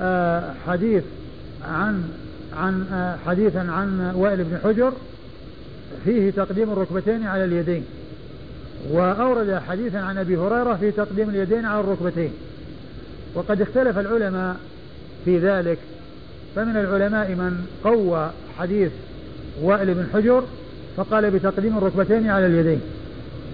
آه، 0.00 0.54
حديث 0.66 1.02
عن 1.64 2.02
عن 2.56 2.86
آه، 2.92 3.16
حديثا 3.26 3.58
عن 3.58 4.12
وائل 4.14 4.44
بن 4.44 4.58
حجر 4.64 4.92
فيه 6.04 6.30
تقديم 6.30 6.72
الركبتين 6.72 7.26
على 7.26 7.44
اليدين 7.44 7.84
وأورد 8.90 9.60
حديثا 9.68 9.98
عن 9.98 10.18
أبي 10.18 10.36
هريرة 10.36 10.74
في 10.74 10.90
تقديم 10.90 11.30
اليدين 11.30 11.64
على 11.64 11.80
الركبتين. 11.80 12.30
وقد 13.34 13.60
اختلف 13.60 13.98
العلماء 13.98 14.56
في 15.24 15.38
ذلك 15.38 15.78
فمن 16.56 16.76
العلماء 16.76 17.28
من 17.28 17.66
قوى 17.84 18.30
حديث 18.58 18.90
وائل 19.62 19.94
بن 19.94 20.06
حجر 20.14 20.42
فقال 20.96 21.30
بتقديم 21.30 21.78
الركبتين 21.78 22.30
على 22.30 22.46
اليدين. 22.46 22.80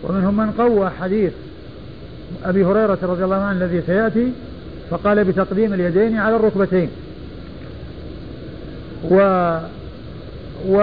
ومنهم 0.03 0.37
من 0.37 0.51
قوى 0.51 0.91
حديث 0.91 1.33
أبي 2.45 2.65
هريرة 2.65 2.99
رضي 3.03 3.25
الله 3.25 3.37
عنه 3.37 3.65
الذي 3.65 3.83
سيأتي 3.87 4.33
فقال 4.91 5.25
بتقديم 5.25 5.75
اليدين 5.75 6.17
على 6.17 6.37
الركبتين. 6.37 6.89
و 9.11 9.19
و 10.69 10.77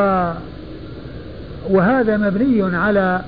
وهذا 1.70 2.18
مبني 2.18 2.78
على 2.78 3.22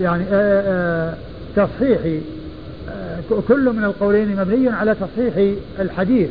يعني 0.00 0.24
آآ 0.32 0.62
آآ 0.66 1.14
تصحيح 1.56 2.00
كل 3.48 3.72
من 3.76 3.84
القولين 3.84 4.36
مبني 4.36 4.68
على 4.68 4.94
تصحيح 4.94 5.56
الحديث. 5.80 6.28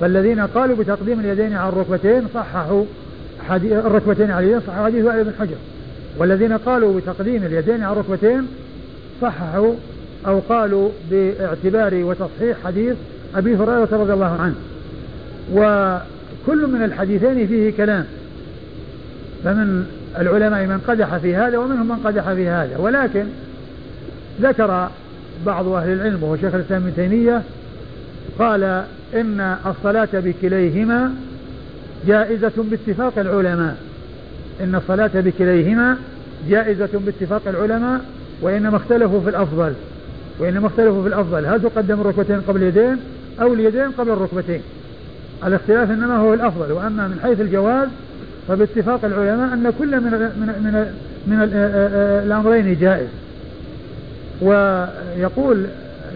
فالذين 0.00 0.40
قالوا 0.40 0.76
بتقديم 0.76 1.20
اليدين 1.20 1.52
على 1.52 1.68
الركبتين 1.68 2.22
صححوا 2.34 2.84
حديث 3.48 3.72
الركبتين 3.72 4.30
على 4.30 4.46
اليدين 4.46 4.60
صححوا 4.66 4.86
حديث 4.86 5.04
وائل 5.04 5.24
بن 5.24 5.32
حجر. 5.40 5.56
والذين 6.18 6.52
قالوا 6.52 7.00
بتقديم 7.00 7.42
اليدين 7.44 7.82
على 7.82 7.92
الركبتين 7.92 8.46
صححوا 9.22 9.74
أو 10.28 10.38
قالوا 10.38 10.90
باعتبار 11.10 11.94
وتصحيح 11.94 12.56
حديث 12.64 12.94
أبي 13.34 13.56
هريرة 13.56 13.88
رضي 13.92 14.12
الله 14.12 14.38
عنه. 14.40 14.54
وكل 15.52 16.66
من 16.66 16.82
الحديثين 16.82 17.46
فيه 17.46 17.72
كلام. 17.76 18.04
فمن 19.44 19.86
العلماء 20.18 20.66
من 20.66 20.78
قدح 20.88 21.16
في 21.16 21.36
هذا 21.36 21.58
ومنهم 21.58 21.88
من 21.88 21.96
قدح 22.04 22.32
في 22.32 22.48
هذا. 22.48 22.78
ولكن 22.78 23.24
ذكر 24.40 24.88
بعض 25.46 25.68
أهل 25.68 25.92
العلم 25.92 26.22
وهو 26.22 26.36
شيخ 26.36 26.54
الإسلام 26.54 26.82
ابن 26.82 26.94
تيمية 26.96 27.42
قال 28.38 28.84
إن 29.14 29.56
الصلاة 29.66 30.08
بكليهما 30.12 31.14
جائزة 32.06 32.52
باتفاق 32.56 33.12
العلماء. 33.18 33.76
إن 34.60 34.74
الصلاة 34.74 35.10
بكليهما 35.14 35.96
جائزة 36.48 36.88
باتفاق 37.06 37.42
العلماء 37.46 38.00
وإنما 38.42 38.76
اختلفوا 38.76 39.20
في 39.20 39.30
الأفضل. 39.30 39.72
وإنما 40.38 40.66
اختلفوا 40.66 41.02
في 41.02 41.08
الأفضل. 41.08 41.46
هل 41.46 41.62
تقدم 41.62 42.00
الركبتين 42.00 42.40
قبل 42.40 42.62
اليدين 42.62 42.96
أو 43.40 43.54
اليدين 43.54 43.90
قبل 43.90 44.10
الركبتين؟ 44.10 44.60
الاختلاف 45.46 45.90
إنما 45.90 46.16
هو 46.16 46.34
الأفضل 46.34 46.72
وأما 46.72 47.08
من 47.08 47.20
حيث 47.22 47.40
الجواز 47.40 47.88
فباتفاق 48.48 49.04
العلماء 49.04 49.54
أن 49.54 49.72
كل 49.78 50.00
من 50.00 50.10
من 50.10 50.46
من, 50.46 50.94
من 51.26 51.48
الأمرين 52.26 52.78
جائز. 52.80 53.08
ويقول 54.40 55.66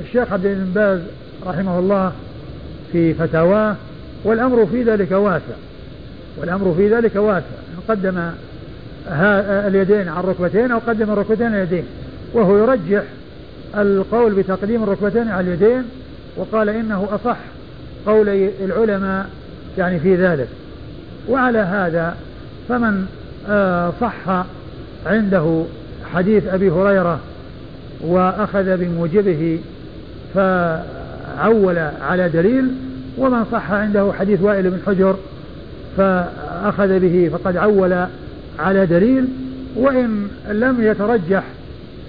الشيخ 0.05 0.33
عبد 0.33 0.47
بن 0.47 0.73
باز 0.75 1.01
رحمه 1.47 1.79
الله 1.79 2.13
في 2.93 3.15
فتاواه 3.15 3.77
والأمر 4.25 4.67
في 4.67 4.83
ذلك 4.83 5.11
واسع. 5.13 5.55
والأمر 6.41 6.75
في 6.77 6.95
ذلك 6.95 7.17
واسع. 7.17 7.47
قدم 7.89 8.31
اليدين 9.67 10.09
على 10.09 10.21
الركبتين 10.21 10.71
أو 10.71 10.79
قدم 10.79 11.11
الركبتين 11.11 11.47
على 11.47 11.63
اليدين 11.63 11.85
وهو 12.35 12.57
يرجح 12.57 13.03
القول 13.77 14.35
بتقديم 14.35 14.83
الركبتين 14.83 15.29
على 15.29 15.47
اليدين 15.47 15.83
وقال 16.37 16.69
إنه 16.69 17.09
أصح 17.13 17.37
قولي 18.07 18.51
العلماء 18.65 19.27
يعني 19.79 20.01
في 20.01 20.17
ذلك. 20.17 20.49
وعلى 21.29 21.59
هذا 21.59 22.17
فمن 22.69 23.07
آه، 23.49 23.93
صح 24.01 24.45
عنده 25.07 25.65
حديث 26.15 26.47
أبي 26.47 26.71
هريرة 26.71 27.21
وأخذ 28.01 28.77
بموجبه 28.77 29.61
فعول 30.35 31.79
على 31.79 32.29
دليل 32.29 32.69
ومن 33.19 33.45
صح 33.53 33.73
عنده 33.73 34.13
حديث 34.19 34.43
وائل 34.43 34.71
بن 34.71 34.79
حجر 34.87 35.17
فأخذ 35.97 36.99
به 36.99 37.31
فقد 37.33 37.57
عول 37.57 38.07
على 38.59 38.87
دليل 38.87 39.29
وإن 39.77 40.29
لم 40.51 40.77
يترجح 40.81 41.43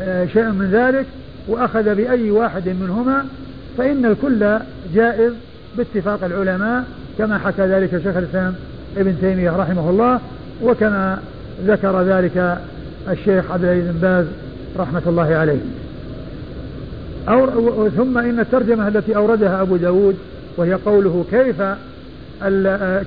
آه، 0.02 0.26
شيء 0.26 0.44
من 0.44 0.70
ذلك 0.72 1.06
وأخذ 1.48 1.96
بأي 1.96 2.32
واحد 2.32 2.70
منهما 2.70 3.26
فإن 3.78 4.06
الكل 4.06 4.60
جائز 4.96 5.34
باتفاق 5.78 6.24
العلماء 6.24 6.84
كما 7.18 7.38
حكى 7.38 7.62
ذلك 7.62 7.90
شيخ 8.04 8.18
الإسلام 8.18 8.56
ابن 8.98 9.16
تيمية 9.22 9.52
رحمه 9.52 9.90
الله 9.90 10.20
وكما 10.64 11.20
ذكر 11.66 12.02
ذلك 12.02 12.58
الشيخ 13.10 13.52
عبد 13.52 13.64
العزيز 13.64 13.86
بن 13.86 14.00
باز 14.00 14.26
رحمة 14.78 15.02
الله 15.08 15.36
عليه. 15.36 15.60
أو 17.30 17.90
ثم 17.90 18.18
إن 18.18 18.40
الترجمة 18.40 18.88
التي 18.88 19.16
أوردها 19.16 19.62
أبو 19.62 19.76
داود 19.76 20.16
وهي 20.58 20.74
قوله 20.74 21.26
كيف 21.32 21.62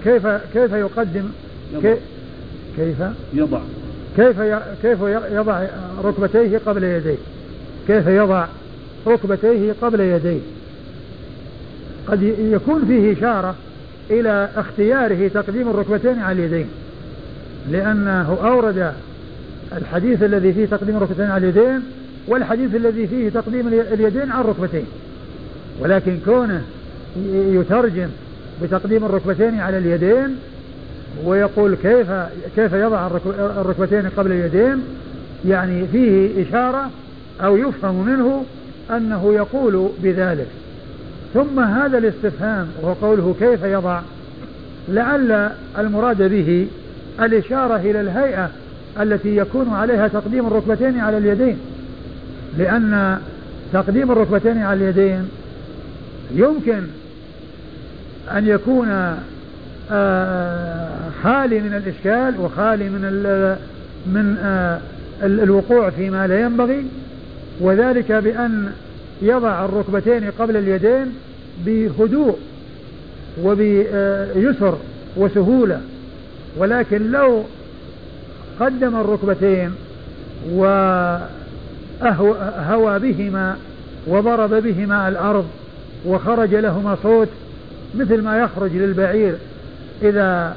كيف 0.04 0.26
كيف 0.54 0.72
يقدم 0.72 1.24
كيف 1.82 1.98
كيف؟ 2.76 2.97
يضع. 3.34 3.60
كيف 4.16 4.41
كيف 4.82 4.98
يضع 5.32 5.62
ركبتيه 6.04 6.60
قبل 6.66 6.84
يديه؟ 6.84 7.16
كيف 7.86 8.06
يضع 8.06 8.47
ركبتيه 9.06 9.74
قبل 9.82 10.00
يديه. 10.00 10.41
قد 12.06 12.22
يكون 12.38 12.84
فيه 12.86 13.12
إشارة 13.12 13.54
إلى 14.10 14.48
اختياره 14.56 15.28
تقديم 15.28 15.69
الركبتين 15.69 16.19
على 16.19 16.38
اليدين. 16.38 16.66
لأنه 17.70 18.38
أورد 18.42 18.92
الحديث 19.76 20.22
الذي 20.22 20.52
فيه 20.52 20.66
تقديم 20.66 20.97
الركبتين 20.97 21.30
على 21.30 21.48
اليدين 21.48 21.80
والحديث 22.28 22.74
الذي 22.74 23.06
فيه 23.06 23.28
تقديم 23.28 23.69
اليدين 23.69 24.30
على 24.30 24.41
الركبتين. 24.41 24.86
ولكن 25.80 26.18
كونه 26.24 26.62
يترجم 27.32 28.08
بتقديم 28.62 29.04
الركبتين 29.04 29.60
على 29.60 29.78
اليدين 29.78 30.36
ويقول 31.24 31.74
كيف 31.82 32.06
كيف 32.56 32.72
يضع 32.72 33.10
الركبتين 33.36 34.08
قبل 34.16 34.32
اليدين 34.32 34.82
يعني 35.48 35.86
فيه 35.92 36.42
إشارة 36.48 36.91
أو 37.41 37.56
يفهم 37.56 38.06
منه 38.06 38.44
أنه 38.91 39.34
يقول 39.34 39.88
بذلك. 40.02 40.47
ثم 41.34 41.60
هذا 41.60 41.98
الاستفهام 41.98 42.69
وهو 42.82 42.92
قوله 42.92 43.34
كيف 43.41 43.62
يضع 43.62 44.00
لعل 44.88 45.50
المراد 45.78 46.22
به 46.22 46.66
الإشارة 47.20 47.76
إلى 47.76 48.00
الهيئة 48.00 48.50
التي 49.00 49.36
يكون 49.36 49.69
عليها 49.72 50.08
تقديم 50.08 50.47
الركبتين 50.47 51.00
على 51.00 51.19
اليدين. 51.19 51.58
لأن 52.58 53.19
تقديم 53.72 54.10
الركبتين 54.10 54.58
على 54.58 54.91
اليدين 54.91 55.28
يمكن 56.34 56.82
أن 58.32 58.48
يكون 58.48 59.16
آه، 59.91 60.98
خالي 61.22 61.60
من 61.60 61.74
الإشكال 61.74 62.41
وخالي 62.41 62.84
من 62.88 63.03
من 64.06 64.36
آه، 64.42 64.80
الوقوع 65.22 65.91
فيما 65.91 66.26
لا 66.26 66.41
ينبغي. 66.41 66.84
وذلك 67.61 68.12
بأن 68.12 68.72
يضع 69.22 69.65
الركبتين 69.65 70.31
قبل 70.39 70.56
اليدين 70.56 71.15
بهدوء 71.67 72.39
وبيسر 73.43 74.78
وسهولة. 75.17 75.81
ولكن 76.56 77.11
لو 77.11 77.45
قدم 78.61 78.97
الركبتين 78.97 79.75
وهوى 80.53 81.28
بهما 82.99 83.56
وضرب 84.06 84.55
بهما 84.55 85.09
الأرض 85.09 85.47
وخرج 86.06 86.55
لهما 86.55 86.97
صوت 87.03 87.28
مثل 87.95 88.22
ما 88.22 88.39
يخرج 88.39 88.71
للبعير 88.72 89.34
إذا 90.03 90.57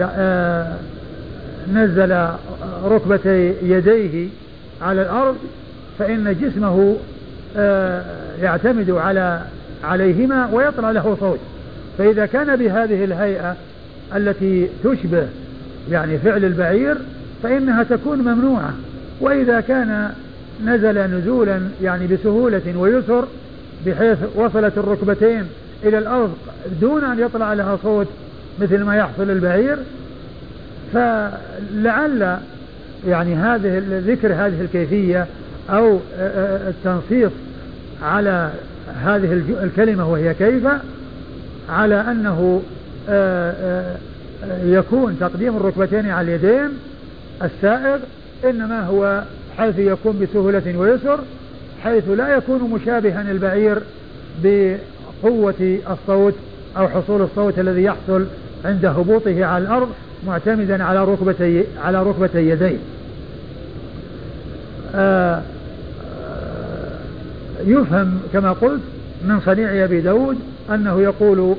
آه، 0.00 0.76
نزل 1.72 2.26
ركبتي 2.84 3.54
يديه 3.62 4.28
على 4.82 5.02
الأرض 5.02 5.36
فإن 5.98 6.36
جسمه 6.40 6.96
آه، 7.56 8.02
يعتمد 8.42 8.90
على 8.90 9.40
عليهما 9.84 10.48
ويطلع 10.52 10.90
له 10.90 11.16
صوت. 11.20 11.38
فإذا 11.98 12.26
كان 12.26 12.56
بهذه 12.56 13.04
الهيئة 13.04 13.56
التي 14.16 14.68
تشبه 14.84 15.26
يعني 15.90 16.18
فعل 16.18 16.44
البعير 16.44 16.96
فإنها 17.42 17.82
تكون 17.82 18.18
ممنوعة. 18.18 18.72
وإذا 19.20 19.60
كان 19.60 20.10
نزل 20.64 20.98
نزولا 20.98 21.60
يعني 21.82 22.06
بسهولة 22.06 22.74
ويسر 22.76 23.24
بحيث 23.86 24.18
وصلت 24.34 24.78
الركبتين 24.78 25.44
إلى 25.84 25.98
الأرض 25.98 26.34
دون 26.80 27.04
أن 27.04 27.18
يطلع 27.20 27.52
لها 27.52 27.78
صوت 27.82 28.06
مثل 28.60 28.82
ما 28.82 28.96
يحصل 28.96 29.30
البعير 29.30 29.78
فلعل 30.92 32.38
يعني 33.08 33.34
هذه 33.34 33.82
ذكر 34.06 34.32
هذه 34.32 34.60
الكيفية 34.60 35.26
أو 35.70 35.98
التنصيص 36.68 37.32
على 38.02 38.50
هذه 39.04 39.32
الكلمة 39.62 40.10
وهي 40.10 40.34
كيف 40.34 40.62
على 41.68 41.94
أنه 41.94 42.62
يكون 44.64 45.16
تقديم 45.20 45.56
الركبتين 45.56 46.10
على 46.10 46.36
اليدين 46.36 46.68
السائغ 47.42 47.98
إنما 48.44 48.86
هو 48.86 49.22
حيث 49.58 49.78
يكون 49.78 50.18
بسهولة 50.18 50.78
ويسر 50.78 51.18
حيث 51.82 52.08
لا 52.08 52.36
يكون 52.36 52.70
مشابها 52.70 53.30
البعير 53.30 53.78
بقوة 54.44 55.78
الصوت 55.90 56.34
أو 56.76 56.88
حصول 56.88 57.22
الصوت 57.22 57.58
الذي 57.58 57.82
يحصل 57.82 58.26
عند 58.64 58.84
هبوطه 58.84 59.44
على 59.44 59.64
الأرض 59.64 59.88
معتمدا 60.26 60.84
على 60.84 61.04
ركبتي 61.04 61.64
على 61.84 62.02
ركبتي 62.02 62.48
يديه. 62.48 62.78
آه، 64.94 65.34
آه، 65.34 65.42
يفهم 67.66 68.20
كما 68.32 68.52
قلت 68.52 68.80
من 69.24 69.40
صنيع 69.40 69.84
أبي 69.84 70.00
داود 70.00 70.38
أنه 70.70 71.00
يقول 71.00 71.54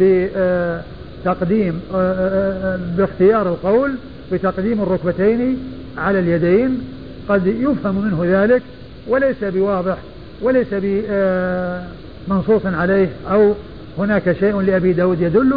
بتقديم 0.00 1.80
آه، 1.94 2.78
باختيار 2.96 3.48
القول 3.48 3.94
بتقديم 4.32 4.82
الركبتين 4.82 5.58
على 5.98 6.18
اليدين. 6.18 6.80
قد 7.28 7.46
يفهم 7.46 8.04
منه 8.04 8.20
ذلك 8.24 8.62
وليس 9.08 9.36
بواضح 9.42 9.96
وليس 10.42 10.66
بمنصوص 10.72 12.66
عليه 12.66 13.08
أو 13.30 13.54
هناك 13.98 14.32
شيء 14.40 14.60
لأبي 14.60 14.92
داود 14.92 15.20
يدل 15.20 15.54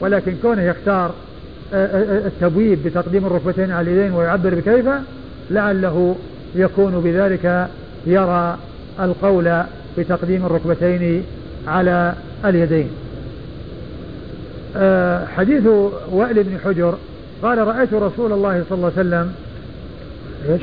ولكن 0.00 0.34
كونه 0.42 0.62
يختار 0.62 1.14
التبويب 1.72 2.78
بتقديم 2.84 3.26
الركبتين 3.26 3.70
على 3.70 3.90
اليدين 3.90 4.12
ويعبر 4.12 4.54
بكيف 4.54 4.86
لعله 5.50 6.16
يكون 6.54 7.00
بذلك 7.04 7.68
يرى 8.06 8.58
القول 9.00 9.62
بتقديم 9.98 10.46
الركبتين 10.46 11.24
على 11.66 12.14
اليدين. 12.44 12.88
آه، 14.76 15.26
حديث 15.26 15.66
وائل 16.10 16.44
بن 16.44 16.58
حجر 16.64 16.94
قال 17.42 17.58
رأيت 17.58 17.94
رسول 17.94 18.32
الله 18.32 18.64
صلى 18.68 18.76
الله 18.76 18.92
عليه 18.96 19.08
وسلم 19.08 19.32
إيش؟ 20.48 20.62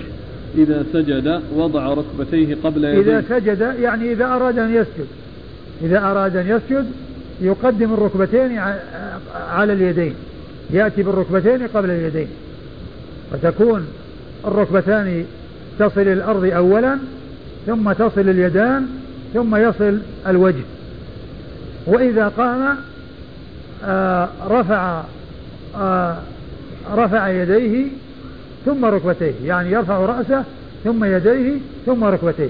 إذا 0.57 0.86
سجد 0.94 1.42
وضع 1.56 1.94
ركبتيه 1.94 2.56
قبل 2.63 2.84
يديه. 2.84 3.19
إذا 3.19 3.24
سجد 3.30 3.75
يعني 3.81 4.12
إذا 4.12 4.25
أراد 4.25 4.60
أن 4.60 4.75
يسجد. 4.75 5.07
إذا 5.81 6.00
أراد 6.00 6.36
أن 6.36 6.48
يسجد 6.48 6.86
يقدم 7.42 7.94
الركبتين 7.94 8.60
على 9.50 9.74
اليدين. 9.74 10.13
يأتي 10.69 11.04
بالركبتين 11.04 11.68
قبل 11.68 11.89
اليدين. 11.89 12.28
وتكون 13.34 13.88
الركبتان 14.48 15.25
تصل 15.79 16.01
الأرض 16.01 16.45
أولا 16.45 16.97
ثم 17.65 17.91
تصل 17.91 18.29
اليدان 18.29 18.88
ثم 19.33 19.56
يصل 19.56 20.00
الوجه. 20.27 20.63
وإذا 21.85 22.27
قام 22.27 22.75
آه 23.85 24.29
رفع 24.50 25.03
آه 25.75 26.18
رفع 26.95 27.29
يديه 27.29 27.88
ثم 28.65 28.85
ركبتيه. 28.85 29.33
يعني 29.45 29.71
يرفع 29.71 29.97
رأسه 29.97 30.44
ثم 30.83 31.03
يديه 31.03 31.59
ثم 31.85 32.03
ركبتيه. 32.03 32.50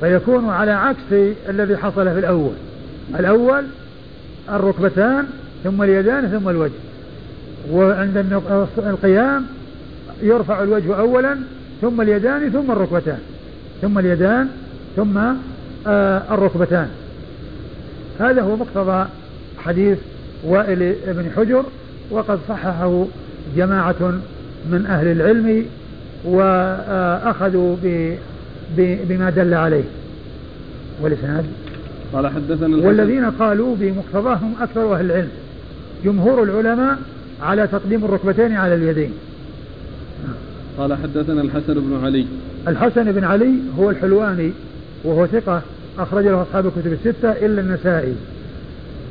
فيكون 0.00 0.50
على 0.50 0.70
عكس 0.70 1.34
الذي 1.48 1.76
حصل 1.76 2.12
في 2.12 2.18
الأول. 2.18 2.54
الأول 3.18 3.64
الركبتان 4.48 5.24
ثم 5.64 5.82
اليدان 5.82 6.28
ثم 6.28 6.48
الوجه. 6.48 6.72
وعند 7.70 8.42
القيام 8.78 9.46
يرفع 10.22 10.62
الوجه 10.62 10.96
أولا 10.96 11.36
ثم 11.80 12.00
اليدان 12.00 12.50
ثم 12.50 12.70
الركبتان. 12.70 13.18
ثم 13.82 13.98
اليدان 13.98 14.48
ثم 14.96 15.18
آه 15.86 16.22
الركبتان. 16.30 16.88
هذا 18.20 18.42
هو 18.42 18.56
مقتضى 18.56 19.06
حديث 19.58 19.98
وائل 20.44 20.94
بن 21.06 21.30
حجر 21.36 21.64
وقد 22.10 22.38
صححه 22.48 23.06
جماعة 23.56 24.12
من 24.70 24.86
أهل 24.86 25.06
العلم 25.06 25.66
وأخذوا 26.24 27.76
بما 28.76 29.30
دل 29.30 29.54
عليه. 29.54 29.84
والإسناد؟ 31.02 31.44
قال 32.12 32.26
حدثنا 32.26 32.86
والذين 32.86 33.30
قالوا 33.30 33.76
بمقتضاهم 33.80 34.54
أكثر 34.60 34.94
أهل 34.94 35.04
العلم. 35.04 35.28
جمهور 36.04 36.42
العلماء 36.42 36.98
على 37.42 37.66
تقديم 37.66 38.04
الركبتين 38.04 38.52
على 38.52 38.74
اليدين. 38.74 39.12
قال 40.78 40.94
حدثنا 40.94 41.42
الحسن 41.42 41.74
بن 41.74 42.04
علي. 42.04 42.26
الحسن 42.68 43.12
بن 43.12 43.24
علي 43.24 43.54
هو 43.78 43.90
الحلواني 43.90 44.52
وهو 45.04 45.26
ثقة 45.26 45.62
أخرج 45.98 46.24
له 46.24 46.42
أصحاب 46.42 46.66
الكتب 46.66 46.92
الستة 46.92 47.30
إلا 47.30 47.60
النسائي. 47.60 48.14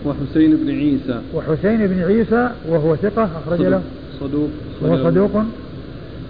وحسين 0.06 0.56
بن 0.56 0.69
عيسى. 0.69 1.21
وحسين 1.33 1.88
بن 1.88 2.04
عيسى 2.04 2.50
وهو 2.69 2.95
ثقة 2.95 3.24
أخرج 3.24 3.62
له. 3.62 3.81
صدوق 4.19 4.50
وهو 4.81 5.10
صدوق. 5.10 5.44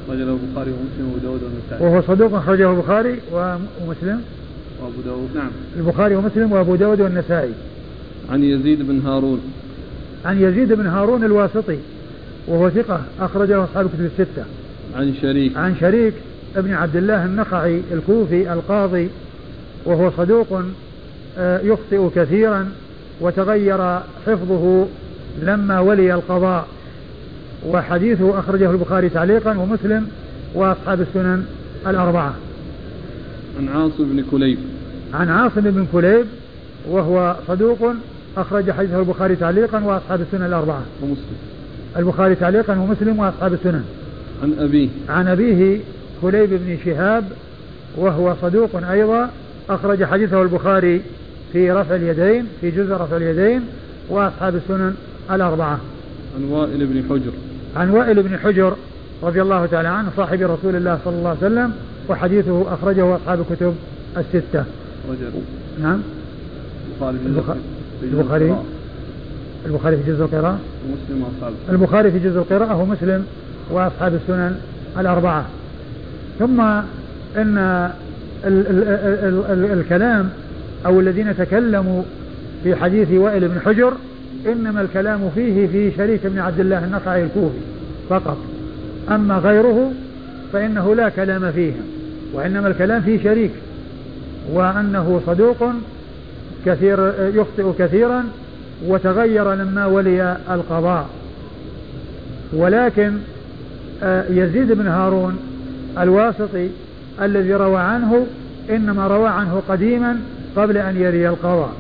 أخرج 0.08 0.18
له 0.18 0.38
البخاري 0.44 0.72
ومسلم 0.72 1.12
وأبو 1.14 1.18
داود 1.24 1.42
والنسائي. 1.44 1.84
وهو 1.84 2.02
صدوق 2.02 2.34
أخرجه 2.34 2.72
البخاري 2.72 3.20
ومسلم. 3.32 4.22
وأبو 4.82 5.02
داود 5.06 5.30
نعم. 5.36 5.52
البخاري 5.78 6.16
ومسلم 6.16 6.52
وأبو 6.52 6.76
داود 6.76 7.02
والنسائي. 7.02 7.54
عن 8.32 8.44
يزيد 8.44 8.88
بن 8.88 9.00
هارون. 9.06 9.40
عن 10.26 10.42
يزيد 10.42 10.74
بن 10.74 10.88
هارون 10.88 11.24
الواسطي 11.24 11.78
وهو 12.48 12.70
ثقة 12.70 13.02
أخرج 13.20 13.52
له 13.52 13.64
أصحاب 13.64 13.86
الكتب 13.86 14.06
الستة. 14.06 14.44
عن 14.96 15.14
شريك. 15.22 15.58
عن 15.58 15.76
شريك 15.80 16.14
ابن 16.56 16.74
عبد 16.74 16.96
الله 16.96 17.26
النخعي 17.26 17.82
الكوفي 17.92 18.54
القاضي 18.54 19.10
وهو 19.86 20.12
صدوق 20.18 20.62
آه، 21.38 21.60
يخطئ 21.60 22.10
كثيرا 22.16 22.70
وتغير 23.22 24.00
حفظه 24.28 24.88
لما 25.42 25.80
ولي 25.80 26.14
القضاء. 26.14 26.68
وحديثه 27.68 28.40
أخرجه 28.40 28.72
البخاري 28.72 29.10
تعليقا 29.10 29.58
ومسلم 29.58 30.08
وأصحاب 30.54 31.02
السنن 31.02 31.46
الأربعة. 31.88 32.34
عن 33.60 33.68
عاصم 33.68 34.04
بن 34.04 34.24
كليب. 34.32 34.58
عن 35.14 35.30
عاصم 35.30 35.62
بن 35.62 35.88
كليب 35.92 36.26
وهو 36.90 37.36
صدوق 37.48 37.94
أخرج 38.38 38.72
حديثه 38.72 39.00
البخاري 39.00 39.36
تعليقا 39.36 39.84
وأصحاب 39.84 40.22
السنن 40.22 40.46
الأربعة. 40.46 40.82
ومسلم. 41.02 41.38
البخاري 41.98 42.36
تعليقا 42.36 42.80
ومسلم 42.80 43.20
وأصحاب 43.20 43.54
السنن. 43.54 43.84
عن 44.42 44.54
أبيه. 44.60 44.90
عن 45.10 45.28
أبيه 45.28 45.80
كليب 46.22 46.50
بن 46.50 46.78
شهاب 46.86 47.24
وهو 47.98 48.36
صدوق 48.42 48.90
أيضا 48.90 49.30
أخرج 49.70 50.04
حديثه 50.04 50.42
البخاري 50.42 51.02
في 51.54 51.72
رفع 51.72 51.96
اليدين 51.96 52.48
في 52.62 52.72
جزء 52.72 52.94
رفع 52.94 53.18
اليدين 53.18 53.62
وأصحاب 54.10 54.56
السنن 54.56 54.96
الأربعة. 55.32 55.80
عن 56.36 56.44
وائل 56.44 56.86
بن 56.88 57.04
حجر. 57.10 57.32
عن 57.76 57.90
وائل 57.90 58.24
بن 58.24 58.38
حجر 58.38 58.76
رضي 59.24 59.42
الله 59.42 59.66
تعالى 59.66 59.88
عنه 59.88 60.10
صاحب 60.18 60.42
رسول 60.42 60.76
الله 60.76 61.00
صلى 61.06 61.16
الله 61.16 61.30
عليه 61.30 61.40
وسلم 61.40 61.74
وحديثه 62.10 62.74
أخرجه 62.74 63.16
أصحاب 63.16 63.40
الكتب 63.40 63.76
الستة. 64.18 64.64
رجل 65.10 65.32
نعم. 65.82 66.02
البخاري 67.02 67.18
البخاري؟ 69.66 69.98
في 69.98 70.12
جزء 70.12 70.24
القراءة؟ 70.24 70.60
ومسلم 70.86 71.26
البخاري 71.70 72.12
في 72.12 72.20
جزء 72.20 72.38
القراءة 72.38 72.82
ومسلم 72.82 73.26
وأصحاب 73.70 74.14
السنن 74.14 74.56
الأربعة. 75.00 75.46
ثم 76.40 76.62
إن 77.38 77.58
ال 78.46 78.68
ال 78.68 78.84
ال 78.88 79.66
ال 79.66 79.80
الكلام 79.80 80.30
أو 80.86 81.00
الذين 81.00 81.38
تكلموا 81.38 82.04
في 82.64 82.76
حديث 82.76 83.12
وائل 83.12 83.48
بن 83.48 83.60
حجر 83.66 83.94
إنما 84.46 84.82
الكلام 84.82 85.32
فيه 85.36 85.68
في 85.68 85.92
شريك 85.98 86.28
بن 86.28 86.40
عبد 86.40 86.60
الله 86.60 86.86
النخعي 86.86 87.24
الكوفي 87.24 87.60
فقط. 88.10 88.38
أما 89.12 89.38
غيره 89.38 89.92
فإنه 90.54 90.96
لا 90.96 91.10
كلام 91.10 91.52
فيه 91.52 91.72
وإنما 92.34 92.68
الكلام 92.68 93.02
في 93.02 93.24
شريك 93.24 93.52
وأنه 94.54 95.22
صدوق 95.28 95.66
كثير 96.66 97.14
يخطئ 97.20 97.72
كثيرا 97.80 98.24
وتغير 98.88 99.54
لما 99.54 99.86
ولي 99.86 100.38
القضاء. 100.52 101.10
ولكن 102.54 103.14
يزيد 104.30 104.72
بن 104.72 104.88
هارون 104.88 105.38
الواسطي 106.00 106.70
الذي 107.22 107.54
روى 107.54 107.80
عنه 107.80 108.28
إنما 108.70 109.08
روى 109.08 109.30
عنه 109.30 109.62
قديما 109.70 110.20
قبل 110.56 110.78
أن 110.78 110.98
يري 110.98 111.30
القضاء. 111.30 111.74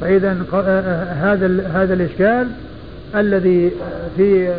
فإذا 0.00 0.36
آه، 0.52 0.56
آه، 0.56 1.12
هذا 1.12 1.70
هذا 1.74 1.94
الإشكال 1.94 2.46
الذي 3.14 3.70
في 4.16 4.54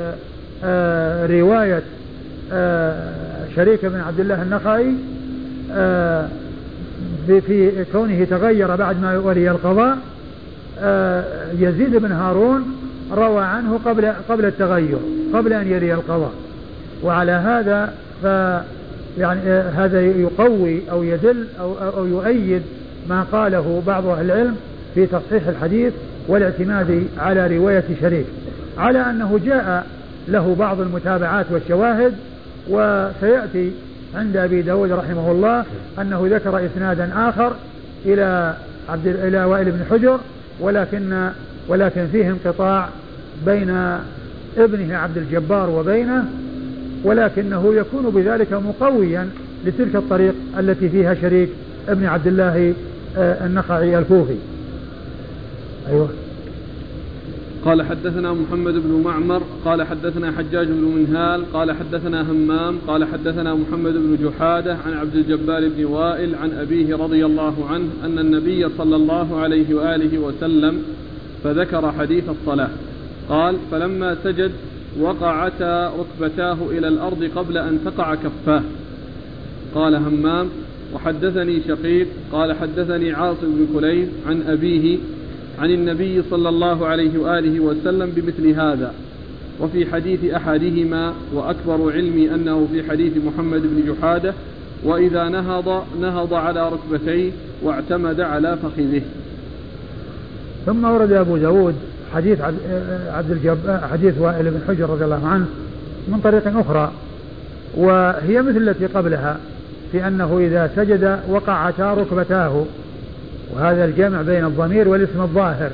رواية 1.29 1.83
شريك 3.55 3.85
بن 3.85 3.99
عبد 3.99 4.19
الله 4.19 4.41
النخعي 4.41 4.93
في 7.27 7.85
كونه 7.91 8.23
تغير 8.23 8.75
بعد 8.75 9.01
ما 9.01 9.17
ولي 9.17 9.51
القضاء 9.51 9.97
يزيد 11.59 11.95
بن 11.95 12.11
هارون 12.11 12.63
روى 13.11 13.43
عنه 13.43 13.79
قبل 13.85 14.13
قبل 14.29 14.45
التغير 14.45 14.97
قبل 15.33 15.53
أن 15.53 15.67
يري 15.67 15.93
القضاء. 15.93 16.31
وعلى 17.03 17.31
هذا 17.31 17.93
ف 18.23 18.25
يعني 19.17 19.39
هذا 19.51 20.01
يقوي 20.01 20.81
أو 20.91 21.03
يدل 21.03 21.47
أو 21.59 21.73
أو 21.97 22.05
يؤيد 22.05 22.61
ما 23.09 23.25
قاله 23.31 23.83
بعض 23.87 24.05
أهل 24.05 24.25
العلم 24.25 24.55
في 24.95 25.05
تصحيح 25.05 25.47
الحديث 25.47 25.93
والاعتماد 26.27 27.07
على 27.17 27.57
رواية 27.57 27.83
شريك 28.01 28.25
على 28.77 28.99
أنه 28.99 29.39
جاء 29.45 29.85
له 30.27 30.55
بعض 30.59 30.81
المتابعات 30.81 31.45
والشواهد 31.51 32.13
وسيأتي 32.69 33.71
عند 34.15 34.37
أبي 34.37 34.61
داود 34.61 34.91
رحمه 34.91 35.31
الله 35.31 35.65
أنه 36.01 36.27
ذكر 36.31 36.65
إسنادا 36.65 37.29
آخر 37.29 37.53
إلى 38.05 38.53
عبد 38.89 39.07
إلى 39.07 39.43
وائل 39.43 39.71
بن 39.71 39.85
حجر 39.89 40.19
ولكن 40.59 41.29
ولكن 41.67 42.07
فيه 42.11 42.29
انقطاع 42.29 42.89
بين 43.45 43.97
ابنه 44.57 44.97
عبد 44.97 45.17
الجبار 45.17 45.69
وبينه 45.69 46.25
ولكنه 47.05 47.75
يكون 47.75 48.09
بذلك 48.09 48.53
مقويا 48.53 49.29
لتلك 49.65 49.95
الطريق 49.95 50.33
التي 50.59 50.89
فيها 50.89 51.13
شريك 51.13 51.49
ابن 51.89 52.05
عبد 52.05 52.27
الله 52.27 52.73
آه، 53.17 53.45
النخعي 53.45 53.99
الكوفي. 53.99 54.35
أيوه. 55.89 56.09
قال 57.65 57.83
حدثنا 57.83 58.33
محمد 58.33 58.73
بن 58.73 59.01
معمر 59.05 59.41
قال 59.65 59.83
حدثنا 59.83 60.31
حجاج 60.31 60.67
بن 60.67 60.83
منهال 60.95 61.53
قال 61.53 61.71
حدثنا 61.71 62.31
همام 62.31 62.77
قال 62.87 63.05
حدثنا 63.05 63.55
محمد 63.55 63.93
بن 63.93 64.17
جحادة 64.23 64.77
عن 64.85 64.93
عبد 64.93 65.15
الجبار 65.15 65.69
بن 65.77 65.85
وائل 65.85 66.35
عن 66.35 66.51
أبيه 66.51 66.95
رضي 66.95 67.25
الله 67.25 67.67
عنه 67.69 67.87
أن 68.05 68.19
النبي 68.19 68.69
صلى 68.77 68.95
الله 68.95 69.39
عليه 69.39 69.75
وآله 69.75 70.17
وسلم 70.17 70.83
فذكر 71.43 71.91
حديث 71.91 72.23
الصلاة. 72.29 72.69
قال 73.29 73.55
فلما 73.71 74.17
سجد 74.23 74.51
وقعتا 75.01 75.93
ركبتاه 75.99 76.57
إلى 76.71 76.87
الأرض 76.87 77.29
قبل 77.35 77.57
أن 77.57 77.79
تقع 77.85 78.15
كفاه. 78.15 78.61
قال 79.75 79.95
همام 79.95 80.49
وحدثني 80.93 81.61
شقيق 81.67 82.07
قال 82.31 82.53
حدثني 82.53 83.11
عاصم 83.13 83.37
بن 83.41 83.67
كليب 83.79 84.07
عن 84.27 84.41
أبيه 84.47 84.97
عن 85.59 85.71
النبي 85.71 86.21
صلى 86.29 86.49
الله 86.49 86.85
عليه 86.85 87.19
وآله 87.19 87.59
وسلم 87.59 88.11
بمثل 88.15 88.47
هذا. 88.59 88.93
وفي 89.59 89.85
حديث 89.85 90.33
أحدهما 90.33 91.13
وأكبر 91.33 91.93
علمي 91.93 92.35
أنه 92.35 92.67
في 92.73 92.89
حديث 92.89 93.13
محمد 93.25 93.61
بن 93.61 93.93
جحادة 93.93 94.33
وإذا 94.83 95.29
نهض 95.29 95.83
نهض 96.01 96.33
على 96.33 96.69
ركبتيه 96.69 97.31
واعتمد 97.63 98.19
على 98.21 98.57
فخذه. 98.63 99.01
ثم 100.65 100.85
ورد 100.85 101.11
أبو 101.11 101.37
داود 101.37 101.75
حديث 102.15 102.41
عبد 103.13 103.31
الجب 103.31 103.79
حديث 103.91 104.13
وائل 104.19 104.49
بن 104.49 104.59
حجر 104.67 104.89
رضي 104.89 105.05
الله 105.05 105.27
عنه 105.27 105.45
من 106.07 106.19
طريق 106.23 106.57
أخرى 106.59 106.91
وهي 107.77 108.41
مثل 108.41 108.57
التي 108.57 108.85
قبلها 108.85 109.37
في 109.91 110.07
أنه 110.07 110.37
إذا 110.39 110.71
سجد 110.75 111.19
وقعتا 111.29 111.93
ركبتاه 111.93 112.65
وهذا 113.53 113.85
الجمع 113.85 114.21
بين 114.21 114.45
الضمير 114.45 114.87
والاسم 114.87 115.21
الظاهر. 115.21 115.71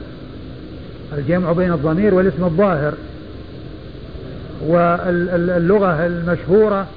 الجمع 1.18 1.52
بين 1.52 1.74
الضمير 1.74 2.14
والاسم 2.14 2.44
الظاهر. 2.44 2.94
واللغة 4.68 6.06
المشهورة 6.06 6.88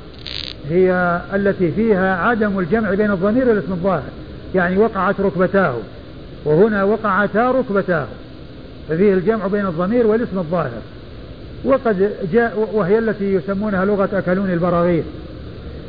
هي 0.71 1.21
التي 1.35 1.73
فيها 1.73 2.17
عدم 2.17 2.59
الجمع 2.59 2.95
بين 2.95 3.11
الضمير 3.11 3.49
والاسم 3.49 3.73
الظاهر 3.73 4.11
يعني 4.55 4.77
وقعت 4.77 5.21
ركبتاه 5.21 5.75
وهنا 6.45 6.85
وقعتا 6.85 7.51
ركبتاه. 7.51 8.07
ففيه 8.89 9.15
الجمع 9.15 9.47
بين 9.47 9.67
الضمير 9.67 10.07
والاسم 10.07 10.39
الظاهر. 10.39 10.83
وقد 11.65 12.11
جاء 12.33 12.69
وهي 12.73 12.99
التي 12.99 13.35
يسمونها 13.35 13.85
لغة 13.85 14.09
أكلون 14.13 14.51
البراغيث. 14.51 15.05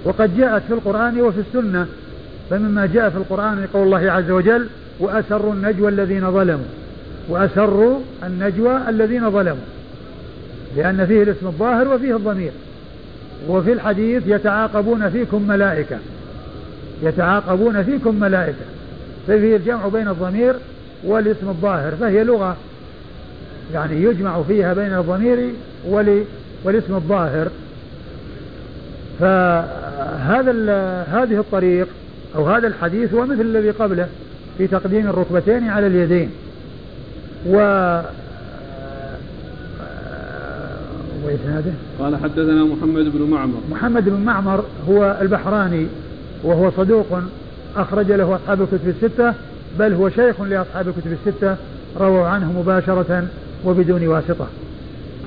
وقد 0.06 0.38
جاءت 0.38 0.64
في 0.68 0.74
القرآن 0.74 1.22
وفي 1.22 1.40
السنة. 1.40 1.88
فمما 2.50 2.86
جاء 2.86 3.10
في 3.10 3.18
القرآن 3.18 3.68
قول 3.74 3.84
الله 3.84 4.12
عز 4.12 4.32
وجل 4.32 4.68
وأسروا 5.00 5.54
النجوى 5.54 5.90
الذين 5.90 6.32
ظلموا. 6.32 6.66
وأسروا 7.30 8.00
النجوى 8.24 8.80
الذين 8.90 9.32
ظلموا. 9.32 9.66
لأن 10.78 11.06
فيه 11.06 11.24
الاسم 11.24 11.48
الظاهر 11.48 11.88
وفيه 11.88 12.16
الضمير. 12.16 12.52
وفي 13.50 13.74
الحديث 13.74 14.24
يتعاقبون 14.28 15.10
فيكم 15.10 15.48
ملائكة. 15.48 15.98
يتعاقبون 17.04 17.84
فيكم 17.84 18.20
ملائكة. 18.20 18.66
ففيه 19.28 19.56
الجمع 19.56 19.88
بين 19.88 20.08
الضمير 20.08 20.54
والاسم 21.04 21.50
الظاهر. 21.50 21.92
فهي 21.92 22.24
لغة 22.24 22.58
يعني 23.74 24.04
يجمع 24.04 24.42
فيها 24.42 24.74
بين 24.74 24.94
الضمير 24.94 25.54
والاسم 26.64 26.96
الظاهر. 26.96 27.48
فهذا 29.20 30.52
هذه 31.12 31.40
الطريق 31.40 31.88
أو 32.36 32.50
هذا 32.50 32.68
الحديث 32.68 33.14
هو 33.14 33.26
مثل 33.26 33.42
الذي 33.42 33.70
قبله 33.70 34.08
في 34.58 34.68
تقديم 34.68 35.08
الركبتين 35.08 35.70
على 35.70 35.88
اليدين. 35.88 36.30
و 37.48 37.58
وإسناده؟ 41.26 41.72
قال 42.00 42.16
حدثنا 42.16 42.64
محمد 42.64 43.06
بن 43.14 43.22
معمر. 43.22 43.60
محمد 43.72 44.10
بن 44.10 44.26
معمر 44.26 44.64
هو 44.90 45.18
البحراني 45.22 45.88
وهو 46.44 46.72
صدوق 46.72 47.20
أخرج 47.78 48.12
له 48.12 48.36
أصحاب 48.36 48.62
الكتب 48.62 48.88
الستة 48.88 49.34
بل 49.80 49.94
هو 49.94 50.10
شيخ 50.10 50.42
لأصحاب 50.42 50.88
الكتب 50.88 51.18
الستة 51.26 51.56
رووا 52.00 52.28
عنه 52.28 52.60
مباشرة. 52.60 53.28
وبدون 53.66 54.08
واسطة. 54.08 54.48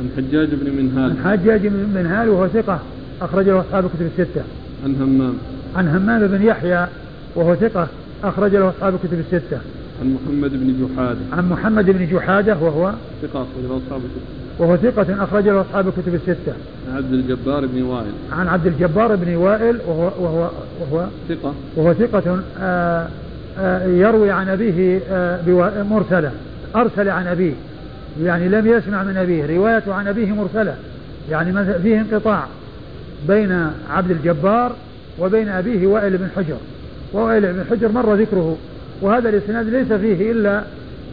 عن 0.00 0.08
حجاج 0.16 0.48
بن 0.52 0.70
منهال. 0.76 1.10
عن 1.10 1.38
حجاج 1.38 1.66
بن 1.66 2.00
منهال 2.00 2.28
وهو 2.28 2.48
ثقة 2.48 2.80
أخرج 3.22 3.48
له 3.48 3.60
أصحاب 3.60 3.84
الكتب 3.84 4.06
الستة. 4.18 4.42
عن 4.84 4.94
همام. 5.00 5.34
عن 5.76 5.88
همام 5.88 6.26
بن 6.26 6.42
يحيى 6.42 6.86
وهو 7.34 7.54
ثقة 7.54 7.88
أخرج 8.24 8.56
له 8.56 8.68
أصحاب 8.68 8.94
الكتب 8.94 9.18
الستة. 9.18 9.58
عن 10.00 10.14
محمد 10.14 10.50
بن 10.50 10.86
جحادة. 10.86 11.20
عن 11.32 11.48
محمد 11.48 11.90
بن 11.90 12.06
جحادة 12.06 12.56
وهو 12.60 12.92
ثقة 13.22 13.42
أخرج 13.42 13.64
له 13.68 13.80
أصحاب 13.86 14.00
الكتب 14.04 14.22
وهو 14.58 14.76
ثقة 14.76 15.24
أخرج 15.24 15.48
له 15.48 15.60
أصحاب 15.60 15.88
الكتب 15.88 16.14
الستة. 16.14 16.52
عن 16.90 16.96
عبد 16.96 17.12
الجبار 17.12 17.66
بن 17.66 17.82
وائل. 17.82 18.12
عن 18.32 18.48
عبد 18.48 18.66
الجبار 18.66 19.16
بن 19.16 19.36
وائل 19.36 19.76
وهو 19.86 20.12
وهو 20.20 20.50
وهو 20.80 21.06
ثقة. 21.28 21.54
وهو 21.76 21.94
ثقة 21.94 22.30
آآ 22.30 22.38
آه، 22.60 23.08
آآ 23.58 23.84
آه، 23.84 23.86
يروي 23.86 24.30
عن 24.30 24.48
أبيه 24.48 25.00
آه، 25.10 25.82
مرسلة. 25.82 26.32
أرسل 26.76 27.08
عن 27.08 27.26
أبيه. 27.26 27.52
يعني 28.22 28.48
لم 28.48 28.66
يسمع 28.66 29.02
من 29.02 29.16
أبيه 29.16 29.56
روايته 29.56 29.94
عن 29.94 30.08
أبيه 30.08 30.26
مرسلة. 30.26 30.74
يعني 31.30 31.78
فيه 31.82 32.00
انقطاع 32.00 32.46
بين 33.28 33.70
عبد 33.90 34.10
الجبار 34.10 34.72
وبين 35.18 35.48
أبيه 35.48 35.86
وائل 35.86 36.16
بن 36.16 36.28
حجر. 36.36 36.56
ووائل 37.14 37.52
بن 37.52 37.64
حجر 37.70 37.92
مر 37.92 38.14
ذكره 38.14 38.56
وهذا 39.00 39.28
الإسناد 39.28 39.68
ليس 39.68 39.92
فيه 39.92 40.32
إلا 40.32 40.62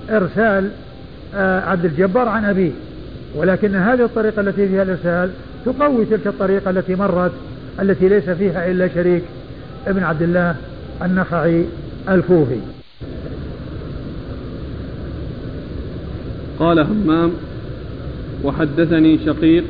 إرسال 0.09 0.69
آه، 1.35 1.69
عبد 1.69 1.85
الجبار 1.85 2.27
عن 2.27 2.45
أبيه. 2.45 2.71
ولكن 3.35 3.75
هذه 3.75 4.03
الطريقة 4.03 4.41
التي 4.41 4.67
فيها 4.67 4.83
الإرسال 4.83 5.29
تقوي 5.65 6.05
تلك 6.05 6.27
الطريقة 6.27 6.69
التي 6.69 6.95
مرت 6.95 7.31
التي 7.81 8.09
ليس 8.09 8.29
فيها 8.29 8.71
إلا 8.71 8.87
شريك 8.87 9.23
ابن 9.87 10.03
عبد 10.03 10.21
الله 10.21 10.55
النخعي 11.01 11.65
الكوفي. 12.09 12.59
قال 16.59 16.79
همام 16.79 17.31
وحدثني 18.43 19.19
شقيق 19.25 19.63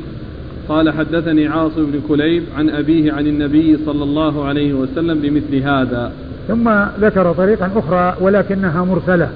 قال 0.68 0.90
حدثني 0.90 1.46
عاصم 1.46 1.86
بن 1.86 2.00
كليب 2.08 2.42
عن 2.56 2.70
أبيه 2.70 3.12
عن 3.12 3.26
النبي 3.26 3.78
صلى 3.86 4.04
الله 4.04 4.44
عليه 4.44 4.72
وسلم 4.72 5.18
بمثل 5.18 5.56
هذا. 5.56 6.12
ثم 6.48 6.70
ذكر 7.00 7.32
طريقا 7.32 7.70
أخرى 7.76 8.16
ولكنها 8.20 8.84
مرسلة 8.84 9.30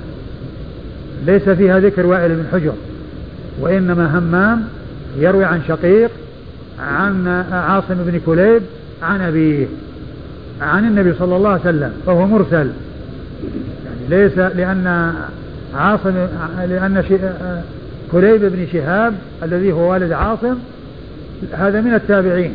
ليس 1.26 1.48
فيها 1.48 1.80
ذكر 1.80 2.06
وائل 2.06 2.34
بن 2.34 2.44
حجر 2.52 2.72
وإنما 3.60 4.18
همام 4.18 4.64
يروي 5.18 5.44
عن 5.44 5.60
شقيق 5.68 6.10
عن 6.78 7.28
عاصم 7.52 7.94
بن 7.94 8.20
كليب 8.26 8.62
عن 9.02 9.20
أبيه 9.20 9.66
عن 10.60 10.86
النبي 10.86 11.14
صلى 11.18 11.36
الله 11.36 11.50
عليه 11.50 11.60
وسلم 11.60 11.92
فهو 12.06 12.26
مرسل. 12.26 12.70
يعني 13.84 14.08
ليس 14.10 14.38
لأن 14.38 15.14
عاصم 15.74 16.26
لأن 16.58 17.04
كليب 18.12 18.44
بن 18.44 18.66
شهاب 18.72 19.14
الذي 19.42 19.72
هو 19.72 19.92
والد 19.92 20.12
عاصم 20.12 20.54
هذا 21.52 21.80
من 21.80 21.94
التابعين 21.94 22.54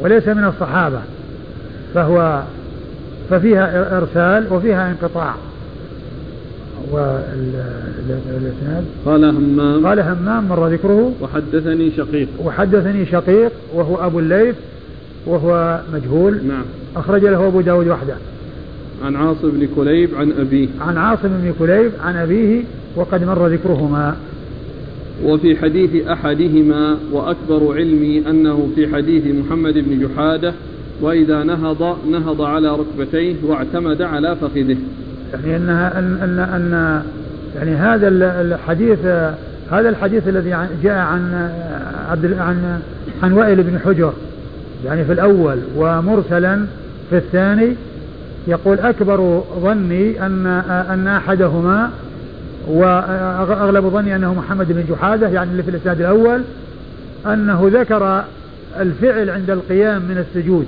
وليس 0.00 0.28
من 0.28 0.44
الصحابة 0.44 1.00
فهو 1.94 2.42
ففيها 3.30 3.96
إرسال 3.96 4.52
وفيها 4.52 4.90
انقطاع. 4.90 5.34
والإسناد 6.90 8.84
قال 9.06 9.24
همام. 9.24 9.86
قال 9.86 10.00
همام 10.00 10.44
مر 10.48 10.68
ذكره. 10.68 11.12
وحدثني 11.20 11.90
شقيق. 11.96 12.28
وحدثني 12.38 13.06
شقيق 13.06 13.52
وهو 13.74 14.06
أبو 14.06 14.18
الليث 14.18 14.54
وهو 15.26 15.80
مجهول. 15.94 16.40
نعم. 16.48 16.64
أخرج 16.96 17.24
له 17.24 17.46
أبو 17.46 17.60
داود 17.60 17.88
وحده. 17.88 18.14
عن 19.04 19.16
عاصم 19.16 19.50
بن 19.50 19.68
كليب 19.76 20.14
عن 20.14 20.32
أبيه. 20.32 20.68
عن 20.80 20.96
عاصم 20.96 21.28
بن 21.28 21.54
كليب 21.58 21.90
عن 22.04 22.16
أبيه 22.16 22.62
وقد 22.96 23.24
مر 23.24 23.46
ذكرهما. 23.46 24.16
وفي 25.24 25.56
حديث 25.56 26.06
أحدهما 26.06 26.96
وأكبر 27.12 27.74
علمي 27.74 28.22
أنه 28.30 28.70
في 28.74 28.94
حديث 28.94 29.24
محمد 29.26 29.74
بن 29.74 30.06
جحادة 30.06 30.52
وإذا 31.00 31.42
نهض 31.44 31.96
نهض 32.10 32.42
على 32.42 32.76
ركبتيه 32.76 33.34
واعتمد 33.42 34.02
على 34.02 34.36
فخذه. 34.36 34.76
يعني 35.32 35.56
أنها 35.56 35.98
أن 35.98 36.18
أن 36.22 36.38
أن 36.38 37.02
يعني 37.56 37.70
هذا 37.70 38.08
الحديث 38.40 38.98
هذا 39.70 39.88
الحديث 39.88 40.28
الذي 40.28 40.56
جاء 40.82 40.98
عن 40.98 41.50
عبد 42.10 42.32
عن 42.38 42.80
عن 43.22 43.32
وائل 43.32 43.62
بن 43.62 43.78
حجر. 43.78 44.12
يعني 44.86 45.04
في 45.04 45.12
الأول 45.12 45.58
ومرسلا 45.76 46.66
في 47.10 47.16
الثاني 47.16 47.74
يقول 48.46 48.78
أكبر 48.78 49.42
ظني 49.60 50.26
أن 50.26 50.46
أن 50.90 51.08
أحدهما 51.08 51.90
وأغلب 52.68 53.88
ظني 53.88 54.16
أنه 54.16 54.34
محمد 54.34 54.72
بن 54.72 54.84
جحادة 54.90 55.28
يعني 55.28 55.50
اللي 55.50 55.62
في 55.62 55.70
الإسناد 55.70 56.00
الأول 56.00 56.42
أنه 57.26 57.70
ذكر 57.72 58.24
الفعل 58.80 59.30
عند 59.30 59.50
القيام 59.50 60.02
من 60.02 60.24
السجود 60.28 60.66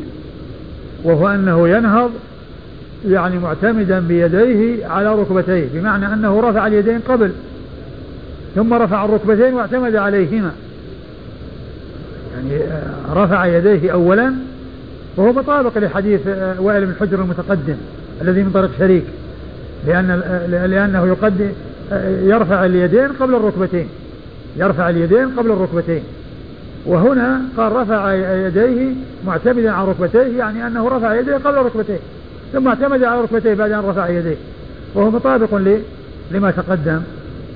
وهو 1.04 1.28
أنه 1.28 1.68
ينهض 1.68 2.10
يعني 3.08 3.38
معتمدا 3.38 4.00
بيديه 4.00 4.86
على 4.86 5.14
ركبتيه 5.14 5.64
بمعنى 5.74 6.06
أنه 6.12 6.40
رفع 6.40 6.66
اليدين 6.66 6.98
قبل 7.08 7.32
ثم 8.54 8.74
رفع 8.74 9.04
الركبتين 9.04 9.54
واعتمد 9.54 9.96
عليهما. 9.96 10.52
يعني 12.34 12.62
آه، 12.62 13.14
رفع 13.14 13.46
يديه 13.46 13.92
أولا 13.92 14.32
وهو 15.16 15.32
مطابق 15.32 15.78
لحديث 15.78 16.20
آه، 16.26 16.60
وائل 16.60 16.86
بن 16.86 16.94
حجر 17.00 17.20
المتقدم 17.20 17.76
الذي 18.22 18.42
من 18.42 18.50
طريق 18.50 18.70
شريك 18.78 19.04
لأن 19.86 20.10
آه، 20.10 20.66
لأنه 20.66 21.06
يقدم 21.06 21.50
يرفع 22.22 22.64
اليدين 22.64 23.08
قبل 23.20 23.34
الركبتين 23.34 23.88
يرفع 24.56 24.90
اليدين 24.90 25.28
قبل 25.28 25.50
الركبتين. 25.50 26.02
وهنا 26.86 27.40
قال 27.56 27.72
رفع 27.72 28.14
يديه 28.46 28.94
معتمدا 29.26 29.70
على 29.70 29.88
ركبتيه 29.88 30.38
يعني 30.38 30.66
أنه 30.66 30.88
رفع 30.88 31.14
يديه 31.14 31.36
قبل 31.36 31.56
ركبتيه 31.56 31.98
ثم 32.52 32.68
اعتمد 32.68 33.04
على 33.04 33.20
ركبتيه 33.20 33.54
بعد 33.54 33.72
أن 33.72 33.80
رفع 33.80 34.08
يديه. 34.08 34.36
وهو 34.94 35.10
مطابق 35.10 35.54
لما 36.30 36.50
تقدم. 36.50 37.00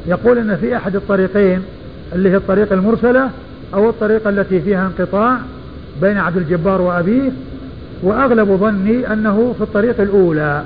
يقول 0.06 0.38
أن 0.38 0.56
في 0.56 0.76
أحد 0.76 0.96
الطريقين 0.96 1.62
اللي 2.14 2.30
هي 2.30 2.36
الطريق 2.36 2.72
المرسلة 2.72 3.30
أو 3.74 3.90
الطريقة 3.90 4.30
التي 4.30 4.60
فيها 4.60 4.86
انقطاع 4.86 5.38
بين 6.02 6.18
عبد 6.18 6.36
الجبار 6.36 6.80
وأبيه 6.82 7.30
وأغلب 8.02 8.48
ظني 8.48 9.12
أنه 9.12 9.54
في 9.58 9.64
الطريق 9.64 10.00
الأولى 10.00 10.62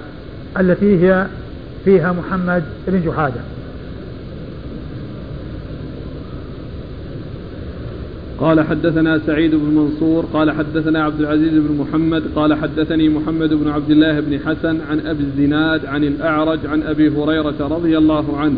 التي 0.60 1.06
هي 1.06 1.26
فيها 1.84 2.12
محمد 2.12 2.62
بن 2.88 3.00
جحادة. 3.06 3.40
قال 8.40 8.60
حدثنا 8.60 9.20
سعيد 9.26 9.54
بن 9.54 9.74
منصور 9.74 10.24
قال 10.32 10.50
حدثنا 10.50 11.04
عبد 11.04 11.20
العزيز 11.20 11.52
بن 11.52 11.76
محمد 11.80 12.22
قال 12.36 12.54
حدثني 12.54 13.08
محمد 13.08 13.54
بن 13.54 13.70
عبد 13.70 13.90
الله 13.90 14.20
بن 14.20 14.38
حسن 14.38 14.78
عن 14.90 15.00
أبي 15.06 15.22
الزناد 15.22 15.86
عن 15.86 16.04
الأعرج 16.04 16.58
عن 16.66 16.82
أبي 16.82 17.08
هريرة 17.08 17.54
رضي 17.60 17.98
الله 17.98 18.36
عنه 18.36 18.56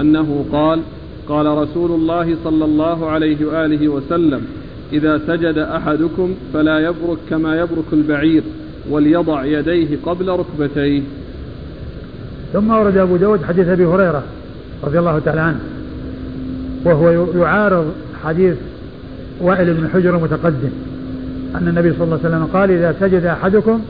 أنه 0.00 0.44
قال 0.52 0.80
قال 1.28 1.46
رسول 1.46 1.90
الله 1.90 2.36
صلى 2.44 2.64
الله 2.64 3.10
عليه 3.10 3.46
وآله 3.46 3.88
وسلم 3.88 4.42
إذا 4.92 5.20
سجد 5.26 5.58
أحدكم 5.58 6.34
فلا 6.52 6.78
يبرك 6.78 7.18
كما 7.30 7.56
يبرك 7.56 7.84
البعير 7.92 8.42
وليضع 8.90 9.44
يديه 9.44 9.98
قبل 10.06 10.28
ركبتيه. 10.28 11.02
ثم 12.52 12.70
ورد 12.70 12.96
أبو 12.96 13.16
داود 13.16 13.44
حديث 13.44 13.68
أبي 13.68 13.84
هريرة 13.84 14.22
رضي 14.84 14.98
الله 14.98 15.18
تعالى 15.18 15.40
عنه 15.40 15.60
وهو 16.84 17.26
يعارض 17.42 17.92
حديث 18.24 18.54
وائل 19.40 19.74
بن 19.74 19.88
حجر 19.88 20.16
المتقدم 20.16 20.70
أن 21.54 21.68
النبي 21.68 21.92
صلى 21.92 22.04
الله 22.04 22.18
عليه 22.24 22.28
وسلم 22.28 22.48
قال 22.52 22.70
إذا 22.70 22.94
سجد 23.00 23.24
أحدكم 23.24 23.80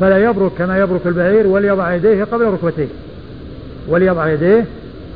فلا 0.00 0.18
يبرك 0.18 0.52
كما 0.58 0.78
يبرك 0.78 1.06
البعير 1.06 1.46
وليضع 1.46 1.94
يديه 1.94 2.24
قبل 2.24 2.44
ركبتيه 2.44 2.88
وليضع 3.88 4.32
يديه 4.32 4.64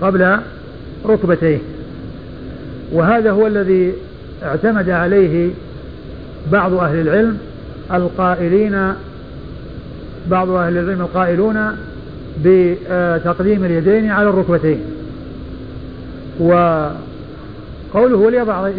قبل 0.02 0.38
ركبتيه. 1.06 1.58
وهذا 2.92 3.30
هو 3.30 3.46
الذي 3.46 3.92
اعتمد 4.44 4.90
عليه 4.90 5.50
بعض 6.52 6.74
أهل 6.74 6.98
العلم 6.98 7.38
القائلين 7.92 8.92
بعض 10.30 10.50
أهل 10.50 10.78
العلم 10.78 11.00
القائلون 11.00 11.76
بتقديم 12.44 13.64
اليدين 13.64 14.10
على 14.10 14.28
الركبتين. 14.28 14.80
وقوله 16.40 18.16
وليضع 18.16 18.70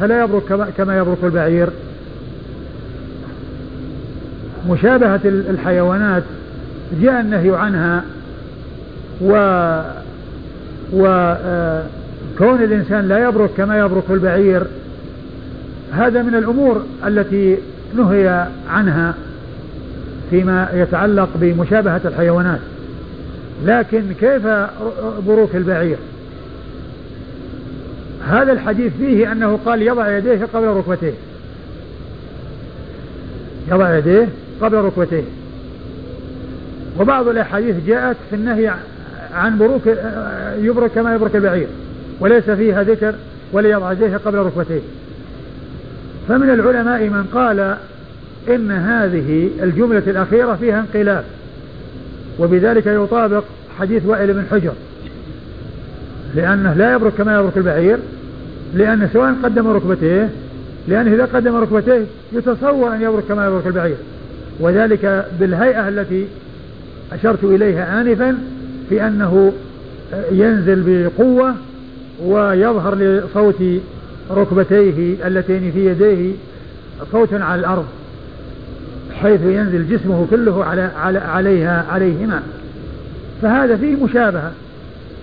فلا 0.00 0.24
يبرك 0.24 0.68
كما 0.76 0.98
يبرك 0.98 1.18
البعير. 1.22 1.68
مشابهة 4.68 5.20
الحيوانات 5.24 6.22
جاء 7.02 7.20
النهي 7.20 7.56
عنها 7.56 8.04
و 9.22 9.34
وكون 12.34 12.62
الإنسان 12.62 13.08
لا 13.08 13.28
يبرك 13.28 13.50
كما 13.56 13.78
يبرك 13.78 14.04
البعير 14.10 14.62
هذا 15.92 16.22
من 16.22 16.34
الأمور 16.34 16.82
التي 17.06 17.56
نهي 17.96 18.46
عنها 18.68 19.14
فيما 20.30 20.68
يتعلق 20.74 21.28
بمشابهة 21.34 22.00
الحيوانات. 22.04 22.60
لكن 23.64 24.02
كيف 24.20 24.42
بروك 25.26 25.56
البعير؟ 25.56 25.96
هذا 28.28 28.52
الحديث 28.52 28.92
فيه 28.98 29.32
أنه 29.32 29.58
قال 29.66 29.82
يضع 29.82 30.16
يديه 30.16 30.46
قبل 30.54 30.66
ركبتيه. 30.66 31.14
يضع 33.70 33.98
يديه 33.98 34.28
قبل 34.60 34.76
ركبتيه. 34.76 35.24
وبعض 37.00 37.28
الأحاديث 37.28 37.76
جاءت 37.86 38.16
في 38.30 38.36
النهي 38.36 38.74
عن 39.34 39.58
بروك 39.58 39.82
يبرك 40.58 40.90
كما 40.90 41.14
يبرك 41.14 41.36
البعير. 41.36 41.66
وليس 42.20 42.50
فيها 42.50 42.82
ذكر 42.82 43.14
وليضع 43.52 43.92
يديه 43.92 44.16
قبل 44.16 44.38
ركبتيه. 44.38 44.80
فمن 46.28 46.50
العلماء 46.50 47.08
من 47.08 47.24
قال 47.34 47.76
إن 48.48 48.70
هذه 48.70 49.50
الجملة 49.62 50.02
الأخيرة 50.06 50.54
فيها 50.54 50.80
انقلاب 50.80 51.24
وبذلك 52.38 52.86
يطابق 52.86 53.44
حديث 53.78 54.06
وائل 54.06 54.32
بن 54.32 54.44
حجر 54.50 54.72
لأنه 56.34 56.74
لا 56.74 56.94
يبرك 56.94 57.12
كما 57.12 57.38
يبرك 57.38 57.56
البعير 57.56 57.98
لأنه 58.74 59.08
سواء 59.12 59.34
قدم 59.42 59.68
ركبتيه 59.68 60.28
لأنه 60.88 61.14
إذا 61.14 61.24
قدم 61.24 61.56
ركبتيه 61.56 62.04
يتصور 62.32 62.94
أن 62.94 63.02
يبرك 63.02 63.24
كما 63.28 63.46
يبرك 63.46 63.66
البعير. 63.66 63.96
وذلك 64.60 65.26
بالهيئة 65.40 65.88
التي 65.88 66.26
أشرت 67.12 67.44
إليها 67.44 68.00
آنفا 68.00 68.38
في 68.88 69.06
أنه 69.06 69.52
ينزل 70.32 70.82
بقوة 70.86 71.54
ويظهر 72.22 72.94
لصوت 72.94 73.62
ركبتيه 74.30 75.26
اللتين 75.26 75.72
في 75.72 75.86
يديه 75.86 76.32
صوت 77.12 77.32
على 77.32 77.60
الأرض 77.60 77.86
حيث 79.22 79.40
ينزل 79.40 79.88
جسمه 79.88 80.26
كله 80.30 80.64
على, 80.64 80.90
على 80.96 81.18
عليها 81.18 81.86
عليهما. 81.90 82.42
فهذا 83.42 83.76
فيه 83.76 84.04
مشابهة 84.04 84.52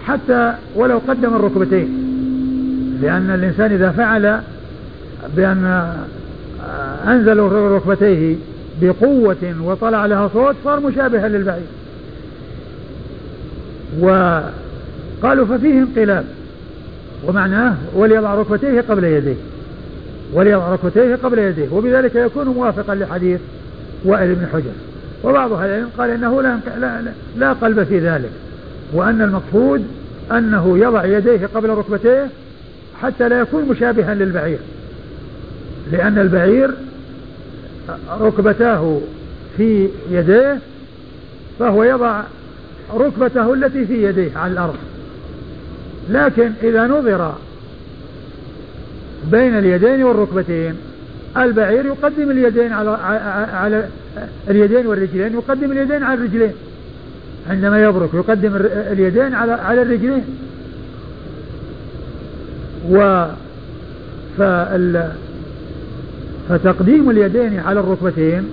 حتى 0.06 0.54
ولو 0.76 1.02
قدم 1.08 1.36
الركبتين. 1.36 1.90
لأن 3.02 3.32
الإنسان 3.32 3.72
إذا 3.72 3.92
فعل 3.92 4.40
بأن 5.36 5.96
أنزل 7.08 7.40
ركبتيه 7.40 8.36
بقوة 8.82 9.56
وطلع 9.64 10.06
لها 10.06 10.30
صوت 10.34 10.56
صار 10.64 10.80
مشابها 10.80 11.28
للبعير. 11.28 11.68
وقالوا 14.00 15.46
ففيه 15.46 15.80
انقلاب. 15.80 16.26
ومعناه 17.28 17.76
وليضع 17.96 18.36
ركبتيه 18.36 18.82
قبل 18.82 19.04
يديه. 19.04 19.36
وليضع 20.34 20.70
ركبتيه 20.74 21.16
قبل 21.16 21.40
يديه. 21.40 21.70
وبذلك 21.72 22.16
يكون 22.16 22.48
موافقا 22.48 22.96
لحديث 22.96 23.40
وائل 24.06 24.36
بن 24.36 24.48
حجر. 24.54 24.72
وبعض 25.24 25.54
أهل 25.54 25.70
العلم 25.70 25.90
قال 25.98 26.10
إنه 26.10 26.42
لا, 26.42 26.60
لا, 26.80 27.02
لا 27.38 27.54
قلب 27.54 27.84
في 27.84 28.00
ذلك. 28.00 28.32
وأن 28.94 29.22
المقصود 29.22 29.88
أنه 30.32 30.78
يضع 30.78 31.06
يديه 31.06 31.50
قبل 31.56 31.70
ركبتيه 31.70 32.28
حتى 33.02 33.30
لا 33.30 33.40
يكون 33.40 33.66
مشابها 33.70 34.14
للبعير. 34.14 34.60
لأن 35.92 36.18
البعير 36.18 36.72
ركبتاه 38.20 39.00
في 39.58 39.88
يديه 40.12 40.60
فهو 41.60 41.84
يضع 41.84 42.22
ركبته 42.94 43.54
التي 43.54 43.86
في 43.86 44.04
يديه 44.04 44.38
على 44.38 44.54
الأرض. 44.54 44.76
لكن 46.12 46.52
إذا 46.64 46.88
نظر 46.88 47.34
بين 49.32 49.58
اليدين 49.58 50.04
والركبتين 50.04 50.74
البعير 51.38 51.86
يقدم 51.86 52.32
اليدين 52.32 52.74
على 52.74 52.90
على 53.54 53.86
اليدين 54.50 54.88
والرجلين 54.88 55.34
يقدم 55.34 55.72
اليدين 55.72 56.04
على 56.04 56.14
الرجلين. 56.14 56.54
عندما 57.50 57.84
يبرك 57.84 58.10
يقدم 58.14 58.52
اليدين 58.92 59.34
على 59.34 59.52
على 59.52 59.82
الرجلين. 59.82 60.24
و 62.90 63.26
فتقديم 66.50 67.10
اليدين 67.10 67.60
على 67.60 67.80
الركبتين 67.80 68.44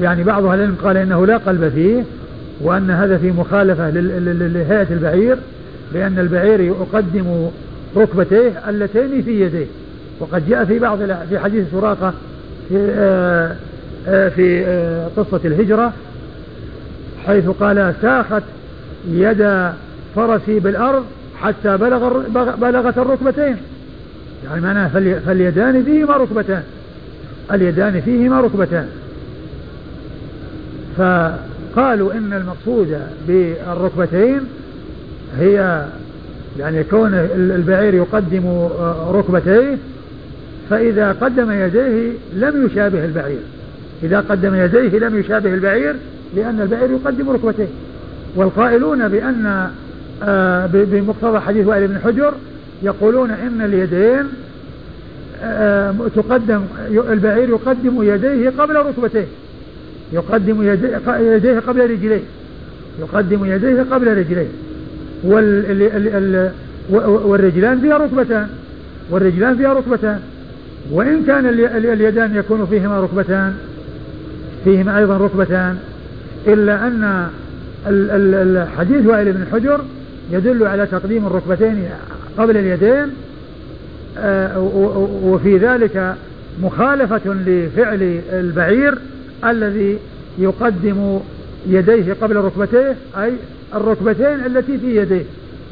يعني 0.00 0.22
بعض 0.22 0.44
أهل 0.44 0.58
العلم 0.58 0.76
قال 0.82 0.96
إنه 0.96 1.26
لا 1.26 1.36
قلب 1.36 1.68
فيه 1.68 2.04
وأن 2.60 2.90
هذا 2.90 3.18
في 3.18 3.30
مخالفة 3.30 3.90
لهيئة 3.90 4.86
البعير. 4.90 5.36
لأن 5.94 6.18
البعير 6.18 6.60
يقدم 6.60 7.50
ركبتيه 7.96 8.68
اللتين 8.68 9.22
في 9.22 9.40
يديه. 9.40 9.66
وقد 10.20 10.48
جاء 10.48 10.64
في 10.64 10.78
بعض 10.78 10.98
في 11.28 11.38
حديث 11.38 11.64
سراقة 11.72 12.14
في 12.68 12.90
آه، 12.90 13.56
آه، 14.08 14.28
في 14.28 14.66
آه، 14.66 15.08
قصة 15.16 15.40
الهجرة 15.44 15.92
حيث 17.26 17.48
قال 17.48 17.94
ساخت 18.02 18.42
يد 19.10 19.70
فرسي 20.16 20.60
بالأرض 20.60 21.04
حتى 21.40 21.76
بلغ 21.76 22.22
بلغت 22.56 22.98
الركبتين. 22.98 23.56
يعني 24.44 24.60
معناه 24.60 24.88
فاليدان 25.26 25.82
فيهما 25.82 26.16
ركبتان. 26.16 26.62
اليدان 27.52 28.00
فيهما 28.00 28.40
ركبتان. 28.40 28.88
فقالوا 30.96 32.12
إن 32.12 32.32
المقصود 32.32 32.98
بالركبتين 33.28 34.40
هي 35.38 35.86
يعني 36.58 36.84
كون 36.84 37.14
البعير 37.34 37.94
يقدم 37.94 38.68
ركبتيه 39.10 39.78
فإذا 40.70 41.12
قدم 41.12 41.50
يديه 41.50 42.12
لم 42.34 42.66
يشابه 42.66 43.04
البعير. 43.04 43.38
إذا 44.02 44.20
قدم 44.20 44.54
يديه 44.54 44.98
لم 44.98 45.20
يشابه 45.20 45.54
البعير 45.54 45.94
لأن 46.36 46.60
البعير 46.60 46.90
يقدم 46.90 47.30
ركبتيه. 47.30 47.68
والقائلون 48.36 49.08
بأن 49.08 49.70
آه، 50.22 50.66
بمقتضى 50.72 51.40
حديث 51.40 51.66
وائل 51.66 51.86
بن 51.86 51.98
حجر 52.04 52.34
يقولون 52.82 53.30
إن 53.30 53.60
اليدين 53.60 54.26
آه، 55.42 55.94
تقدم 56.16 56.64
البعير 56.90 57.48
يقدم 57.48 58.02
يديه 58.02 58.52
قبل 58.58 58.76
ركبتيه. 58.76 59.26
يقدم 60.12 60.62
يديه 61.20 61.58
قبل 61.66 61.90
رجليه. 61.90 62.22
يقدم 63.00 63.44
يديه 63.44 63.86
قبل 63.90 64.18
رجليه. 64.18 64.48
والرجلان 66.90 67.80
فيها 67.80 67.98
ركبتان. 67.98 68.48
والرجلان 69.10 69.56
فيها 69.56 69.72
ركبتان. 69.72 70.20
وإن 70.90 71.24
كان 71.26 71.46
اليدان 71.76 72.36
يكون 72.36 72.66
فيهما 72.66 73.00
ركبتان 73.00 73.54
فيهما 74.64 74.98
أيضا 74.98 75.16
ركبتان 75.16 75.78
إلا 76.46 76.86
أن 76.86 77.28
الحديث 77.86 79.06
وائل 79.06 79.32
بن 79.32 79.46
حجر 79.52 79.80
يدل 80.32 80.66
على 80.66 80.86
تقديم 80.86 81.26
الركبتين 81.26 81.84
قبل 82.38 82.56
اليدين 82.56 83.10
آه، 84.18 84.60
وفي 85.22 85.56
ذلك 85.56 86.14
مخالفة 86.62 87.34
لفعل 87.46 88.20
البعير 88.32 88.98
الذي 89.44 89.98
يقدم 90.38 91.20
يديه 91.66 92.16
قبل 92.20 92.36
ركبتيه 92.36 92.96
أي 93.18 93.32
الركبتين 93.74 94.46
التي 94.46 94.78
في 94.78 94.96
يديه 94.96 95.24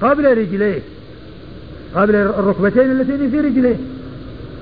قبل 0.02 0.38
رجليه 0.38 0.78
قبل 1.94 2.14
الركبتين 2.14 2.90
التي 2.90 3.30
في 3.30 3.40
رجليه. 3.40 3.76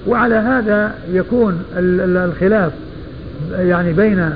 وعلى 0.06 0.34
هذا 0.34 0.94
يكون 1.12 1.62
الخلاف 1.76 2.72
يعني 3.52 3.92
بين 3.92 4.30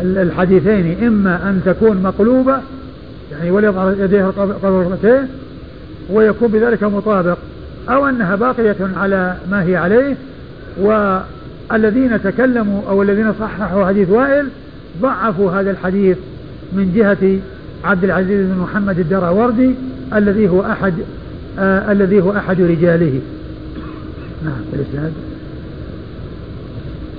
الحديثين 0.00 1.06
إما 1.06 1.34
أن 1.34 1.60
تكون 1.66 2.02
مقلوبة 2.02 2.60
يعني 3.32 3.50
وليضع 3.50 3.92
يديه 3.98 4.24
قبل 4.24 4.72
ركبتيه 4.72 5.26
ويكون 6.10 6.48
بذلك 6.48 6.82
مطابق 6.82 7.38
أو 7.88 8.06
أنها 8.06 8.36
باقية 8.36 8.76
على 8.96 9.36
ما 9.50 9.62
هي 9.62 9.76
عليه. 9.76 10.16
والذين 10.80 12.22
تكلموا 12.22 12.82
أو 12.88 13.02
الذين 13.02 13.32
صححوا 13.40 13.86
حديث 13.86 14.10
وائل 14.10 14.48
ضعفوا 15.02 15.52
هذا 15.52 15.70
الحديث 15.70 16.16
من 16.72 16.92
جهة 16.94 17.38
عبد 17.84 18.04
العزيز 18.04 18.46
بن 18.46 18.58
محمد 18.58 18.98
الدراوردي 18.98 19.74
الذي 20.14 20.48
هو 20.48 20.62
أحد 20.62 20.94
آه 21.58 21.92
الذي 21.92 22.20
هو 22.20 22.32
أحد 22.36 22.60
رجاله. 22.60 23.20
نعم 24.44 24.60
الإسناد. 24.72 25.12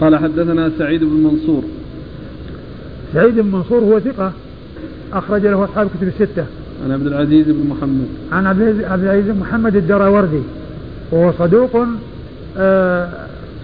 قال 0.01 0.15
حدثنا 0.15 0.71
سعيد 0.77 1.03
بن 1.03 1.23
منصور. 1.23 1.63
سعيد 3.13 3.39
بن 3.39 3.51
منصور 3.51 3.79
هو 3.79 3.99
ثقة 3.99 4.31
أخرج 5.13 5.45
له 5.45 5.63
أصحاب 5.63 5.87
كتب 5.97 6.07
الستة. 6.07 6.45
عن 6.85 6.91
عبد 6.91 7.07
العزيز 7.07 7.45
بن 7.47 7.67
محمد. 7.69 8.07
عن 8.31 8.47
عبد 8.47 8.61
العزيز 9.01 9.31
بن 9.31 9.39
محمد 9.39 9.75
الدراوردي. 9.75 10.41
وهو 11.11 11.31
صدوق 11.39 11.85
آه 12.57 13.09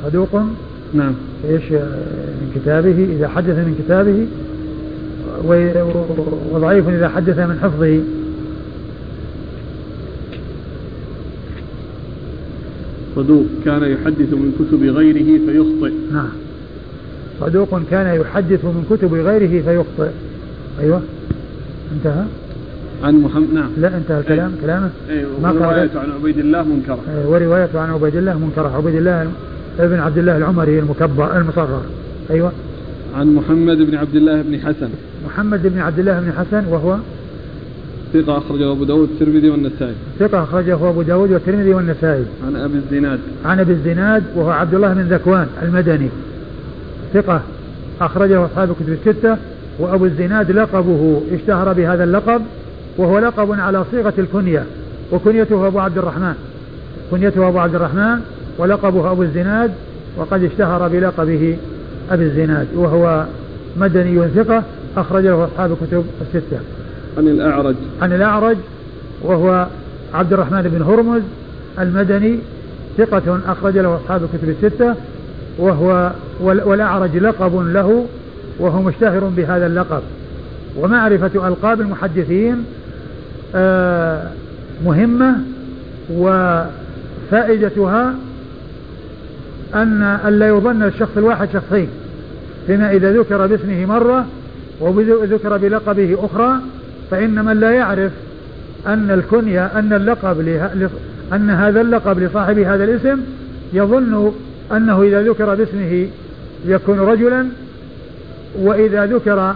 صدوق. 0.06 0.42
نعم. 0.94 1.14
إيش؟ 1.50 1.72
من 1.72 2.52
كتابه 2.56 3.08
إذا 3.18 3.28
حدث 3.28 3.56
من 3.56 3.76
كتابه 3.86 4.26
وضعيف 6.52 6.90
إذا 6.90 7.10
حدث 7.10 7.40
من 7.40 7.60
حفظه. 7.64 8.00
صدوق 13.16 13.46
كان 13.66 13.84
يحدث 13.84 14.34
من 14.34 14.52
كتب 14.60 14.84
غيره 14.84 15.40
فيخطئ. 15.46 15.94
نعم. 16.14 16.30
صدوق 17.40 17.82
كان 17.92 18.22
يحدث 18.22 18.66
من 18.66 18.86
كتب 18.90 19.14
غيره 19.14 19.62
فيخطئ. 19.62 20.12
أيوة. 20.80 21.02
انتهى؟ 21.96 22.24
عن 23.04 23.16
محمد 23.16 23.54
نعم. 23.54 23.70
لا 23.78 23.98
انتهى 23.98 24.20
الكلام. 24.20 24.52
أي. 24.52 24.62
كلامه 24.62 24.90
أي 25.10 25.26
وروايته 25.42 26.00
عن 26.00 26.12
عبيد 26.12 26.38
الله 26.38 26.64
منكرة. 26.64 27.00
أي 27.10 27.26
وروايته 27.26 27.80
عن 27.80 27.90
عبيد 27.90 28.16
الله 28.16 28.38
منكرة. 28.38 28.76
عبيد 28.78 28.96
الله 28.96 29.32
ابن 29.80 30.00
عبد 30.00 30.18
الله 30.18 30.38
العمري 30.38 30.80
المكبر 30.80 31.38
المصغر 31.38 31.82
أيوة. 32.30 32.52
عن 33.16 33.36
محمد 33.36 33.78
بن 33.78 33.96
عبد 33.96 34.16
الله 34.16 34.42
بن 34.42 34.60
حسن. 34.60 34.90
محمد 35.26 35.68
بن 35.68 35.80
عبد 35.80 36.00
الله 36.00 36.20
بن 36.20 36.32
حسن 36.32 36.68
وهو 36.68 36.98
ثقة 38.14 38.38
أخرجه 38.38 38.72
أبو 38.72 38.84
داود 38.84 39.10
والترمذي 39.10 39.50
والنسائي. 39.50 39.94
ثقة 40.20 40.44
أخرجه 40.44 40.90
أبو 40.90 41.02
داود 41.02 41.32
والترمذي 41.32 41.74
والنسائي. 41.74 42.26
عن 42.48 42.56
أبي 42.56 42.78
الزناد. 42.78 43.20
عن 43.46 43.60
أبي 43.60 43.74
الزناد 43.74 44.24
وهو 44.36 44.50
عبد 44.50 44.74
الله 44.74 44.94
بن 44.94 45.02
ذكوان 45.02 45.48
المدني. 45.62 46.10
ثقة 47.14 47.42
أخرجه 48.02 48.46
أصحاب 48.46 48.70
الكتب 48.70 48.98
الستة 49.08 49.38
وأبو 49.80 50.06
الزناد 50.06 50.52
لقبه 50.52 51.22
اشتهر 51.32 51.74
بهذا 51.74 52.04
اللقب 52.04 52.42
وهو 52.98 53.20
لقب 53.20 53.60
على 53.60 53.86
صيغة 53.92 54.14
الكنية 54.18 54.64
وكنيته 55.12 55.68
أبو 55.68 55.80
عبد 55.80 55.98
الرحمن. 55.98 56.34
كنيته 57.12 57.48
أبو 57.48 57.60
عبد 57.60 57.76
الرحمن 57.76 58.20
ولقبه 58.58 59.12
أبو 59.12 59.24
الزناد 59.24 59.72
وقد 60.18 60.44
اشتهر 60.44 60.88
بلقبه 60.88 61.58
أبي 62.12 62.24
الزناد 62.24 62.68
وهو 62.76 63.26
مدني 63.78 64.28
ثقة 64.28 64.64
أخرجه 65.02 65.46
أصحاب 65.46 65.72
الكتب 65.72 66.06
الستة. 66.22 66.60
عن 67.18 67.28
الأعرج. 67.28 67.76
عن 68.02 68.14
الأعرج 68.14 68.58
وهو 69.24 69.68
عبد 70.14 70.34
الرحمن 70.34 70.62
بن 70.62 70.82
هرمز 70.82 71.22
المدني 71.80 72.40
ثقة 72.98 73.40
أخرج 73.48 73.78
له 73.78 73.96
أصحاب 73.96 74.22
الكتب 74.24 74.50
الستة 74.50 74.96
وهو 75.58 76.12
والأعرج 76.42 77.18
لقب 77.18 77.56
له 77.56 78.06
وهو 78.60 78.82
مشتهر 78.82 79.24
بهذا 79.24 79.68
اللقب. 79.68 80.02
ومعرفة 80.78 81.48
ألقاب 81.48 81.82
المحدثين 81.82 82.66
آه، 83.56 84.24
مهمة 84.86 85.36
وفائدتها 87.32 88.14
أن 89.76 90.20
ألا 90.28 90.48
يظن 90.48 90.84
الشخص 90.84 91.18
الواحد 91.18 91.50
شخصين 91.54 91.88
فيما 92.68 92.92
إذا 92.92 93.14
ذكر 93.14 93.48
باسمه 93.48 93.86
مرة 93.86 94.26
وذكر 94.80 95.58
بلقبه 95.58 96.18
أخرى 96.26 96.60
فإن 97.12 97.46
من 97.46 97.60
لا 97.60 97.72
يعرف 97.72 98.12
أن 98.88 99.12
الكنية 99.12 99.66
أن 99.66 99.94
اللقب 99.94 100.40
أن 101.34 101.50
هذا 101.50 101.82
اللقب 101.82 102.20
لصاحب 102.20 102.60
هذا 102.60 102.84
الاسم 102.84 103.22
يظن 103.74 104.32
أنه 104.72 105.04
إذا 105.04 105.22
ذكر 105.24 105.56
باسمه 105.56 106.08
يكون 106.66 107.00
رجلا 107.00 107.46
وإذا 108.60 109.06
ذكر 109.06 109.56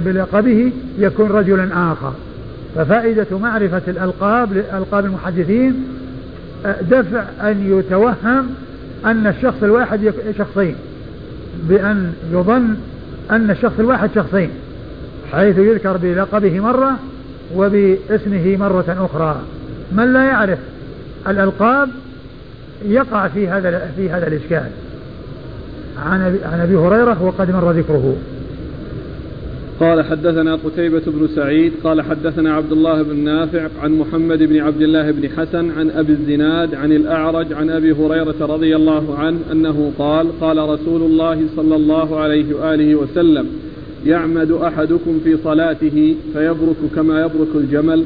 بلقبه 0.00 0.72
يكون 0.98 1.30
رجلا 1.30 1.92
آخر. 1.92 2.12
ففائدة 2.76 3.38
معرفة 3.38 3.82
الألقاب 3.88 4.52
لألقاب 4.52 5.04
المحدثين 5.04 5.84
دفع 6.90 7.24
أن 7.42 7.78
يتوهم 7.78 8.46
أن 9.04 9.26
الشخص 9.26 9.62
الواحد 9.62 10.12
شخصين 10.38 10.74
بأن 11.68 12.12
يظن 12.32 12.76
أن 13.30 13.50
الشخص 13.50 13.78
الواحد 13.78 14.10
شخصين 14.14 14.50
حيث 15.32 15.58
يذكر 15.58 15.96
بلقبه 15.96 16.60
مرة 16.60 16.96
وباسمه 17.54 18.56
مرة 18.56 19.08
أخرى 19.10 19.40
من 19.92 20.12
لا 20.12 20.24
يعرف 20.24 20.58
الألقاب 21.28 21.88
يقع 22.84 23.28
في 23.28 23.48
هذا 23.48 23.90
في 23.96 24.10
هذا 24.10 24.26
الإشكال 24.26 24.70
عن 26.06 26.60
أبي 26.62 26.76
هريرة 26.76 27.22
وقد 27.22 27.50
مر 27.50 27.70
ذكره. 27.70 28.16
قال 29.80 30.04
حدثنا 30.04 30.54
قتيبة 30.54 31.02
بن 31.06 31.28
سعيد 31.34 31.72
قال 31.84 32.02
حدثنا 32.02 32.54
عبد 32.54 32.72
الله 32.72 33.02
بن 33.02 33.16
نافع 33.16 33.68
عن 33.82 33.92
محمد 33.98 34.38
بن 34.38 34.60
عبد 34.60 34.82
الله 34.82 35.10
بن 35.10 35.28
حسن 35.28 35.70
عن 35.78 35.90
أبي 35.90 36.12
الزناد 36.12 36.74
عن 36.74 36.92
الأعرج 36.92 37.52
عن 37.52 37.70
أبي 37.70 37.92
هريرة 37.92 38.34
رضي 38.40 38.76
الله 38.76 39.18
عنه 39.18 39.38
أنه 39.52 39.92
قال 39.98 40.40
قال 40.40 40.58
رسول 40.58 41.02
الله 41.02 41.42
صلى 41.56 41.76
الله 41.76 42.20
عليه 42.20 42.54
وآله 42.54 42.94
وسلم 42.94 43.46
يعمد 44.06 44.50
أحدكم 44.50 45.20
في 45.24 45.36
صلاته 45.44 46.16
فيبرك 46.32 46.76
كما 46.96 47.20
يبرك 47.20 47.48
الجمل. 47.54 48.04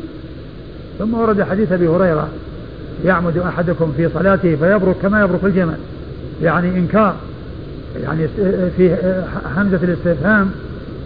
ثم 0.98 1.14
ورد 1.14 1.42
حديث 1.42 1.72
أبي 1.72 1.88
هريرة 1.88 2.28
يعمد 3.04 3.38
أحدكم 3.38 3.92
في 3.96 4.08
صلاته 4.08 4.56
فيبرك 4.56 4.96
كما 5.02 5.22
يبرك 5.22 5.44
الجمل. 5.44 5.76
يعني 6.42 6.68
إنكار 6.78 7.14
يعني 8.02 8.28
في 8.76 8.96
همزة 9.56 9.80
الاستفهام 9.82 10.50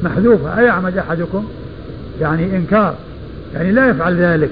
محذوفة. 0.03 0.59
أيعمد 0.59 0.99
أحدكم؟ 0.99 1.49
يعني 2.21 2.57
إنكار. 2.57 2.95
يعني 3.55 3.73
لا 3.73 3.89
يفعل 3.89 4.17
ذلك. 4.17 4.51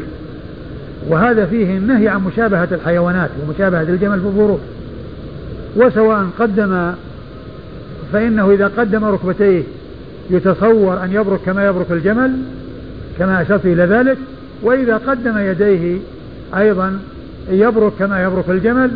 وهذا 1.09 1.47
فيه 1.47 1.79
النهي 1.79 2.09
عن 2.09 2.21
مشابهة 2.25 2.69
الحيوانات 2.73 3.31
ومشابهة 3.43 3.83
الجمل 3.83 4.21
في 4.21 4.27
البروك 4.27 4.61
وسواء 5.77 6.27
قدم 6.39 6.93
فإنه 8.13 8.51
إذا 8.51 8.71
قدم 8.79 9.05
ركبتيه 9.05 9.63
يتصور 10.31 11.05
أن 11.05 11.13
يبرك 11.13 11.41
كما 11.47 11.67
يبرك 11.67 11.91
الجمل 11.91 12.33
كما 13.19 13.43
أشرت 13.43 13.67
إلى 13.67 13.83
ذلك. 13.83 14.19
وإذا 14.63 14.97
قدم 14.97 15.39
يديه 15.39 15.99
أيضا 16.57 16.99
يبرك 17.51 17.93
كما 17.99 18.23
يبرك 18.23 18.45
الجمل 18.49 18.91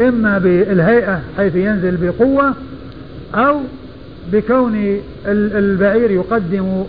إما 0.00 0.38
بالهيئة 0.38 1.20
حيث 1.36 1.56
ينزل 1.56 1.96
بقوة 1.96 2.54
أو 3.34 3.60
بكون 4.32 5.00
البعير 5.26 6.10
يقدم 6.10 6.84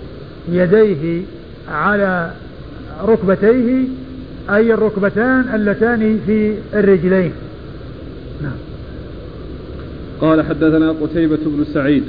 يديه 0.51 1.21
على 1.69 2.31
ركبتيه 3.03 3.87
أي 4.49 4.73
الركبتان 4.73 5.45
اللتان 5.55 6.19
في 6.25 6.53
الرجلين 6.73 7.31
نعم 8.41 8.57
قال 10.21 10.41
حدثنا 10.41 10.91
قتيبة 10.91 11.39
بن 11.45 11.63
سعيد 11.73 12.03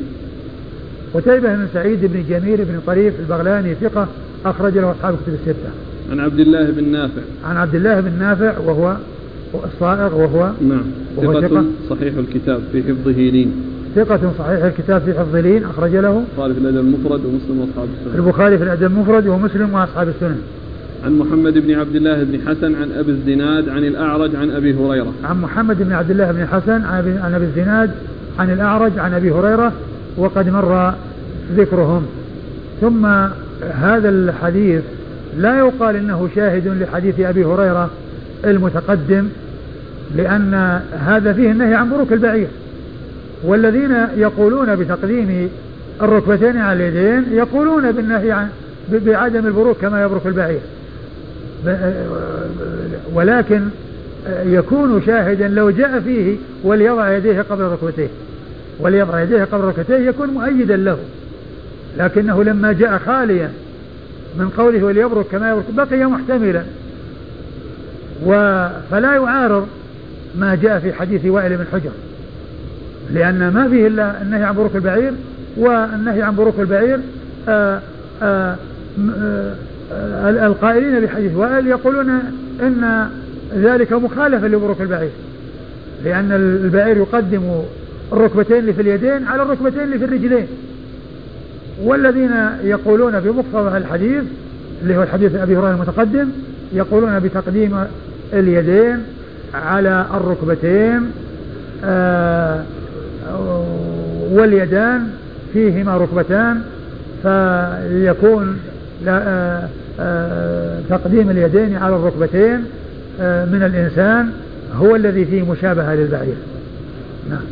قتيبة 1.14 1.54
بن 1.54 1.66
سعيد 1.74 1.98
بن 2.02 2.24
جميل 2.28 2.56
بن 2.56 2.80
طريف 2.86 3.20
البغلاني 3.20 3.74
ثقة 3.74 4.08
أخرج 4.44 4.78
له 4.78 4.90
أصحاب 4.90 5.14
كتب 5.14 5.34
الستة. 5.34 5.70
عن 6.10 6.20
عبد 6.20 6.40
الله 6.40 6.70
بن 6.70 6.92
نافع. 6.92 7.22
عن 7.44 7.56
عبد 7.56 7.74
الله 7.74 8.00
بن 8.00 8.12
نافع 8.18 8.58
وهو 8.58 8.96
الصائغ 9.54 10.14
وهو 10.14 10.50
نعم 10.68 10.84
وهو 11.16 11.40
ثقة 11.40 11.64
صحيح 11.90 12.14
الكتاب 12.16 12.60
في 12.72 12.82
حفظه 12.82 13.12
لين. 13.12 13.52
ثقة 13.96 14.32
صحيح 14.38 14.64
الكتاب 14.64 15.02
في 15.02 15.14
حفظ 15.14 15.36
لين 15.36 15.64
أخرج 15.64 15.96
له 15.96 16.24
البخاري 16.38 16.54
في 16.54 16.60
الأدب 16.60 16.78
المفرد 16.78 17.26
ومسلم 17.26 17.60
وأصحاب 17.60 17.88
السنن. 17.98 18.14
البخاري 18.14 18.58
في 18.58 18.64
الأدب 18.64 18.82
المفرد 18.82 19.26
ومسلم 19.26 19.74
وأصحاب 19.74 20.08
السنن. 20.08 20.40
عن 21.04 21.18
محمد 21.18 21.58
بن 21.58 21.74
عبد 21.74 21.96
الله 21.96 22.22
بن 22.22 22.40
حسن 22.46 22.74
عن 22.74 22.92
أبي 22.98 23.10
الزناد 23.10 23.68
عن 23.68 23.84
الأعرج 23.84 24.36
عن 24.36 24.50
أبي 24.50 24.74
هريرة. 24.74 25.12
عن 25.24 25.40
محمد 25.40 25.82
بن 25.82 25.92
عبد 25.92 26.10
الله 26.10 26.32
بن 26.32 26.46
حسن 26.46 26.84
عن 26.84 27.34
أبي 27.34 27.44
الزناد 27.44 27.90
عن 28.38 28.50
الأعرج 28.50 28.98
عن 28.98 29.14
أبي 29.14 29.30
هريرة 29.30 29.72
وقد 30.16 30.48
مر 30.48 30.94
ذكرهم 31.56 32.06
ثم 32.80 33.06
هذا 33.74 34.08
الحديث 34.08 34.82
لا 35.38 35.58
يقال 35.58 35.96
إنه 35.96 36.28
شاهد 36.34 36.68
لحديث 36.68 37.20
أبي 37.20 37.44
هريرة 37.44 37.90
المتقدم 38.44 39.28
لأن 40.16 40.80
هذا 41.06 41.32
فيه 41.32 41.50
النهي 41.50 41.74
عن 41.74 41.90
بروك 41.90 42.12
البعير 42.12 42.48
والذين 43.44 44.06
يقولون 44.16 44.76
بتقديم 44.76 45.50
الركبتين 46.02 46.56
على 46.56 46.88
اليدين 46.88 47.24
يقولون 47.32 47.92
بالنهي 47.92 48.32
عن 48.32 48.48
بعدم 48.92 49.46
البروك 49.46 49.76
كما 49.76 50.02
يبرك 50.02 50.26
البعير. 50.26 50.60
ولكن 53.14 53.62
يكون 54.44 55.02
شاهدا 55.06 55.48
لو 55.48 55.70
جاء 55.70 56.00
فيه 56.00 56.36
وليضع 56.64 57.16
يديه 57.16 57.42
قبل 57.42 57.62
ركبتيه. 57.62 58.08
وليضع 58.78 59.22
يديه 59.22 59.44
قبل 59.44 59.64
ركبتيه 59.64 59.96
يكون 59.96 60.28
مؤيدا 60.28 60.76
له. 60.76 60.98
لكنه 61.98 62.44
لما 62.44 62.72
جاء 62.72 62.98
خاليا 62.98 63.50
من 64.38 64.48
قوله 64.58 64.84
وليبرك 64.84 65.26
كما 65.26 65.50
يبرك 65.50 65.64
بقي 65.76 66.04
محتملا. 66.04 66.62
فلا 68.90 69.14
يعارض 69.14 69.66
ما 70.38 70.58
جاء 70.62 70.78
في 70.78 70.92
حديث 70.92 71.26
وائل 71.26 71.56
بن 71.56 71.64
حجر. 71.72 71.90
لأن 73.14 73.48
ما 73.48 73.68
فيه 73.68 73.86
إلا 73.86 74.22
النهي 74.22 74.42
عن 74.44 74.54
بروك 74.54 74.76
البعير 74.76 75.12
والنهي 75.56 76.22
عن 76.22 76.36
بروك 76.36 76.54
البعير 76.60 76.98
آآ 77.48 77.80
آآ 78.22 78.56
آآ 79.92 80.46
القائلين 80.46 81.00
بحديث 81.00 81.34
وائل 81.36 81.66
يقولون 81.66 82.10
إن 82.62 83.08
ذلك 83.56 83.92
مخالفة 83.92 84.48
لبروك 84.48 84.80
البعير 84.80 85.10
لأن 86.04 86.32
البعير 86.32 86.96
يقدم 86.96 87.42
الركبتين 88.12 88.56
اللي 88.56 88.72
في 88.72 88.82
اليدين 88.82 89.26
على 89.26 89.42
الركبتين 89.42 89.80
اللي 89.80 89.98
في 89.98 90.04
الرجلين. 90.04 90.46
والذين 91.82 92.30
يقولون 92.64 93.20
بمقتضى 93.20 93.76
الحديث 93.78 94.22
اللي 94.82 94.96
هو 94.96 95.02
الحديث 95.02 95.34
أبي 95.34 95.56
هريرة 95.56 95.70
المتقدم 95.74 96.28
يقولون 96.72 97.18
بتقديم 97.18 97.76
اليدين 98.32 98.98
على 99.54 100.06
الركبتين 100.14 101.10
آه 101.84 102.62
واليدان 104.32 105.08
فيهما 105.52 105.96
ركبتان 105.96 106.62
فيكون 107.22 108.58
آه 109.08 109.68
آه 110.00 110.80
تقديم 110.90 111.30
اليدين 111.30 111.76
على 111.76 111.96
الركبتين 111.96 112.64
آه 113.20 113.44
من 113.44 113.62
الإنسان 113.62 114.30
هو 114.74 114.96
الذي 114.96 115.24
فيه 115.24 115.42
مشابهة 115.42 115.94
للبعير. 115.94 116.34
نعم. 117.30 117.44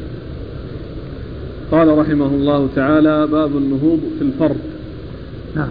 قال 1.71 1.99
رحمه 1.99 2.27
الله 2.27 2.69
تعالى 2.77 3.27
باب 3.27 3.57
النهوض 3.57 4.01
في 4.19 4.25
الفرد. 4.25 4.57
نعم. 5.57 5.69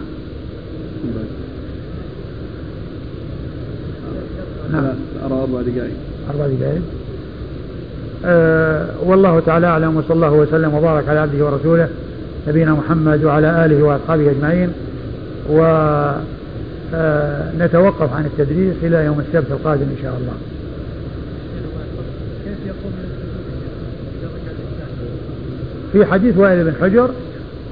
نعم. 4.72 4.84
أرى 5.24 5.40
أربع 5.42 5.62
دقائق. 5.62 5.94
أربع 6.30 6.46
دقائق. 6.46 6.82
والله 9.02 9.40
تعالى 9.46 9.66
أعلم 9.66 9.96
وصلى 9.96 10.14
الله 10.14 10.32
وسلم 10.32 10.74
وبارك 10.74 11.08
على 11.08 11.18
عبده 11.18 11.44
ورسوله 11.46 11.88
نبينا 12.48 12.72
محمد 12.72 13.24
وعلى 13.24 13.64
آله 13.64 13.82
وأصحابه 13.82 14.30
أجمعين. 14.30 14.72
ونتوقف 15.50 16.22
أه 18.12 18.16
عن 18.16 18.24
التدريس 18.24 18.74
إلى 18.82 19.04
يوم 19.04 19.20
السبت 19.20 19.50
القادم 19.50 19.82
إن 19.82 19.96
شاء 20.02 20.16
الله. 20.20 20.32
في 25.92 26.04
حديث 26.04 26.36
وائل 26.38 26.64
بن 26.64 26.72
حجر 26.82 27.10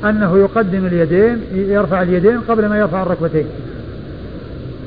أنه 0.04 0.38
يقدم 0.38 0.86
اليدين 0.86 1.40
يرفع 1.54 2.02
اليدين 2.02 2.40
قبل 2.40 2.66
ما 2.66 2.78
يرفع 2.78 3.02
الركبتين. 3.02 3.46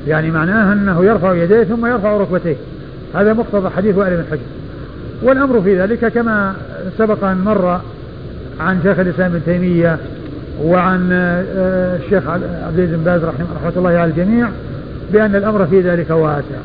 يعني 0.08 0.30
معناه 0.30 0.72
أنه 0.72 1.04
يرفع 1.04 1.34
يديه 1.34 1.62
ثم 1.62 1.86
يرفع 1.86 2.16
ركبتيه 2.16 2.56
هذا 3.14 3.32
مقتضى 3.32 3.70
حديث 3.70 3.96
وائل 3.96 4.16
بن 4.16 4.24
حجر. 4.30 4.40
والأمر 5.22 5.60
في 5.62 5.80
ذلك 5.80 6.12
كما 6.12 6.54
سبق 6.98 7.24
أن 7.24 7.36
مر 7.36 7.80
عن 8.60 8.82
شيخ 8.82 8.98
الإسلام 8.98 9.32
ابن 9.32 9.44
تيمية 9.44 9.98
وعن 10.62 11.08
الشيخ 11.12 12.28
عبد 12.28 12.42
العزيز 12.42 12.90
بن 12.90 13.04
باز 13.04 13.24
رحمة 13.24 13.72
الله 13.76 13.90
على 13.90 14.10
الجميع 14.10 14.48
بأن 15.12 15.36
الأمر 15.36 15.66
في 15.66 15.80
ذلك 15.80 16.10
واسع. 16.10 16.60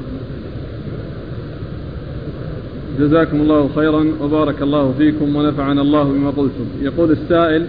جزاكم 2.99 3.41
الله 3.41 3.69
خيرا 3.75 4.05
وبارك 4.21 4.61
الله 4.61 4.93
فيكم 4.97 5.35
ونفعنا 5.35 5.81
الله 5.81 6.03
بما 6.03 6.29
قلتم. 6.29 6.65
يقول 6.81 7.11
السائل 7.11 7.65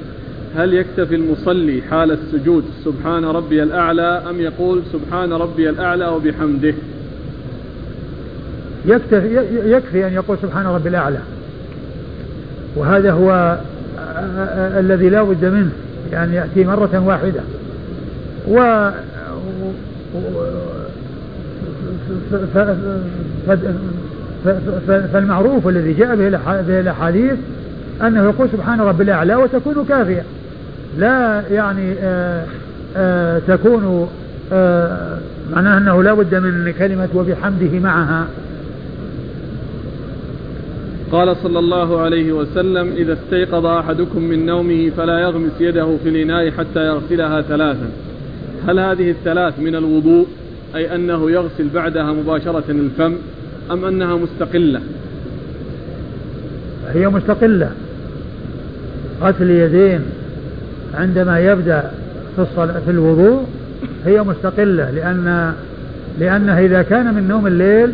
هل 0.56 0.74
يكتفي 0.74 1.14
المصلي 1.14 1.82
حال 1.90 2.10
السجود 2.10 2.64
سبحان 2.84 3.24
ربي 3.24 3.62
الأعلى 3.62 4.22
أم 4.30 4.40
يقول 4.40 4.82
سبحان 4.92 5.32
ربي 5.32 5.70
الأعلى 5.70 6.08
وبحمده؟ 6.08 6.74
يكتفي, 8.86 9.36
يكفي 9.64 10.06
أن 10.06 10.12
يقول 10.12 10.38
سبحان 10.42 10.66
ربي 10.66 10.88
الأعلى. 10.88 11.18
وهذا 12.76 13.12
هو 13.12 13.58
الذي 14.78 15.08
لا 15.08 15.22
بد 15.22 15.44
منه 15.44 15.70
يعني 16.12 16.36
يأتي 16.36 16.64
مرة 16.64 17.02
واحدة. 17.06 17.40
و 18.48 18.90
فالمعروف 25.12 25.68
الذي 25.68 25.92
جاء 25.92 26.16
به 26.16 26.28
الأحاديث 26.80 27.34
أنه 28.02 28.24
يقول 28.24 28.48
سبحان 28.52 28.80
ربي 28.80 29.02
الأعلى 29.02 29.34
وتكون 29.34 29.84
كافية. 29.88 30.22
لا 30.98 31.42
يعني 31.50 31.94
آآ 32.02 32.44
آآ 32.96 33.40
تكون 33.48 34.08
آآ 34.52 35.18
معناه 35.52 35.78
أنه 35.78 36.02
لا 36.02 36.14
بد 36.14 36.34
من 36.34 36.74
كلمة 36.78 37.08
وبحمده 37.14 37.78
معها. 37.78 38.26
قال 41.12 41.36
صلى 41.42 41.58
الله 41.58 42.00
عليه 42.00 42.32
وسلم 42.32 42.92
إذا 42.96 43.12
استيقظ 43.12 43.66
أحدكم 43.66 44.22
من 44.22 44.46
نومه 44.46 44.90
فلا 44.96 45.18
يغمس 45.20 45.52
يده 45.60 45.96
في 46.02 46.08
الإناء 46.08 46.50
حتى 46.50 46.86
يغسلها 46.86 47.42
ثلاثا. 47.42 47.88
هل 48.68 48.78
هذه 48.78 49.10
الثلاث 49.10 49.58
من 49.58 49.74
الوضوء؟ 49.74 50.26
أي 50.74 50.94
أنه 50.94 51.30
يغسل 51.30 51.68
بعدها 51.74 52.12
مباشرة 52.12 52.64
الفم 52.68 53.14
أم 53.70 53.84
أنها 53.84 54.16
مستقلة؟ 54.16 54.80
هي 56.94 57.08
مستقلة. 57.08 57.70
غسل 59.22 59.42
اليدين 59.42 60.00
عندما 60.94 61.40
يبدأ 61.40 61.90
في, 62.36 62.46
في 62.84 62.90
الوضوء 62.90 63.46
هي 64.06 64.22
مستقلة 64.22 64.90
لأن 64.90 65.54
لأنه 66.20 66.58
إذا 66.58 66.82
كان 66.82 67.14
من 67.14 67.28
نوم 67.28 67.46
الليل 67.46 67.92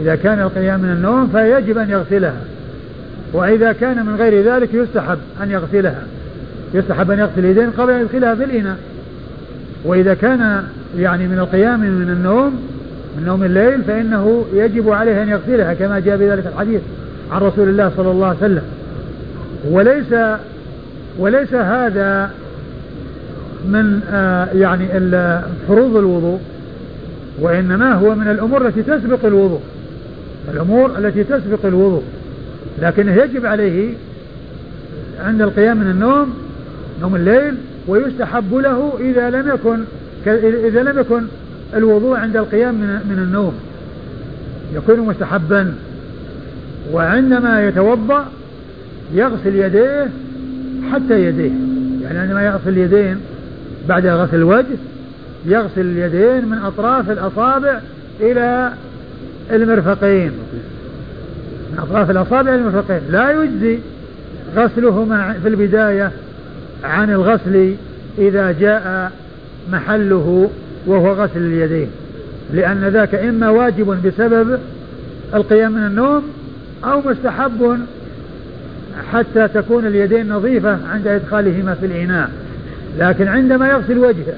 إذا 0.00 0.16
كان 0.16 0.40
القيام 0.40 0.80
من 0.80 0.90
النوم 0.90 1.28
فيجب 1.28 1.78
أن 1.78 1.90
يغسلها 1.90 2.40
وإذا 3.32 3.72
كان 3.72 4.06
من 4.06 4.16
غير 4.16 4.54
ذلك 4.54 4.74
يستحب 4.74 5.18
أن 5.42 5.50
يغسلها 5.50 6.02
يستحب 6.74 7.10
أن 7.10 7.18
يغسل 7.18 7.38
اليدين 7.38 7.70
قبل 7.70 7.92
أن 7.92 8.00
يدخلها 8.00 8.34
في 8.34 8.44
الإناء. 8.44 8.76
وإذا 9.84 10.14
كان 10.14 10.64
يعني 10.98 11.26
من 11.26 11.38
القيام 11.38 11.80
من 11.80 12.10
النوم 12.10 12.68
من 13.16 13.24
نوم 13.24 13.44
الليل 13.44 13.82
فإنه 13.82 14.44
يجب 14.54 14.90
عليه 14.90 15.22
أن 15.22 15.28
يغسلها 15.28 15.74
كما 15.74 15.98
جاء 15.98 16.16
بذلك 16.16 16.46
الحديث 16.46 16.80
عن 17.32 17.40
رسول 17.40 17.68
الله 17.68 17.92
صلى 17.96 18.10
الله 18.10 18.26
عليه 18.26 18.38
وسلم. 18.38 18.62
وليس 19.70 20.38
وليس 21.18 21.54
هذا 21.54 22.30
من 23.64 24.00
آه 24.12 24.48
يعني 24.54 24.86
فروض 25.68 25.96
الوضوء 25.96 26.40
وإنما 27.40 27.92
هو 27.92 28.14
من 28.14 28.28
الأمور 28.28 28.66
التي 28.66 28.82
تسبق 28.82 29.24
الوضوء. 29.24 29.60
الأمور 30.52 30.98
التي 30.98 31.24
تسبق 31.24 31.66
الوضوء. 31.66 32.02
لكنه 32.82 33.14
يجب 33.14 33.46
عليه 33.46 33.94
عند 35.20 35.42
القيام 35.42 35.76
من 35.76 35.90
النوم 35.90 36.34
نوم 37.00 37.16
الليل 37.16 37.54
ويستحب 37.88 38.54
له 38.54 38.92
إذا 39.00 39.30
لم 39.30 39.48
يكن 39.48 39.78
إذا 40.66 40.82
لم 40.82 40.98
يكن 40.98 41.22
الوضوء 41.74 42.16
عند 42.16 42.36
القيام 42.36 42.74
من, 42.74 43.18
النوم. 43.18 43.54
يكون 44.74 45.00
مستحبا. 45.00 45.74
وعندما 46.92 47.68
يتوضأ 47.68 48.24
يغسل 49.14 49.54
يديه 49.54 50.08
حتى 50.92 51.24
يديه. 51.24 51.52
يعني 52.02 52.18
عندما 52.18 52.42
يغسل 52.46 52.68
اليدين 52.68 53.16
بعد 53.88 54.06
غسل 54.06 54.36
الوجه 54.36 54.76
يغسل 55.46 55.80
اليدين 55.80 56.48
من 56.48 56.58
أطراف 56.58 57.10
الأصابع 57.10 57.80
إلى 58.20 58.72
المرفقين. 59.50 60.32
من 61.72 61.78
أطراف 61.78 62.10
الأصابع 62.10 62.54
المرفقين. 62.54 63.00
لا 63.10 63.42
يجزي 63.42 63.78
غسلهما 64.56 65.32
في 65.42 65.48
البداية 65.48 66.10
عن 66.84 67.10
الغسل 67.10 67.74
إذا 68.18 68.52
جاء 68.52 69.12
محله 69.72 70.50
وهو 70.86 71.12
غسل 71.12 71.40
اليدين. 71.40 71.88
لأن 72.52 72.84
ذاك 72.84 73.14
إما 73.14 73.48
واجب 73.48 73.98
بسبب 74.06 74.58
القيام 75.34 75.72
من 75.72 75.86
النوم 75.86 76.22
أو 76.84 77.00
مستحب 77.00 77.78
حتى 79.12 79.48
تكون 79.48 79.86
اليدين 79.86 80.28
نظيفة 80.28 80.78
عند 80.92 81.06
إدخالهما 81.06 81.74
في 81.74 81.86
الإناء. 81.86 82.30
لكن 82.98 83.28
عندما 83.28 83.68
يغسل 83.68 83.98
وجهه 83.98 84.34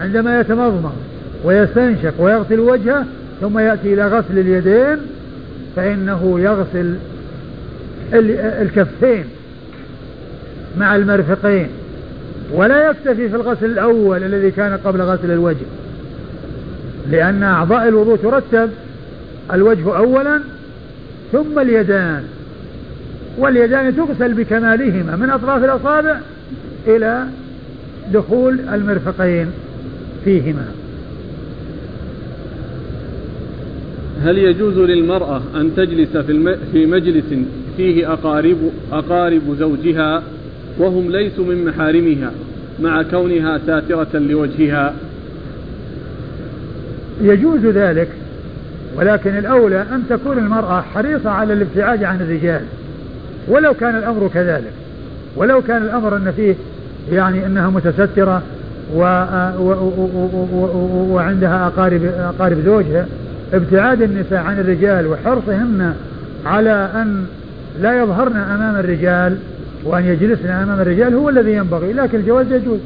عندما 0.00 0.40
يتمضمض 0.40 0.92
ويستنشق 1.44 2.14
ويغسل 2.18 2.60
وجهه 2.60 3.04
ثم 3.40 3.58
يأتي 3.58 3.94
إلى 3.94 4.08
غسل 4.08 4.38
اليدين 4.38 4.98
فإنه 5.76 6.40
يغسل 6.40 6.94
الكفين 8.62 9.24
مع 10.78 10.96
المرفقين 10.96 11.68
ولا 12.52 12.90
يكتفي 12.90 13.28
في 13.28 13.36
الغسل 13.36 13.66
الأول 13.66 14.24
الذي 14.24 14.50
كان 14.50 14.78
قبل 14.84 15.02
غسل 15.02 15.30
الوجه 15.30 15.66
لأن 17.10 17.42
أعضاء 17.42 17.88
الوضوء 17.88 18.16
ترتب 18.16 18.70
الوجه 19.52 19.96
أولا 19.96 20.40
ثم 21.32 21.58
اليدان 21.58 22.24
واليدان 23.38 23.96
تغسل 23.96 24.34
بكمالهما 24.34 25.16
من 25.16 25.30
أطراف 25.30 25.64
الأصابع 25.64 26.18
إلى 26.86 27.24
دخول 28.12 28.60
المرفقين 28.72 29.46
فيهما. 30.24 30.66
هل 34.24 34.38
يجوز 34.38 34.78
للمرأة 34.78 35.42
أن 35.54 35.70
تجلس 35.76 36.16
في, 36.16 36.56
في 36.72 36.86
مجلس 36.86 37.24
فيه 37.76 38.12
أقارب, 38.12 38.58
أقارب 38.92 39.56
زوجها 39.58 40.22
وهم 40.78 41.10
ليسوا 41.10 41.44
من 41.44 41.64
محارمها 41.64 42.32
مع 42.80 43.02
كونها 43.02 43.60
ساترة 43.66 44.08
لوجهها 44.18 44.94
يجوز 47.22 47.66
ذلك 47.66 48.08
ولكن 48.96 49.38
الأولى 49.38 49.80
أن 49.80 50.02
تكون 50.10 50.38
المرأة 50.38 50.80
حريصة 50.80 51.30
على 51.30 51.52
الابتعاد 51.52 52.04
عن 52.04 52.20
الرجال 52.20 52.60
ولو 53.48 53.74
كان 53.74 53.96
الأمر 53.96 54.30
كذلك 54.34 54.72
ولو 55.36 55.62
كان 55.62 55.82
الأمر 55.82 56.16
أن 56.16 56.32
فيه 56.36 56.54
يعني 57.12 57.46
أنها 57.46 57.70
متسترة 57.70 58.42
و 58.94 59.02
و 59.58 59.70
و 60.52 61.14
وعندها 61.14 61.66
أقارب 61.66 62.04
أقارب 62.04 62.58
زوجها 62.64 63.06
ابتعاد 63.52 64.02
النساء 64.02 64.38
عن 64.38 64.60
الرجال 64.60 65.06
وحرصهن 65.06 65.94
على 66.46 66.90
أن 66.94 67.26
لا 67.80 68.02
يظهرن 68.02 68.36
أمام 68.36 68.76
الرجال 68.76 69.36
وأن 69.84 70.04
يجلسن 70.04 70.48
أمام 70.48 70.80
الرجال 70.80 71.14
هو 71.14 71.28
الذي 71.28 71.52
ينبغي 71.52 71.92
لكن 71.92 72.18
الجواز 72.18 72.52
يجوز. 72.52 72.78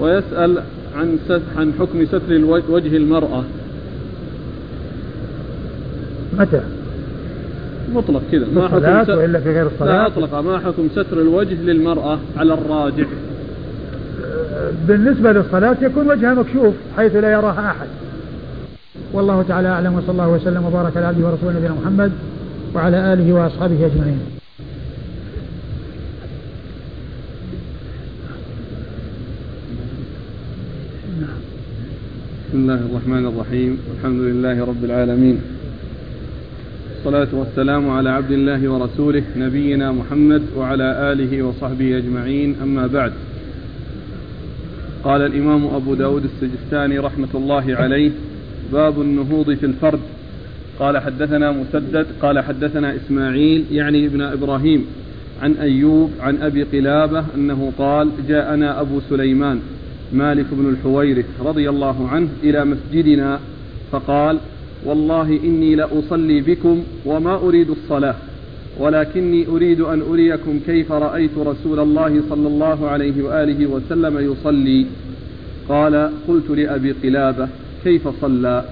ويسأل 0.00 0.58
عن 0.96 1.18
عن 1.56 1.72
حكم 1.78 2.06
ستر 2.06 2.44
وجه 2.68 2.96
المرأة. 2.96 3.44
متى؟ 6.38 6.60
مطلق 7.94 8.22
كذا 8.32 8.46
ما 8.54 8.68
حكم 8.68 9.04
ستر 9.04 9.18
وإلا 9.18 9.40
في 9.40 9.52
غير 9.52 9.66
الصلاة؟ 9.66 9.92
لا 9.92 10.06
أطلق 10.06 10.40
ما 10.40 10.58
حكم 10.58 10.88
ستر 10.92 11.20
الوجه 11.20 11.54
للمرأة 11.54 12.18
على 12.36 12.54
الراجح 12.54 13.06
بالنسبة 14.88 15.32
للصلاة 15.32 15.76
يكون 15.82 16.08
وجهها 16.08 16.34
مكشوف 16.34 16.74
حيث 16.96 17.16
لا 17.16 17.32
يراها 17.32 17.70
أحد. 17.70 17.86
والله 19.12 19.42
تعالى 19.42 19.68
أعلم 19.68 19.94
وصلى 19.94 20.10
الله 20.10 20.28
وسلم 20.28 20.64
وبارك 20.64 20.96
على 20.96 21.06
عبده 21.06 21.26
ورسوله 21.26 21.58
نبينا 21.58 21.74
محمد 21.74 22.12
وعلى 22.74 23.12
آله 23.12 23.32
وأصحابه 23.32 23.86
أجمعين. 23.86 24.18
بسم 32.48 32.58
الله 32.58 32.74
الرحمن 32.74 33.26
الرحيم. 33.26 33.78
الحمد 33.98 34.20
لله 34.20 34.64
رب 34.64 34.84
العالمين. 34.84 35.40
الصلاة 36.98 37.28
والسلام 37.32 37.90
على 37.90 38.10
عبد 38.10 38.30
الله 38.30 38.68
ورسوله 38.68 39.22
نبينا 39.36 39.92
محمد 39.92 40.42
وعلى 40.56 41.12
آله 41.12 41.42
وصحبه 41.42 41.98
أجمعين. 41.98 42.56
أما 42.62 42.86
بعد 42.86 43.12
قال 45.04 45.20
الإمام 45.26 45.66
أبو 45.66 45.94
داود 45.94 46.24
السجستاني 46.24 46.98
رحمة 46.98 47.28
الله 47.34 47.76
عليه 47.76 48.10
باب 48.72 49.00
النهوض 49.00 49.54
في 49.54 49.66
الفرد. 49.66 50.00
قال 50.78 50.98
حدثنا 50.98 51.52
مسدد 51.52 52.06
قال 52.22 52.40
حدثنا 52.40 52.96
إسماعيل 52.96 53.64
يعني 53.72 54.06
ابن 54.06 54.22
إبراهيم 54.22 54.86
عن 55.42 55.52
أيوب 55.52 56.10
عن 56.20 56.36
أبي 56.42 56.62
قلابة 56.62 57.24
أنه 57.34 57.72
قال 57.78 58.08
جاءنا 58.28 58.80
أبو 58.80 59.00
سليمان 59.10 59.60
مالك 60.12 60.46
بن 60.52 60.68
الحويرث 60.68 61.26
رضي 61.44 61.68
الله 61.68 62.08
عنه 62.08 62.28
إلى 62.42 62.64
مسجدنا 62.64 63.40
فقال 63.92 64.38
والله 64.84 65.40
إني 65.44 65.74
لأصلي 65.74 66.40
بكم 66.40 66.82
وما 67.04 67.34
أريد 67.34 67.70
الصلاة 67.70 68.14
ولكني 68.78 69.46
أريد 69.46 69.80
أن 69.80 70.02
أريكم 70.10 70.60
كيف 70.66 70.92
رأيت 70.92 71.38
رسول 71.38 71.80
الله 71.80 72.22
صلى 72.28 72.48
الله 72.48 72.88
عليه 72.88 73.22
وآله 73.22 73.66
وسلم 73.66 74.32
يصلي. 74.32 74.86
قال 75.68 76.10
قلت 76.28 76.50
لأبي 76.50 76.92
قلابة 76.92 77.48
كيف 77.84 78.08
صلى؟ 78.20 78.64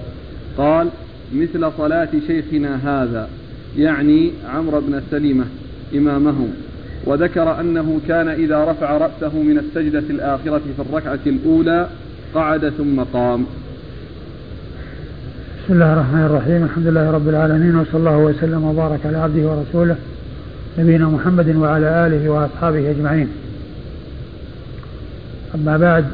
قال 0.57 0.87
مثل 1.35 1.71
صلاة 1.77 2.09
شيخنا 2.27 2.75
هذا 2.83 3.27
يعني 3.77 4.31
عمرو 4.55 4.81
بن 4.81 5.01
سلمة 5.11 5.45
إمامهم 5.95 6.53
وذكر 7.05 7.59
أنه 7.59 7.99
كان 8.07 8.27
إذا 8.27 8.63
رفع 8.63 8.97
رأسه 8.97 9.37
من 9.37 9.57
السجدة 9.57 10.03
الآخرة 10.09 10.61
في 10.77 10.81
الركعة 10.81 11.19
الأولى 11.27 11.87
قعد 12.35 12.69
ثم 12.69 12.99
قام. 13.13 13.45
بسم 15.63 15.73
الله 15.73 15.93
الرحمن 15.93 16.25
الرحيم. 16.25 16.63
الحمد 16.63 16.87
لله 16.87 17.11
رب 17.11 17.29
العالمين 17.29 17.75
وصلى 17.75 17.99
الله 17.99 18.17
وسلم 18.17 18.63
وبارك 18.63 18.99
على 19.05 19.17
عبده 19.17 19.41
ورسوله 19.41 19.95
نبينا 20.77 21.05
محمد 21.05 21.55
وعلى 21.55 22.07
آله 22.07 22.29
وأصحابه 22.29 22.91
أجمعين. 22.91 23.27
أما 25.55 25.77
بعد 25.77 26.05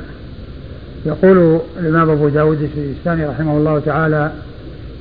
يقول 1.07 1.59
الإمام 1.79 2.09
أبو 2.09 2.29
داود 2.29 2.61
السيستاني 2.61 3.25
رحمه 3.25 3.57
الله 3.57 3.79
تعالى 3.79 4.31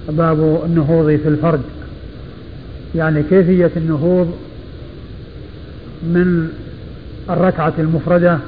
باب 0.08 0.62
النهوض 0.64 1.06
في 1.06 1.28
الفرد. 1.28 1.60
يعني 2.94 3.22
كيفية 3.22 3.70
النهوض 3.76 4.34
من 6.02 6.48
الركعة 7.30 7.72
المفردة 7.78 8.38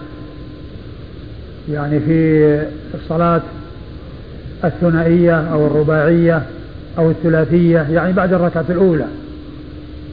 يعني 1.71 2.01
في 2.01 2.63
الصلاة 2.95 3.41
الثنائية 4.65 5.53
أو 5.53 5.67
الرباعية 5.67 6.43
أو 6.99 7.11
الثلاثية 7.11 7.87
يعني 7.93 8.13
بعد 8.13 8.33
الركعة 8.33 8.65
الأولى. 8.71 9.07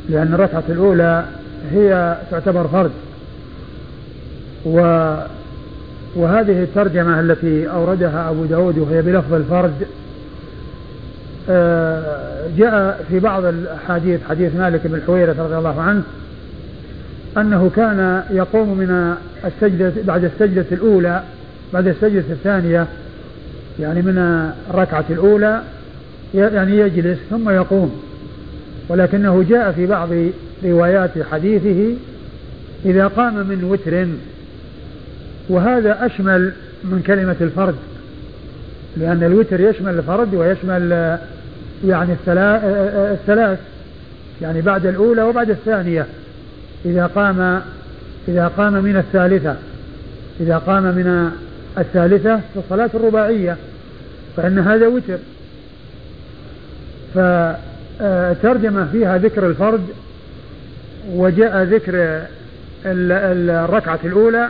لأن 0.10 0.34
الركعة 0.34 0.64
الأولى 0.70 1.26
هي 1.72 2.18
تعتبر 2.32 2.68
فرد 2.68 2.92
و 4.66 4.80
وهذه 6.16 6.64
الترجمة 6.64 7.20
التي 7.20 7.70
أوردها 7.70 8.30
أبو 8.30 8.46
داود 8.46 8.78
وهي 8.78 9.02
بلفظ 9.02 9.34
الفرد 9.34 9.74
آه، 11.50 12.48
جاء 12.58 13.06
في 13.10 13.20
بعض 13.20 13.46
الأحاديث 13.46 14.20
حديث 14.30 14.56
مالك 14.56 14.88
بن 14.88 15.02
حويرة 15.08 15.36
رضي 15.40 15.58
الله 15.58 15.82
عنه 15.82 16.04
أنه 17.38 17.72
كان 17.76 18.24
يقوم 18.32 18.78
من 18.78 19.16
السجدة 19.46 19.92
بعد 20.04 20.24
السجدة 20.24 20.66
الأولى 20.72 21.24
بعد 21.74 21.88
السجدة 21.88 22.24
الثانية 22.30 22.88
يعني 23.80 24.02
من 24.02 24.52
الركعة 24.70 25.06
الأولى 25.10 25.62
يعني 26.34 26.78
يجلس 26.78 27.18
ثم 27.30 27.50
يقوم. 27.50 28.02
ولكنه 28.90 29.46
جاء 29.50 29.72
في 29.72 29.86
بعض 29.86 30.10
روايات 30.66 31.12
حديثه 31.32 31.94
إذا 32.86 33.08
قام 33.08 33.34
من 33.34 33.64
وتر 33.64 34.08
وهذا 35.50 36.06
أشمل 36.06 36.54
من 36.84 37.04
كلمة 37.08 37.36
الفرد 37.42 37.76
لأن 38.98 39.24
الوتر 39.24 39.60
يشمل 39.60 39.98
الفرد 39.98 40.36
ويشمل 40.36 41.18
يعني 41.86 42.16
الثلاث 42.28 43.60
يعني 44.42 44.62
بعد 44.62 44.86
الأولى 44.86 45.22
وبعد 45.22 45.50
الثانية. 45.50 46.06
إذا 46.86 47.06
قام 47.06 47.62
إذا 48.28 48.48
قام 48.58 48.74
من 48.74 48.98
الثالثة 48.98 49.56
إذا 50.40 50.58
قام 50.58 50.84
من 50.84 51.32
الثالثة 51.78 52.36
في 52.36 52.60
الصلاة 52.60 52.90
الرباعية 52.94 53.58
فإن 54.38 54.60
هذا 54.60 54.88
وتر. 54.88 55.18
فترجمة 57.14 58.88
فيها 58.92 59.18
ذكر 59.18 59.48
الفرد 59.48 59.86
وجاء 61.10 61.64
ذكر 61.64 62.22
الركعة 62.86 64.00
الأولى 64.04 64.50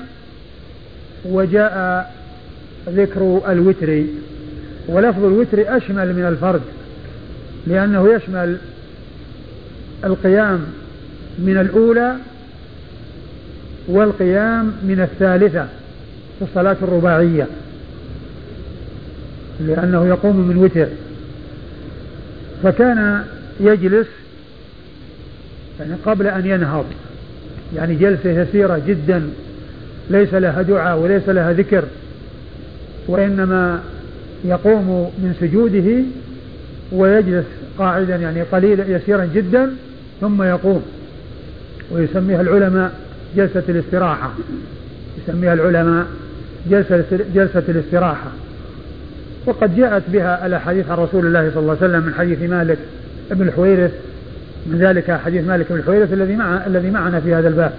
وجاء 1.26 2.14
ذكر 2.90 3.42
الوتر 3.48 4.04
ولفظ 4.88 5.24
الوتر 5.26 5.78
أشمل 5.78 6.14
من 6.14 6.26
الفرد 6.26 6.62
لأنه 7.68 8.14
يشمل 8.14 8.58
القيام 10.04 10.66
من 11.40 11.58
الأولى 11.58 12.16
والقيام 13.88 14.66
من 14.66 15.02
الثالثة 15.02 15.68
في 16.40 16.46
الصلاة 16.46 16.78
الرباعية 16.82 17.48
لأنه 19.60 20.08
يقوم 20.08 20.36
من 20.38 20.58
وتر. 20.58 20.88
فكان 22.64 23.24
يجلس 23.60 24.08
يعني 25.80 25.94
قبل 26.06 26.28
أن 26.28 26.46
ينهض 26.46 26.86
يعني 27.76 27.96
جلسة 27.96 28.30
يسيرة 28.30 28.82
جدا 28.88 29.30
ليس 30.10 30.34
لها 30.34 30.62
دعاء 30.62 31.00
وليس 31.00 31.30
لها 31.30 31.54
ذكر 31.54 31.84
وإنما 33.08 33.82
يقوم 34.46 35.12
من 35.18 35.36
سجوده 35.40 36.04
ويجلس 36.92 37.46
قاعدا 37.78 38.16
يعني 38.16 38.42
قليلا 38.42 38.86
يسيرا 38.88 39.30
جدا 39.36 39.72
ثم 40.22 40.44
يقوم. 40.44 40.84
ويسميها 41.92 42.42
العلماء 42.42 42.92
جلسة 43.36 43.64
الاستراحة. 43.70 44.32
يسميها 45.24 45.54
العلماء 45.54 46.06
جلسة 46.70 47.04
جلسة 47.36 47.64
الاستراحة. 47.70 48.32
وقد 49.46 49.76
جاءت 49.76 50.04
بها 50.08 50.46
الأحاديث 50.46 50.90
عن 50.90 50.98
رسول 50.98 51.26
الله 51.26 51.52
صلى 51.54 51.60
الله 51.60 51.78
عليه 51.82 51.90
وسلم 51.90 52.06
من 52.06 52.14
حديث 52.14 52.50
مالك 52.50 52.78
بن 53.32 53.48
الحويرث. 53.48 53.92
من 54.68 54.80
ذلك 54.80 55.12
حديث 55.26 55.48
مالك 55.48 55.66
بن 55.70 55.80
الحويرث 55.80 56.14
الذي 56.14 56.36
مع 56.36 56.66
الذي 56.68 56.90
معنا 56.90 57.20
في 57.20 57.34
هذا 57.34 57.48
الباب. 57.48 57.74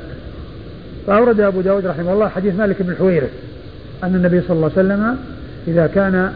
فأورد 1.07 1.41
أبو 1.41 1.61
داود 1.61 1.87
رحمه 1.87 2.13
الله 2.13 2.29
حديث 2.29 2.55
مالك 2.55 2.83
بن 2.83 2.91
الحويرث 2.91 3.31
أن 4.05 4.15
النبي 4.15 4.41
صلى 4.41 4.57
الله 4.57 4.71
عليه 4.77 4.87
وسلم 4.87 5.17
إذا 5.69 5.87
كان 5.87 6.33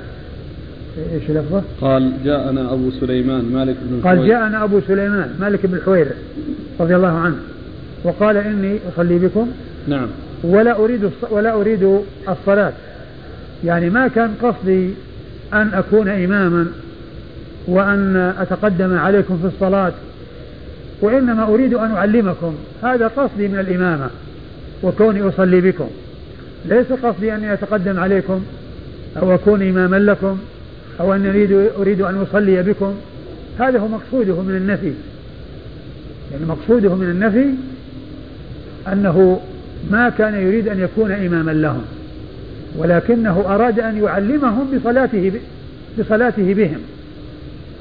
إيش 1.12 1.30
لفظه؟ 1.30 1.62
قال 1.80 2.12
جاءنا 2.24 2.72
أبو 2.72 2.90
سليمان 2.90 3.44
مالك 3.44 3.76
بن 3.82 4.00
قال 4.08 4.28
جاءنا 4.28 4.64
أبو 4.64 4.80
سليمان 4.88 5.34
مالك 5.40 5.66
بن 5.66 5.74
الحويرث 5.74 6.16
رضي 6.80 6.96
الله 6.96 7.18
عنه. 7.18 7.36
وقال 8.04 8.36
إني 8.36 8.78
أصلي 8.92 9.18
بكم. 9.18 9.50
نعم. 9.88 10.06
ولا 10.42 10.76
أريد 10.76 11.10
ولا 11.30 11.54
أريد 11.54 12.00
الصلاة. 12.28 12.72
يعني 13.64 13.90
ما 13.90 14.08
كان 14.08 14.34
قصدي 14.42 14.90
أن 15.52 15.70
أكون 15.74 16.08
إماما 16.08 16.66
وأن 17.66 18.16
أتقدم 18.38 18.98
عليكم 18.98 19.38
في 19.38 19.46
الصلاة 19.46 19.92
وإنما 21.00 21.44
أريد 21.44 21.74
أن 21.74 21.90
أعلمكم. 21.90 22.54
هذا 22.82 23.06
قصدي 23.06 23.48
من 23.48 23.58
الإمامة. 23.58 24.10
وكوني 24.82 25.22
أصلي 25.28 25.60
بكم. 25.60 25.88
ليس 26.64 26.86
قصدي 27.02 27.34
اني 27.34 27.52
اتقدم 27.52 27.98
عليكم 28.00 28.42
أو 29.22 29.34
أكون 29.34 29.62
إماما 29.62 29.96
لكم 29.96 30.38
أو 31.00 31.14
أن 31.14 31.26
أريد 31.26 31.52
أريد 31.78 32.00
أن 32.00 32.26
أصلي 32.30 32.62
بكم. 32.62 32.94
هذا 33.58 33.78
هو 33.78 33.88
مقصوده 33.88 34.42
من 34.42 34.56
النفي. 34.56 34.92
يعني 36.32 36.44
مقصوده 36.44 36.94
من 36.94 37.10
النفي 37.10 37.46
أنه 38.92 39.40
ما 39.90 40.08
كان 40.08 40.34
يريد 40.34 40.68
أن 40.68 40.80
يكون 40.80 41.12
إماما 41.12 41.50
لهم 41.50 41.82
ولكنه 42.76 43.44
أراد 43.46 43.80
أن 43.80 44.02
يعلمهم 44.04 44.66
بصلاته 44.76 45.32
بصلاته 45.98 46.54
بهم 46.54 46.78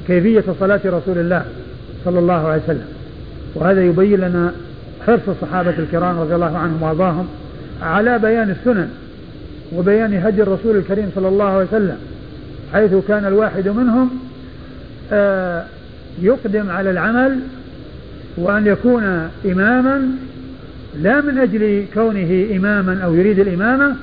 كيفية 0.08 0.44
صلاة 0.60 0.82
رسول 0.86 1.18
الله 1.18 1.46
صلى 2.06 2.20
الله 2.20 2.48
عليه 2.48 2.62
وسلم. 2.64 2.88
وهذا 3.56 3.84
يبين 3.86 4.20
لنا 4.20 4.54
حرص 5.08 5.22
الصحابة 5.28 5.74
الكرام 5.80 6.20
رضي 6.20 6.36
الله 6.36 6.58
عنهم 6.58 6.84
وأرضاهم 6.84 7.28
على 7.82 8.20
بيان 8.20 8.50
السنن 8.50 8.90
وبيان 9.76 10.14
هدي 10.14 10.42
الرسول 10.42 10.78
الكريم 10.78 11.12
صلى 11.16 11.28
الله 11.28 11.46
عليه 11.46 11.66
وسلم 11.66 11.98
حيث 12.74 12.92
كان 13.08 13.26
الواحد 13.26 13.68
منهم 13.68 14.10
آه، 15.12 15.64
يقدم 16.22 16.70
على 16.70 16.92
العمل 16.92 17.40
وأن 18.38 18.68
يكون 18.68 19.30
إماما 19.46 20.08
لا 21.02 21.22
من 21.22 21.38
أجل 21.38 21.86
كونه 21.94 22.48
إماما 22.56 23.04
أو 23.04 23.14
يريد 23.14 23.40
الإمامة 23.40 23.96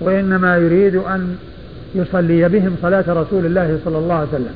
وإنما 0.00 0.56
يريد 0.56 0.96
أن 0.96 1.36
يصلي 1.94 2.48
بهم 2.48 2.76
صلاة 2.82 3.04
رسول 3.08 3.46
الله 3.46 3.78
صلى 3.84 3.98
الله 3.98 4.14
عليه 4.14 4.28
وسلم. 4.28 4.54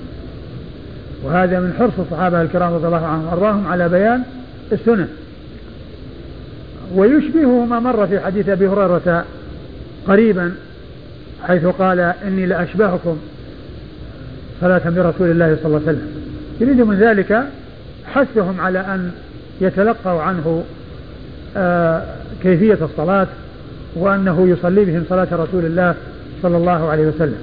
وهذا 1.24 1.60
من 1.60 1.74
حرص 1.78 1.92
الصحابة 1.98 2.42
الكرام 2.42 2.74
رضي 2.74 2.86
الله 2.86 3.06
عنهم 3.06 3.26
وأرضاهم 3.26 3.66
على 3.66 3.88
بيان 3.88 4.22
السنة 4.72 5.08
ويشبه 6.94 7.64
ما 7.64 7.80
مر 7.80 8.06
في 8.06 8.20
حديث 8.20 8.48
أبي 8.48 8.68
هريرة 8.68 9.24
قريبا 10.06 10.54
حيث 11.46 11.66
قال 11.66 12.00
إني 12.00 12.46
لأشبهكم 12.46 13.16
صلاة 14.60 14.82
برسول 14.90 15.30
الله 15.30 15.56
صلى 15.62 15.66
الله 15.66 15.80
عليه 15.86 15.98
وسلم. 15.98 16.08
يريد 16.60 16.80
من 16.80 16.96
ذلك 16.96 17.44
حثهم 18.06 18.60
على 18.60 18.78
أن 18.78 19.10
يتلقوا 19.60 20.22
عنه 20.22 20.64
آه 21.56 22.02
كيفية 22.42 22.78
الصلاة 22.82 23.26
وأنه 23.94 24.48
يصلي 24.48 24.84
بهم 24.84 25.04
صلاة 25.08 25.28
رسول 25.32 25.64
الله 25.64 25.94
صلى 26.42 26.56
الله 26.56 26.90
عليه 26.90 27.06
وسلم. 27.06 27.38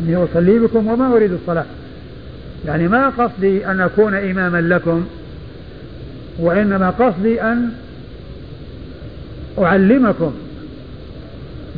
إني 0.00 0.16
أصلي 0.16 0.58
بكم 0.58 0.88
وما 0.88 1.16
أريد 1.16 1.32
الصلاة. 1.32 1.64
يعني 2.66 2.88
ما 2.88 3.08
قصدي 3.08 3.66
أن 3.66 3.80
أكون 3.80 4.14
إماما 4.14 4.60
لكم 4.60 5.06
وإنما 6.38 6.90
قصدي 6.90 7.42
أن 7.42 7.70
أعلمكم 9.64 10.32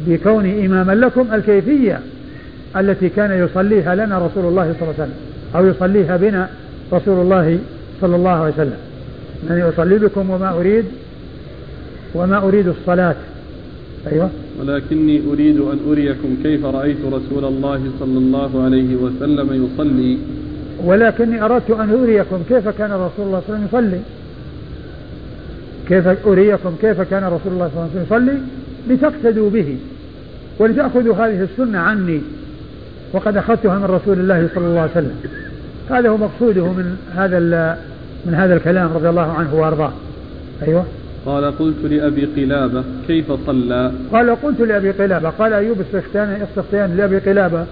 بكوني 0.07 0.67
إماما 0.67 0.93
لكم 0.93 1.27
الكيفية 1.35 2.01
التي 2.77 3.09
كان 3.09 3.45
يصليها 3.45 3.95
لنا 3.95 4.19
رسول 4.19 4.45
الله 4.45 4.75
صلى 4.81 4.83
الله 4.83 4.95
عليه 4.99 5.03
وسلم 5.03 5.15
أو 5.55 5.67
يصليها 5.67 6.17
بنا 6.17 6.49
رسول 6.93 7.21
الله 7.21 7.59
صلى 8.01 8.17
الله 8.17 8.31
عليه 8.31 8.53
وسلم. 8.53 8.77
أنني 9.51 9.63
أصلي 9.63 9.99
بكم 9.99 10.31
وما 10.31 10.51
أريد 10.51 10.85
وما 12.15 12.39
أريد 12.39 12.69
الصلاة. 12.69 13.15
أيوة. 14.13 14.31
ولكني 14.61 15.23
أريد 15.33 15.61
أن 15.61 15.79
أريكم 15.91 16.37
كيف 16.43 16.65
رأيت 16.65 16.97
رسول 17.07 17.45
الله 17.45 17.81
صلى 18.01 18.19
الله 18.19 18.65
عليه 18.65 18.97
وسلم 18.97 19.69
يصلي. 19.75 20.19
ولكني 20.85 21.43
أردت 21.45 21.71
أن 21.71 21.91
أريكم 22.03 22.43
كيف 22.49 22.69
كان 22.69 22.91
رسول 22.93 23.27
الله 23.27 23.43
صلى 23.47 23.57
الله 23.57 23.69
عليه 23.69 23.69
وسلم 23.69 23.69
يصلي. 23.73 24.01
كيف 25.91 26.27
أريكم 26.27 26.75
كيف 26.81 27.01
كان 27.01 27.25
رسول 27.25 27.53
الله 27.53 27.71
صلى 27.75 27.83
الله 27.83 27.91
عليه 27.95 28.07
وسلم 28.07 28.07
يصلي؟ 28.07 28.39
لتقتدوا 28.89 29.51
به. 29.51 29.77
ولتأخذوا 30.59 31.15
هذه 31.15 31.43
السنة 31.53 31.79
عني. 31.79 32.21
وقد 33.13 33.37
أخذتها 33.37 33.79
من 33.79 33.85
رسول 33.85 34.21
الله 34.21 34.49
صلى 34.55 34.67
الله 34.67 34.81
عليه 34.81 34.91
وسلم. 34.91 35.17
هذا 35.91 36.09
هو 36.09 36.17
مقصوده 36.17 36.65
من 36.65 36.97
هذا 37.17 37.39
من 38.27 38.35
هذا 38.35 38.55
الكلام 38.55 38.93
رضي 38.95 39.09
الله 39.09 39.33
عنه 39.33 39.55
وأرضاه. 39.55 39.93
أيوه. 40.63 40.85
قال 41.27 41.59
قلت 41.59 41.85
لأبي 41.85 42.25
قلابة 42.25 42.85
كيف 43.07 43.33
صلى؟ 43.47 43.93
قال 44.13 44.31
قلت 44.43 44.61
لأبي 44.61 44.91
قلابة. 44.91 45.31
قال 45.31 45.53
أيوب 45.53 45.81
السختيان 45.81 46.47
السختيان 46.51 46.97
لأبي 46.97 47.19
قلابة 47.19 47.65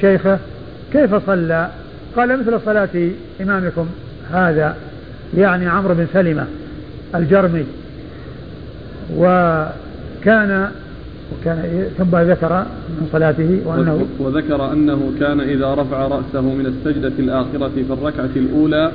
شيخه 0.00 0.38
كيف 0.92 1.14
صلى؟ 1.26 1.70
قال 2.16 2.40
مثل 2.40 2.60
صلاة 2.64 3.10
إمامكم 3.40 3.86
هذا 4.32 4.76
يعني 5.36 5.68
عمرو 5.68 5.94
بن 5.94 6.06
سلمة. 6.12 6.46
الجرمي. 7.14 7.64
و 9.16 9.22
كان 10.24 10.70
وكان 11.32 11.86
ثم 11.98 12.16
ذكر 12.16 12.66
من 12.88 13.08
صلاته 13.12 13.60
وأنه 13.64 14.06
وذكر 14.18 14.72
أنه 14.72 15.12
كان 15.20 15.40
إذا 15.40 15.74
رفع 15.74 16.06
رأسه 16.06 16.40
من 16.40 16.66
السجدة 16.66 17.12
الآخرة 17.18 17.68
في 17.68 17.92
الركعة 17.92 18.30
الأولى 18.36 18.92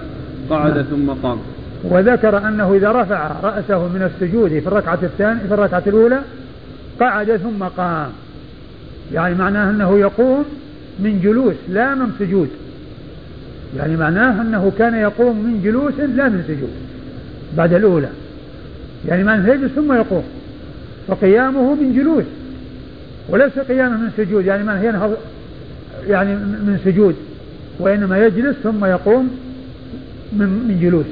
قعد 0.49 0.75
نعم. 0.75 0.83
ثم 0.83 1.09
قام. 1.23 1.37
وذكر 1.83 2.47
أنه 2.47 2.73
إذا 2.73 2.91
رفع 2.91 3.31
رأسه 3.43 3.87
من 3.87 4.11
السجود 4.13 4.49
في 4.49 4.67
الركعة 4.67 4.99
الثانية 5.03 5.41
في 5.47 5.53
الركعة 5.53 5.83
الأولى 5.87 6.21
قعد 6.99 7.37
ثم 7.37 7.63
قام. 7.63 8.09
يعني 9.13 9.35
معناه 9.35 9.69
أنه 9.69 9.99
يقوم 9.99 10.45
من 10.99 11.21
جلوس 11.23 11.55
لا 11.69 11.95
من 11.95 12.11
سجود. 12.19 12.49
يعني 13.77 13.97
معناه 13.97 14.41
أنه 14.41 14.71
كان 14.77 14.95
يقوم 14.95 15.35
من 15.35 15.61
جلوس 15.63 15.93
لا 16.15 16.29
من 16.29 16.43
سجود. 16.47 16.90
بعد 17.57 17.73
الأولى. 17.73 18.09
يعني 19.07 19.23
معناه 19.23 19.53
يجلس 19.53 19.71
ثم 19.71 19.93
يقوم. 19.93 20.23
فقيامه 21.07 21.75
من 21.75 21.93
جلوس. 21.95 22.23
وليس 23.29 23.59
قيامه 23.59 23.97
من 23.97 24.11
سجود. 24.17 24.45
يعني 24.45 24.63
معناه 24.63 24.83
ينهض 24.83 25.17
يعني 26.07 26.35
من 26.35 26.79
سجود. 26.85 27.15
وإنما 27.79 28.25
يجلس 28.25 28.55
ثم 28.63 28.85
يقوم 28.85 29.37
من 30.33 30.47
من 30.47 30.79
جلوس. 30.81 31.05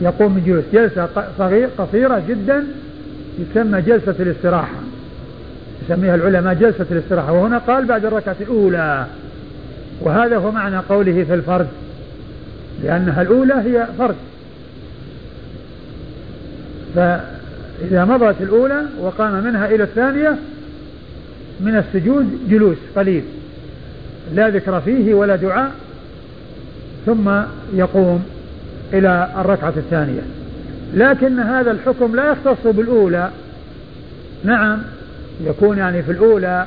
يقوم 0.00 0.34
من 0.34 0.42
جلوس. 0.46 0.64
جلسة 0.72 1.08
صغيرة 1.38 1.70
قصيرة 1.78 2.22
جدا 2.28 2.64
يسمى 3.38 3.82
جلسة 3.82 4.14
الاستراحة. 4.20 4.80
يسميها 5.84 6.14
العلماء 6.14 6.54
جلسة 6.54 6.86
الاستراحة. 6.90 7.32
وهنا 7.32 7.58
قال 7.58 7.84
بعد 7.84 8.04
الركعة 8.04 8.36
الأولى. 8.40 9.06
وهذا 10.00 10.36
هو 10.36 10.50
معنى 10.50 10.76
قوله 10.76 11.24
في 11.24 11.34
الفرد 11.34 11.66
لأنها 12.84 13.22
الأولى 13.22 13.54
هي 13.54 13.86
فرد 13.98 14.14
فإذا 16.94 18.04
مضت 18.04 18.40
الأولى 18.40 18.82
وقام 19.00 19.44
منها 19.44 19.66
إلى 19.66 19.82
الثانية 19.82 20.36
من 21.60 21.76
السجود 21.76 22.38
جلوس 22.50 22.76
قليل 22.96 23.22
لا 24.34 24.48
ذكر 24.48 24.80
فيه 24.80 25.14
ولا 25.14 25.36
دعاء 25.36 25.70
ثم 27.06 27.30
يقوم 27.74 28.24
إلى 28.92 29.28
الركعة 29.38 29.72
الثانية. 29.76 30.22
لكن 30.94 31.40
هذا 31.40 31.70
الحكم 31.70 32.16
لا 32.16 32.30
يختص 32.30 32.66
بالأولى. 32.66 33.30
نعم 34.44 34.78
يكون 35.44 35.78
يعني 35.78 36.02
في 36.02 36.12
الأولى 36.12 36.66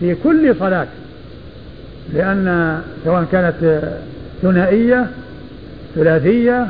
في 0.00 0.14
كل 0.14 0.54
صلاة 0.58 0.86
لأن 2.14 2.80
سواء 3.04 3.24
كانت 3.32 3.80
ثنائية 4.42 5.06
ثلاثية 5.94 6.66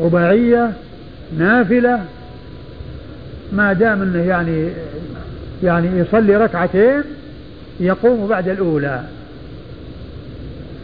رباعية 0.00 0.72
نافلة 1.38 2.00
ما 3.52 3.72
دام 3.72 4.02
انه 4.02 4.18
يعني 4.18 4.68
يعني 5.62 5.98
يصلي 5.98 6.36
ركعتين 6.36 7.02
يقوم 7.80 8.26
بعد 8.26 8.48
الأولى 8.48 9.00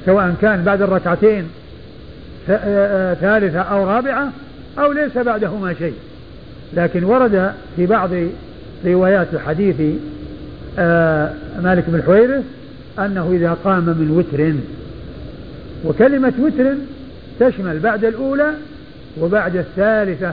سواء 0.06 0.34
كان 0.42 0.64
بعد 0.64 0.82
الركعتين 0.82 1.44
ثالثة 3.20 3.60
أو 3.60 3.86
رابعة 3.86 4.32
أو 4.78 4.92
ليس 4.92 5.18
بعدهما 5.18 5.74
شيء. 5.74 5.94
لكن 6.74 7.04
ورد 7.04 7.52
في 7.76 7.86
بعض 7.86 8.10
روايات 8.86 9.26
الحديث 9.32 9.76
آه، 10.78 11.30
مالك 11.62 11.84
بن 11.88 11.94
الحويرث 11.94 12.44
أنه 12.98 13.30
إذا 13.32 13.56
قام 13.64 13.84
من 13.84 14.10
وتر 14.10 14.54
وكلمة 15.84 16.32
وتر 16.38 16.74
تشمل 17.40 17.78
بعد 17.78 18.04
الأولى 18.04 18.50
وبعد 19.20 19.56
الثالثة 19.56 20.32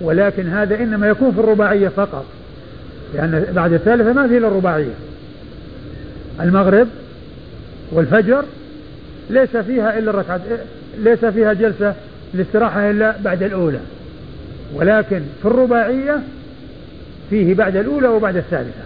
ولكن 0.00 0.48
هذا 0.48 0.74
إنما 0.74 1.08
يكون 1.08 1.32
في 1.32 1.40
الرباعية 1.40 1.88
فقط. 1.88 2.24
لأن 3.14 3.44
بعد 3.52 3.72
الثالثة 3.72 4.12
ما 4.12 4.28
في 4.28 4.38
إلا 4.38 4.48
الرباعية. 4.48 4.94
المغرب 6.40 6.88
والفجر 7.92 8.44
ليس 9.30 9.56
فيها 9.56 9.98
إلا 9.98 10.10
الركعة 10.10 10.40
ليس 10.98 11.24
فيها 11.24 11.52
جلسة 11.52 11.94
الاستراحة 12.34 12.90
إلا 12.90 13.14
بعد 13.24 13.42
الأولى. 13.42 13.78
ولكن 14.74 15.20
في 15.42 15.48
الرباعية 15.48 16.20
فيه 17.30 17.54
بعد 17.54 17.76
الأولى 17.76 18.08
وبعد 18.08 18.36
الثالثة. 18.36 18.82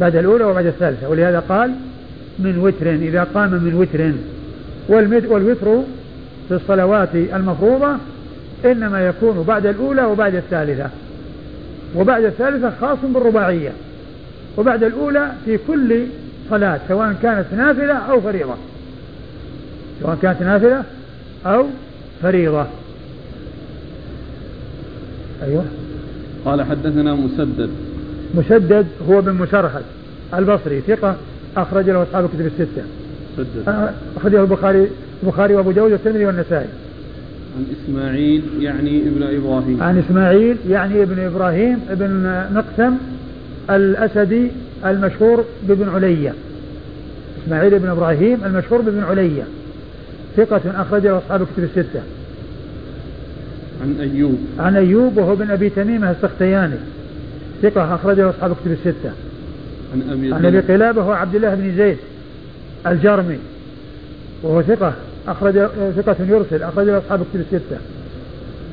بعد 0.00 0.16
الأولى 0.16 0.44
وبعد 0.44 0.66
الثالثة. 0.66 1.08
ولهذا 1.08 1.38
قال 1.48 1.72
من 2.38 2.58
وتر 2.58 2.90
إذا 2.90 3.26
قام 3.34 3.50
من 3.50 3.74
وتر. 3.74 4.12
والوتر 5.28 5.82
في 6.48 6.54
الصلوات 6.54 7.08
المفروضة 7.14 7.96
إنما 8.64 9.06
يكون 9.06 9.44
بعد 9.48 9.66
الأولى 9.66 10.04
وبعد 10.04 10.34
الثالثة. 10.34 10.90
وبعد 11.96 12.24
الثالثة 12.24 12.72
خاص 12.80 12.98
بالرباعية. 13.14 13.72
وبعد 14.56 14.84
الأولى 14.84 15.32
في 15.44 15.58
كل 15.68 16.02
صلاة 16.50 16.80
سواء 16.88 17.14
كانت 17.22 17.46
نافلة 17.56 17.94
أو 17.94 18.20
فريضة. 18.20 18.54
سواء 20.02 20.18
كانت 20.22 20.42
نافلة 20.42 20.84
أو 21.46 21.66
فريضة. 22.22 22.66
أيوه. 25.42 25.64
قال 26.44 26.62
حدثنا 26.62 27.14
مسدد. 27.14 27.70
مسدد 28.34 28.86
هو 29.08 29.20
بن 29.20 29.32
مسرهد 29.32 29.82
البصري 30.34 30.80
ثقة 30.80 31.16
أخرج 31.56 31.90
له 31.90 32.02
أصحاب 32.02 32.24
الكتب 32.24 32.46
الستة. 32.46 32.82
مسدد. 33.38 33.68
آه، 33.68 33.90
أخرجه 34.16 34.40
البخاري 34.40 34.88
البخاري 35.22 35.54
وأبو 35.54 35.70
داود 35.70 35.92
والترمذي 35.92 36.26
والنسائي. 36.26 36.68
عن 37.56 37.66
إسماعيل 37.84 38.42
يعني 38.60 39.02
ابن 39.02 39.22
إبراهيم. 39.22 39.82
عن 39.82 39.98
إسماعيل 39.98 40.56
يعني 40.68 41.02
ابن 41.02 41.18
إبراهيم 41.18 41.78
ابن 41.90 42.44
مقسم 42.54 42.96
الأسدي 43.70 44.50
المشهور 44.86 45.44
بابن 45.68 45.88
علية 45.88 46.34
إسماعيل 47.44 47.78
بن 47.78 47.88
إبراهيم 47.88 48.44
المشهور 48.44 48.80
بابن 48.80 49.02
علية 49.02 49.42
ثقة 50.36 50.60
أخرجه 50.66 51.18
أصحاب 51.18 51.42
الكتب 51.42 51.64
الستة. 51.64 52.00
عن 53.82 53.96
أيوب. 54.00 54.38
عن 54.58 54.76
أيوب 54.76 55.16
وهو 55.16 55.36
بن 55.36 55.50
أبي 55.50 55.68
تميمة 55.68 56.10
السختياني. 56.10 56.76
ثقة 57.62 57.94
أخرجه 57.94 58.30
أصحاب 58.30 58.50
الكتب 58.50 58.72
الستة. 58.72 59.12
عن 59.94 60.02
أبي 60.10 60.34
عن 60.34 60.46
أبي 60.46 60.60
قلابة 60.60 61.02
هو 61.02 61.12
عبد 61.12 61.34
الله 61.34 61.54
بن 61.54 61.76
زيد 61.76 61.96
الجرمي. 62.86 63.38
وهو 64.42 64.62
ثقة 64.62 64.92
أخرج 65.28 65.52
ثقة 65.96 66.16
يرسل 66.28 66.62
أخرجه 66.62 66.98
أصحاب 66.98 67.20
الكتب 67.20 67.40
الستة. 67.40 67.76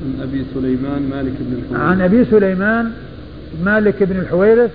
عن 0.02 0.22
أبي 0.22 0.44
سليمان 0.54 1.02
مالك 1.10 1.32
بن 1.40 1.56
الحويرث. 1.58 1.82
عن 1.82 2.00
أبي 2.00 2.24
سليمان 2.24 2.90
مالك 3.64 4.02
بن 4.02 4.20
الحويرث 4.20 4.70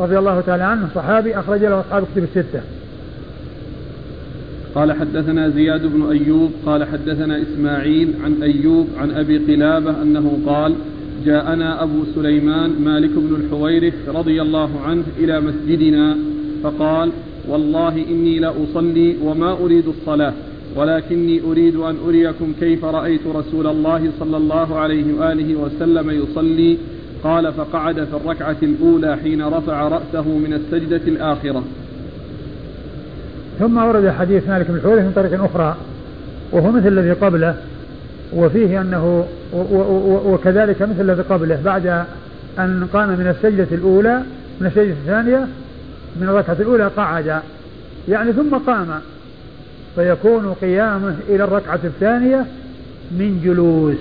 رضي 0.00 0.18
الله 0.18 0.40
تعالى 0.40 0.62
عنه 0.62 0.88
صحابي 0.94 1.38
أخرج 1.38 1.60
له 1.60 1.80
أصحاب 1.80 2.02
الكتب 2.02 2.36
الستة. 2.36 2.60
قال 4.74 4.92
حدثنا 4.92 5.48
زياد 5.48 5.86
بن 5.86 6.10
أيوب 6.10 6.52
قال 6.66 6.84
حدثنا 6.84 7.42
إسماعيل 7.42 8.14
عن 8.24 8.42
أيوب 8.42 8.88
عن 8.98 9.10
أبي 9.10 9.38
قلابة 9.38 10.02
أنه 10.02 10.38
قال 10.46 10.74
جاءنا 11.24 11.82
أبو 11.82 12.04
سليمان 12.14 12.70
مالك 12.84 13.10
بن 13.10 13.44
الحويرث 13.44 13.94
رضي 14.08 14.42
الله 14.42 14.80
عنه 14.80 15.02
إلى 15.18 15.40
مسجدنا 15.40 16.16
فقال 16.62 17.10
والله 17.48 18.04
إني 18.10 18.38
لأصلي 18.38 19.16
وما 19.22 19.52
أريد 19.52 19.84
الصلاة. 19.88 20.32
ولكني 20.76 21.40
أريد 21.50 21.76
أن 21.76 21.96
أريكم 22.06 22.52
كيف 22.60 22.84
رأيت 22.84 23.20
رسول 23.26 23.66
الله 23.66 24.10
صلى 24.20 24.36
الله 24.36 24.78
عليه 24.78 25.04
وآله 25.18 25.54
وسلم 25.54 26.10
يصلي؟ 26.10 26.78
قال 27.24 27.52
فقعد 27.52 27.94
في 27.94 28.16
الركعة 28.16 28.56
الأولى 28.62 29.16
حين 29.16 29.42
رفع 29.42 29.88
رأسه 29.88 30.28
من 30.28 30.52
السجدة 30.52 31.00
الآخرة. 31.06 31.64
ثم 33.58 33.78
ورد 33.78 34.08
حديث 34.08 34.48
مالك 34.48 34.66
بن 34.68 34.76
الحويرث 34.76 35.04
من 35.04 35.12
طريق 35.16 35.44
أخرى 35.44 35.76
وهو 36.52 36.72
مثل 36.72 36.88
الذي 36.88 37.12
قبله 37.12 37.54
وفيه 38.36 38.80
أنه 38.80 39.26
وكذلك 40.26 40.82
مثل 40.82 41.00
الذي 41.00 41.22
قبله 41.22 41.60
بعد 41.64 41.86
أن 42.58 42.88
قام 42.92 43.08
من 43.08 43.26
السجدة 43.26 43.68
الأولى 43.72 44.22
من 44.60 44.66
السجدة 44.66 44.92
الثانية 44.92 45.46
من 46.20 46.28
الركعة 46.28 46.56
الأولى 46.60 46.86
قعد. 46.86 47.40
يعني 48.08 48.32
ثم 48.32 48.54
قام. 48.66 48.88
فيكون 49.96 50.54
قيامه 50.60 51.14
إلى 51.28 51.44
الركعة 51.44 51.80
الثانية 51.84 52.46
من 53.10 53.40
جلوس 53.44 53.96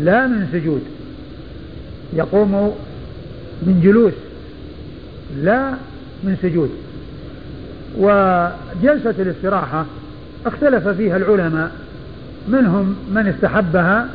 لا 0.00 0.26
من 0.26 0.48
سجود. 0.52 0.82
يقوم 2.12 2.76
من 3.62 3.80
جلوس 3.84 4.12
لا 5.42 5.70
من 6.24 6.36
سجود. 6.42 6.70
وجلسة 7.98 9.14
الاستراحة 9.22 9.86
اختلف 10.46 10.88
فيها 10.88 11.16
العلماء 11.16 11.70
منهم 12.48 12.96
من 13.14 13.26
استحبها 13.26 14.08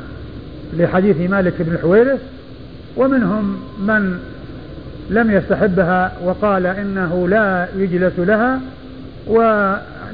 لحديث 0.74 1.30
مالك 1.30 1.54
بن 1.60 1.74
الحويرث 1.74 2.20
ومنهم 2.98 3.58
من 3.80 4.20
لم 5.10 5.32
يستحبها 5.32 6.12
وقال 6.24 6.66
إنه 6.66 7.28
لا 7.28 7.68
يجلس 7.78 8.14
لها 8.18 8.60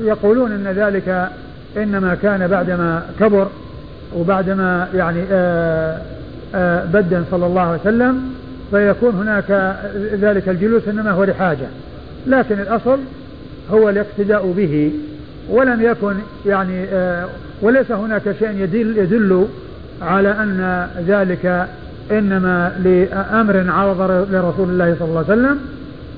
ويقولون 0.02 0.52
إن 0.52 0.68
ذلك 0.68 1.30
إنما 1.78 2.16
كان 2.16 2.48
بعدما 2.48 3.04
كبر 3.20 3.48
وبعدما 4.16 4.88
يعني 4.96 5.24
آآ 5.32 5.98
آآ 6.56 6.86
بدن 6.86 7.24
صلى 7.32 7.46
الله 7.46 7.62
عليه 7.62 7.82
وسلم 7.82 8.34
فيكون 8.72 9.16
هناك 9.16 9.78
ذلك 10.14 10.50
الجلوس 10.50 10.88
إنما 10.88 11.12
هو 11.12 11.24
لحاجة. 11.24 11.68
لكن 12.28 12.60
الأصل 12.60 13.00
هو 13.72 13.90
الاقتداء 13.90 14.52
به 14.58 14.92
ولم 15.50 15.82
يكن 15.82 16.16
يعني 16.46 16.84
آه، 16.84 17.26
وليس 17.62 17.92
هناك 17.92 18.36
شيء 18.40 18.50
يدل, 18.50 18.98
يدل 18.98 19.48
على 20.02 20.30
أن 20.30 20.88
ذلك 21.08 21.68
إنما 22.12 22.72
لأمر 22.84 23.66
عرض 23.72 24.28
لرسول 24.32 24.70
الله 24.70 24.96
صلى 25.00 25.08
الله 25.08 25.26
عليه 25.30 25.42
وسلم. 25.42 25.60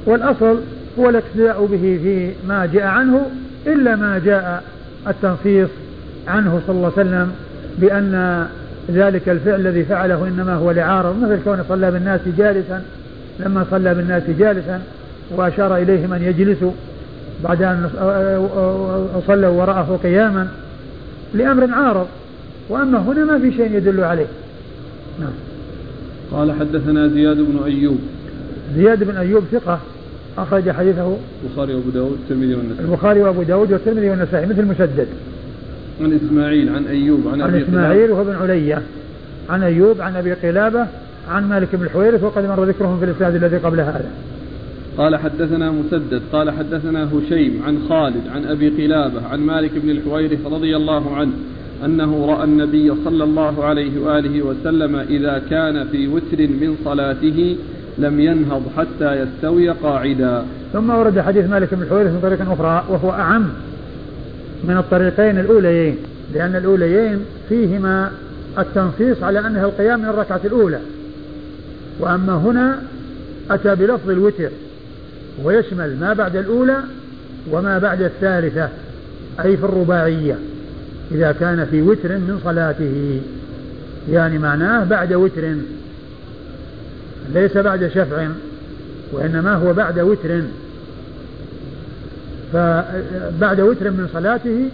والأصل 0.05 0.59
هو 0.99 1.09
الاقتداء 1.09 1.65
به 1.65 1.99
في 2.03 2.32
ما 2.47 2.65
جاء 2.73 2.84
عنه 2.84 3.30
إلا 3.68 3.95
ما 3.95 4.22
جاء 4.26 4.63
التنصيص 5.07 5.70
عنه 6.28 6.61
صلى 6.68 6.76
الله 6.76 6.91
عليه 6.97 7.09
وسلم 7.09 7.32
بأن 7.78 8.45
ذلك 8.91 9.30
الفعل 9.30 9.59
الذي 9.59 9.84
فعله 9.84 10.28
إنما 10.28 10.53
هو 10.53 10.72
لعارض 10.72 11.24
مثل 11.24 11.43
كونه 11.43 11.66
صلى 11.70 11.91
بالناس 11.91 12.22
جالسا 12.38 12.84
لما 13.39 13.66
صلى 13.72 13.95
بالناس 13.95 14.24
جالسا 14.39 14.82
وأشار 15.32 15.78
إليهم 15.78 16.13
أن 16.13 16.24
يجلسوا 16.24 16.72
بعد 17.43 17.61
أن 17.63 17.89
صلوا 19.28 19.49
وراءه 19.49 19.99
قياما 20.03 20.47
لأمر 21.34 21.74
عارض 21.74 22.07
وأما 22.70 22.99
هنا 22.99 23.26
ما 23.26 23.39
في 23.39 23.51
شيء 23.51 23.72
يدل 23.72 24.03
عليه. 24.03 24.26
نعم. 25.20 25.34
قال 26.32 26.51
حدثنا 26.51 27.07
زياد 27.07 27.38
بن 27.38 27.59
أيوب. 27.66 27.99
زياد 28.76 29.03
بن 29.03 29.18
أيوب 29.18 29.43
ثقة. 29.51 29.80
أخرج 30.38 30.71
حديثه 30.71 31.17
البخاري 31.43 31.73
وأبو 31.73 31.89
داود 31.89 32.11
والترمذي 32.11 32.55
والنسائي. 32.55 32.86
البخاري 32.86 33.21
وأبو 33.21 33.43
داود 33.43 33.71
والترمذي 33.71 34.09
والنسائي 34.09 34.45
مثل 34.45 34.65
مسدد 34.65 35.07
عن 36.01 36.19
إسماعيل 36.25 36.69
عن 36.69 36.88
أيوب 36.88 37.27
عن, 37.27 37.41
عن 37.41 37.49
أبي 37.49 37.63
إسماعيل 37.63 38.11
وهو 38.11 38.23
بن 38.23 38.36
علية 38.36 38.81
عن 39.49 39.63
أيوب 39.63 40.01
عن 40.01 40.15
أبي 40.15 40.33
قلابة 40.33 40.88
عن 41.29 41.49
مالك 41.49 41.75
بن 41.75 41.83
الحويرث 41.83 42.23
وقد 42.23 42.45
مر 42.45 42.63
ذكرهم 42.63 42.99
في 42.99 43.05
الإسناد 43.05 43.36
الذي 43.36 43.57
قبل 43.57 43.79
هذا. 43.79 44.11
قال 44.97 45.15
حدثنا 45.15 45.71
مسدد 45.71 46.21
قال 46.31 46.51
حدثنا 46.51 47.09
هشيم 47.13 47.61
عن 47.67 47.79
خالد 47.89 48.27
عن 48.36 48.45
أبي 48.45 48.69
قلابة 48.69 49.27
عن 49.27 49.39
مالك 49.39 49.71
بن 49.83 49.89
الحويرث 49.89 50.45
رضي 50.45 50.75
الله 50.75 51.15
عنه 51.15 51.31
أنه 51.86 52.25
رأى 52.25 52.43
النبي 52.43 52.93
صلى 53.05 53.23
الله 53.23 53.63
عليه 53.63 53.99
وآله 54.01 54.41
وسلم 54.41 54.95
إذا 54.95 55.41
كان 55.49 55.88
في 55.91 56.07
وتر 56.07 56.38
من 56.39 56.75
صلاته 56.86 57.55
لم 57.98 58.20
ينهض 58.20 58.64
حتى 58.78 59.22
يستوي 59.22 59.70
قاعدا. 59.70 60.46
ثم 60.74 60.89
ورد 60.89 61.20
حديث 61.20 61.50
مالك 61.50 61.74
بن 61.74 61.82
الحويرث 61.82 62.12
من 62.12 62.20
طريق 62.22 62.52
أخرى 62.52 62.86
وهو 62.89 63.12
أعم 63.12 63.50
من 64.64 64.78
الطريقين 64.78 65.39
الأوليين 65.39 65.98
لأن 66.34 66.56
الأوليين 66.56 67.20
فيهما 67.50 68.12
التنصيص 68.60 69.24
على 69.24 69.39
أنها 69.39 69.66
القيام 69.66 70.00
من 70.00 70.06
الركعة 70.06 70.41
الأولى. 70.46 70.80
وأما 72.00 72.34
هنا 72.34 72.80
أتى 73.52 73.76
بلفظ 73.76 74.10
الوتر 74.10 74.50
ويشمل 75.43 75.98
ما 76.00 76.14
بعد 76.14 76.36
الأولى 76.36 76.78
وما 77.52 77.78
بعد 77.78 78.02
الثالثة 78.02 78.70
أي 79.43 79.58
في 79.58 79.64
الرباعية 79.64 80.36
إذا 81.12 81.32
كان 81.32 81.68
في 81.72 81.82
وتر 81.82 82.10
من 82.10 82.39
صلاته. 82.43 83.22
يعني 84.12 84.38
معناه 84.38 84.84
بعد 84.84 85.14
وتر 85.14 85.56
ليس 87.34 87.57
بعد 87.57 87.88
شفع 87.95 88.28
وإنما 89.11 89.53
هو 89.53 89.73
بعد 89.73 89.99
وتر. 89.99 90.41
فبعد 92.53 93.59
وتر 93.59 93.91
من 93.91 94.09
صلاته 94.13 94.69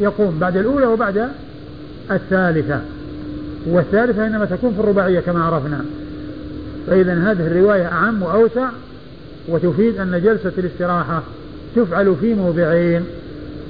يقوم 0.00 0.38
بعد 0.38 0.56
الأولى 0.56 0.86
وبعد 0.86 1.28
الثالثة. 2.10 2.80
والثالثة 3.66 4.26
إنما 4.26 4.44
تكون 4.44 4.74
في 4.74 4.80
الرباعية 4.80 5.20
كما 5.20 5.44
عرفنا. 5.44 5.84
فإذا 6.86 7.12
هذه 7.12 7.46
الرواية 7.46 7.86
أعم 7.86 8.22
وأوسع 8.22 8.68
وتفيد 9.48 10.00
أن 10.00 10.20
جلسة 10.24 10.52
الاستراحة 10.58 11.22
تفعل 11.76 12.16
في 12.20 12.34
موضعين. 12.34 13.04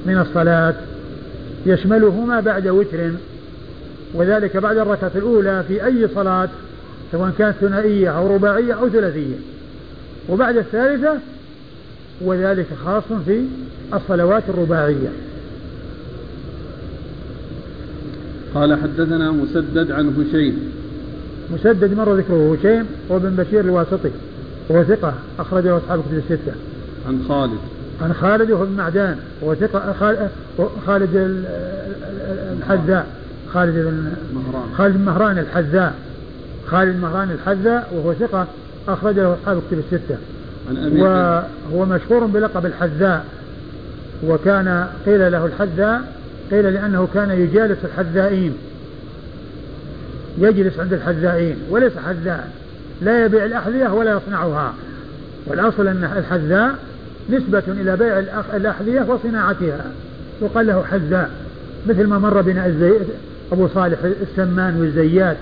من 0.07 0.19
الصلاة 0.19 0.75
يشملهما 1.67 2.41
بعد 2.41 2.69
وتر 2.69 3.11
وذلك 4.15 4.57
بعد 4.57 4.77
الركعة 4.77 5.11
الأولى 5.15 5.65
في 5.69 5.87
أي 5.87 6.09
صلاة 6.15 6.49
سواء 7.13 7.33
كانت 7.39 7.57
ثنائية 7.61 8.09
أو 8.09 8.35
رباعية 8.35 8.73
أو 8.75 8.89
ثلاثية. 8.89 9.37
وبعد 10.29 10.57
الثالثة 10.57 11.19
وذلك 12.21 12.67
خاص 12.85 13.03
في 13.27 13.45
الصلوات 13.95 14.43
الرباعية. 14.49 15.09
قال 18.55 18.79
حدثنا 18.83 19.31
مسدد 19.31 19.91
عن 19.91 20.09
هشيم. 20.09 20.73
مسدد 21.55 21.95
مر 21.95 22.15
ذكره 22.15 22.55
هشيم 22.55 22.87
وابن 23.09 23.31
بشير 23.31 23.61
الواسطي 23.61 24.11
وهو 24.69 24.85
ثقة 24.85 25.15
أخرجه 25.39 25.77
أصحاب 25.77 26.01
كتب 26.01 26.19
الستة. 26.19 26.53
عن 27.09 27.25
خالد. 27.29 27.59
عن 28.03 28.13
خالد 28.13 28.51
وهو 28.51 28.65
بن 28.67 28.73
معدان 28.73 29.17
وهو 29.41 29.55
ثقة 29.55 29.93
خالد 30.87 31.41
الحذاء 32.59 33.07
خالد 33.53 33.75
بن 33.75 34.13
مهران. 34.35 34.75
خالد 34.79 34.97
بن 34.97 35.05
مهران 35.05 35.39
الحذاء. 35.39 35.95
خالد 36.67 37.01
مهران 37.01 37.31
الحذاء 37.31 37.93
وهو 37.95 38.15
ثقة 38.15 38.47
أخرجه 38.89 39.35
أصحاب 39.35 39.63
كتب 39.71 39.79
الستة. 39.79 40.17
وهو 40.97 41.85
مشهور 41.85 42.27
بلقب 42.27 42.67
الحذاء. 42.67 43.25
وكان 44.27 44.87
قيل 45.07 45.33
له 45.33 45.47
الحذاء 45.47 46.01
قيل 46.51 46.75
لأنه 46.75 47.09
كان 47.15 47.31
يجالس 47.31 47.79
الحذائين. 47.85 48.57
يجلس 50.39 50.79
عند 50.79 50.93
الحذائين 50.93 51.57
وليس 51.71 51.93
حذاء. 52.07 52.51
لا 53.03 53.25
يبيع 53.25 53.45
الأحذية 53.45 53.89
ولا 53.89 54.17
يصنعها. 54.17 54.75
والأصل 55.47 55.89
أن 55.89 56.11
الحذاء 56.17 56.75
نسبة 57.31 57.63
إلى 57.69 57.97
بيع 57.97 58.19
الأحذية 58.55 59.03
وصناعتها. 59.09 59.85
وقال 60.41 60.67
له 60.67 60.85
حذاء 60.91 61.31
مثل 61.87 62.07
ما 62.07 62.19
مر 62.19 62.41
بنا 62.41 62.67
الزي... 62.67 62.93
أبو 63.53 63.69
صالح 63.75 63.99
السمان 64.23 64.81
والزيات. 64.81 65.37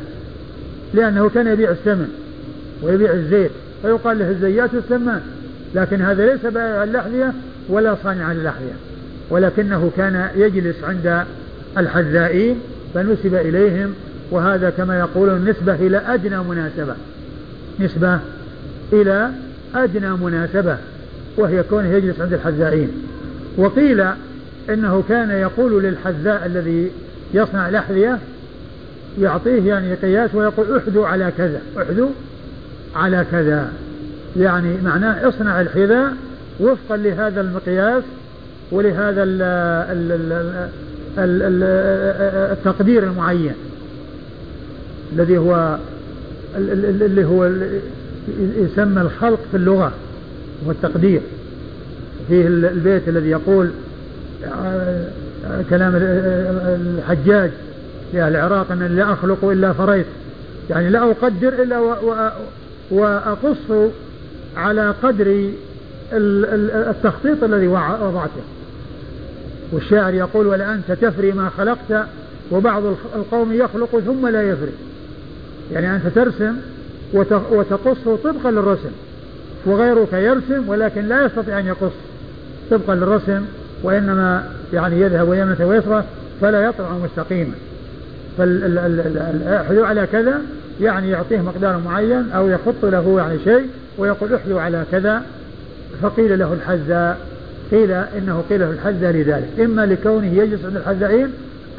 لأنه 0.94 1.28
كان 1.28 1.46
يبيع 1.46 1.70
السمن 1.70 2.08
ويبيع 2.82 3.12
الزيت 3.12 3.50
فيقال 3.82 4.18
له 4.18 4.30
الزيات 4.30 4.74
والسمان. 4.74 5.20
لكن 5.74 6.02
هذا 6.02 6.26
ليس 6.26 6.46
بائع 6.46 6.84
الأحذية 6.84 7.32
ولا 7.68 7.96
صانع 8.04 8.32
للأحذية 8.32 8.72
ولكنه 9.30 9.90
كان 9.96 10.28
يجلس 10.36 10.76
عند 10.84 11.24
الحذائين 11.78 12.60
فنسب 12.94 13.34
إليهم 13.34 13.94
وهذا 14.30 14.70
كما 14.70 14.98
يقولون 14.98 15.44
نسبة 15.44 15.74
إلى 15.74 15.96
أدنى 15.96 16.38
مناسبة. 16.38 16.94
نسبة 17.80 18.18
إلى 18.92 19.30
أدنى 19.74 20.10
مناسبة 20.10 20.76
وهي 21.36 21.62
كونه 21.62 21.88
يجلس 21.88 22.20
عند 22.20 22.32
الحذائين 22.32 22.88
وقيل 23.56 24.04
إنه 24.70 25.04
كان 25.08 25.30
يقول 25.30 25.82
للحذاء 25.82 26.46
الذي 26.46 26.90
يصنع 27.34 27.68
الأحذية 27.68 28.18
يعطيه 29.20 29.68
يعني 29.68 29.94
قياس 29.94 30.34
ويقول 30.34 30.76
احذوا 30.76 31.06
على 31.06 31.32
كذا 31.38 31.60
احذوا 31.78 32.08
على 32.94 33.26
كذا. 33.30 33.68
يعني 34.36 34.76
معناه 34.84 35.28
اصنع 35.28 35.60
الحذاء 35.60 36.14
وفقا 36.60 36.96
لهذا 36.96 37.40
المقياس 37.40 38.02
ولهذا 38.72 39.22
ال 39.22 39.42
ال 39.92 40.12
ال 41.18 41.62
التقدير 42.52 43.02
المعين 43.02 43.54
الذي 45.12 45.38
هو 45.38 45.78
اللي 46.56 47.24
هو 47.24 47.50
يسمى 48.56 49.00
الخلق 49.00 49.40
في 49.50 49.56
اللغة 49.56 49.92
هو 50.66 50.70
التقدير. 50.70 51.20
فيه 52.28 52.46
البيت 52.46 53.08
الذي 53.08 53.30
يقول 53.30 53.70
آه، 54.44 55.06
كلام 55.70 55.92
الحجاج 55.96 57.50
في 58.12 58.22
أهل 58.22 58.36
العراق 58.36 58.72
أن 58.72 58.96
لا 58.96 59.12
أخلق 59.12 59.44
إلا 59.44 59.72
فريت 59.72 60.06
يعني 60.70 60.88
لا 60.88 61.10
أقدر 61.10 61.48
إلا 61.48 61.78
وأقص 62.90 63.90
على 64.56 64.94
قدر 65.02 65.50
التخطيط 66.12 67.44
الذي 67.44 67.66
وضعته. 67.68 68.42
والشاعر 69.72 70.14
يقول 70.14 70.46
ولأنت 70.46 70.92
تفري 70.92 71.32
ما 71.32 71.50
خلقت 71.58 72.06
وبعض 72.50 72.82
القوم 73.16 73.52
يخلق 73.52 73.98
ثم 73.98 74.26
لا 74.26 74.42
يفري. 74.42 74.72
يعني 75.72 75.96
أنت 75.96 76.06
ترسم 76.06 76.56
وتقص 77.52 78.08
طبقا 78.24 78.50
للرسم. 78.50 78.90
وغيرك 79.66 80.12
يرسم 80.12 80.68
ولكن 80.68 81.08
لا 81.08 81.24
يستطيع 81.24 81.58
أن 81.58 81.66
يقص 81.66 81.92
طبقا 82.70 82.94
للرسم 82.94 83.44
وإنما 83.82 84.44
يعني 84.72 85.00
يذهب 85.00 85.34
يمنة 85.34 85.66
ويسرى 85.66 86.04
فلا 86.40 86.64
يطلع 86.64 86.88
مستقيما. 87.04 87.54
فالحذو 88.38 89.84
على 89.84 90.06
كذا 90.12 90.40
يعني 90.80 91.10
يعطيه 91.10 91.40
مقدار 91.40 91.80
معين 91.84 92.30
أو 92.30 92.48
يخط 92.48 92.84
له 92.84 93.14
يعني 93.18 93.38
شيء 93.44 93.66
ويقول 93.98 94.34
احذو 94.34 94.58
على 94.58 94.84
كذا 94.92 95.22
فقيل 96.02 96.38
له 96.38 96.52
الحذاء. 96.52 97.18
قيل 97.70 97.90
إنه 97.92 98.44
قيل 98.50 98.60
له 98.60 98.70
الحذاء 98.70 99.12
لذلك. 99.12 99.48
إما 99.60 99.86
لكونه 99.86 100.34
يجلس 100.34 100.64
عند 100.64 100.76
الحذائين 100.76 101.28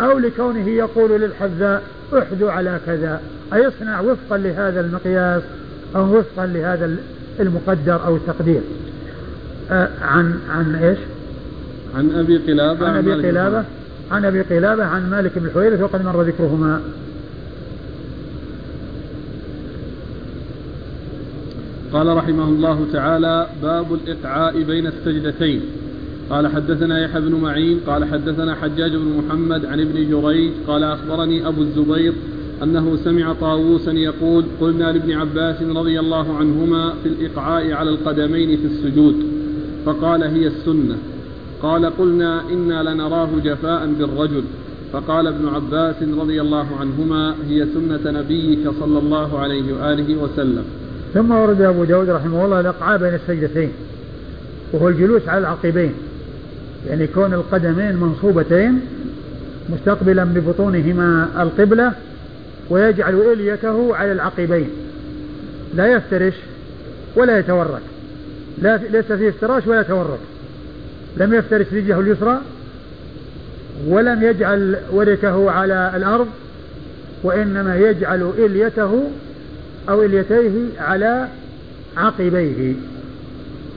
أو 0.02 0.20
لكونه 0.20 0.70
يقول 0.70 1.22
للحذاء 1.22 1.82
احذو 2.18 2.50
على 2.50 2.80
كذا. 2.86 3.22
أي 3.54 3.68
اصنع 3.68 4.00
وفقا 4.02 4.38
لهذا 4.38 4.82
المقياس 4.82 5.44
أو 5.96 6.18
وفقا 6.18 6.46
لهذا 6.46 6.96
المقدر 7.40 8.06
أو 8.06 8.16
التقدير. 8.16 8.62
آه 9.72 9.90
عن 10.02 10.40
عن 10.50 10.76
إيش؟ 10.76 10.98
عن 11.96 12.12
أبي 12.16 12.38
قلابة 12.38 12.88
عن 12.88 12.98
أبي 12.98 13.14
قلابة. 13.14 13.64
عن 14.14 14.26
أبي 14.26 14.42
قلابة 14.42 14.84
عن 14.84 15.10
مالك 15.10 15.32
بن 15.40 15.46
الحويرث 15.46 15.82
وقد 15.82 16.06
مر 16.06 16.22
ذكرهما. 16.22 16.82
قال 21.94 22.08
رحمه 22.18 22.44
الله 22.44 22.86
تعالى 22.94 23.48
باب 23.64 23.94
الإقعاء 23.94 24.64
بين 24.64 24.88
السجدتين. 24.88 25.62
قال 26.30 26.48
حدثنا 26.48 27.00
يحيى 27.00 27.22
بن 27.22 27.36
معين 27.36 27.80
قال 27.88 28.06
حدثنا 28.06 28.56
حجاج 28.56 28.96
بن 28.96 29.18
محمد 29.18 29.66
عن 29.66 29.80
ابن 29.80 30.10
جريج 30.10 30.52
قال 30.68 30.84
أخبرني 30.84 31.48
أبو 31.48 31.62
الزبير 31.62 32.14
أنه 32.64 32.96
سمع 32.96 33.34
طاووسا 33.34 33.92
يقول 33.92 34.44
قلنا 34.62 34.92
لابن 34.92 35.12
عباس 35.12 35.62
رضي 35.62 36.00
الله 36.00 36.38
عنهما 36.38 36.94
في 37.04 37.10
الإقعاء 37.10 37.72
على 37.72 37.90
القدمين 37.90 38.58
في 38.58 38.66
السجود 38.66 39.16
فقال 39.86 40.24
هي 40.24 40.48
السنة. 40.48 40.98
قال 41.64 41.98
قلنا 41.98 42.42
إنا 42.52 42.84
لنراه 42.90 43.30
جفاء 43.44 43.86
بالرجل. 44.00 44.44
فقال 44.94 45.28
ابن 45.28 45.48
عباس 45.48 45.96
رضي 46.18 46.42
الله 46.42 46.68
عنهما 46.80 47.36
هي 47.50 47.66
سنة 47.74 48.20
نبيك 48.20 48.70
صلى 48.80 49.00
الله 49.00 49.40
عليه 49.40 49.74
وآله 49.74 50.16
وسلم. 50.24 50.64
ثم 51.14 51.32
ورد 51.32 51.62
أبو 51.62 51.84
داود 51.84 52.10
رحمه 52.10 52.46
الله 52.46 52.60
الإقعاء 52.60 52.98
بين 52.98 53.14
السجدتين 53.14 53.72
وهو 54.74 54.90
الجلوس 54.90 55.28
على 55.28 55.38
العقبين 55.38 55.94
يعني 56.88 57.08
كون 57.08 57.34
القدمين 57.34 57.96
منصوبتين 57.96 58.82
مستقبلا 59.70 60.24
ببطونهما 60.24 61.28
القبلة 61.40 61.92
ويجعل 62.70 63.16
إليته 63.16 63.96
على 63.96 64.12
العقبين 64.12 64.70
لا 65.76 65.88
يفترش 65.88 66.34
ولا 67.16 67.40
يتورك 67.40 67.82
لا 68.62 68.78
ليس 68.78 69.12
فيه 69.12 69.30
افتراش 69.30 69.68
ولا 69.68 69.82
تورك 69.82 70.20
لم 71.18 71.34
يفترش 71.34 71.66
رجله 71.74 72.00
اليسرى 72.00 72.42
ولم 73.88 74.24
يجعل 74.24 74.78
وركه 74.92 75.52
على 75.52 75.92
الأرض 75.96 76.28
وإنما 77.24 77.78
يجعل 77.78 78.32
إليته 78.38 79.12
أو 79.90 80.04
إليتيه 80.04 80.52
على 80.80 81.28
عقبيه. 81.98 82.74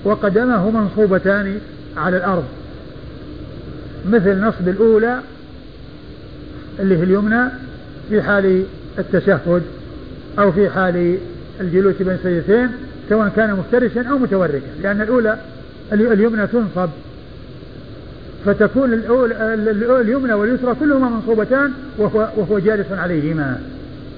وقدمه 0.04 0.70
منصوبتان 0.70 1.58
على 1.96 2.16
الأرض. 2.16 2.44
مثل 4.10 4.40
نصب 4.40 4.68
الأولى 4.68 5.20
اللي 6.80 6.98
هي 6.98 7.02
اليمنى 7.02 7.48
في 8.08 8.22
حال 8.22 8.64
التشهد 8.98 9.62
أو 10.38 10.52
في 10.52 10.70
حال 10.70 11.18
الجلوس 11.60 11.94
بين 11.98 12.10
السجدتين 12.10 12.68
سواء 13.08 13.32
كان 13.36 13.54
مفترشا 13.54 14.08
أو 14.08 14.18
متوركا. 14.18 14.60
لأن 14.82 15.00
الأولى 15.00 15.38
اليمنى 15.92 16.46
تنصب. 16.46 16.88
فتكون 18.44 18.92
اليمنى 20.00 20.32
واليسرى 20.32 20.74
كلهما 20.80 21.08
منصوبتان 21.08 21.72
وهو, 21.98 22.28
وهو 22.36 22.58
جالس 22.58 22.92
عليهما. 22.92 23.60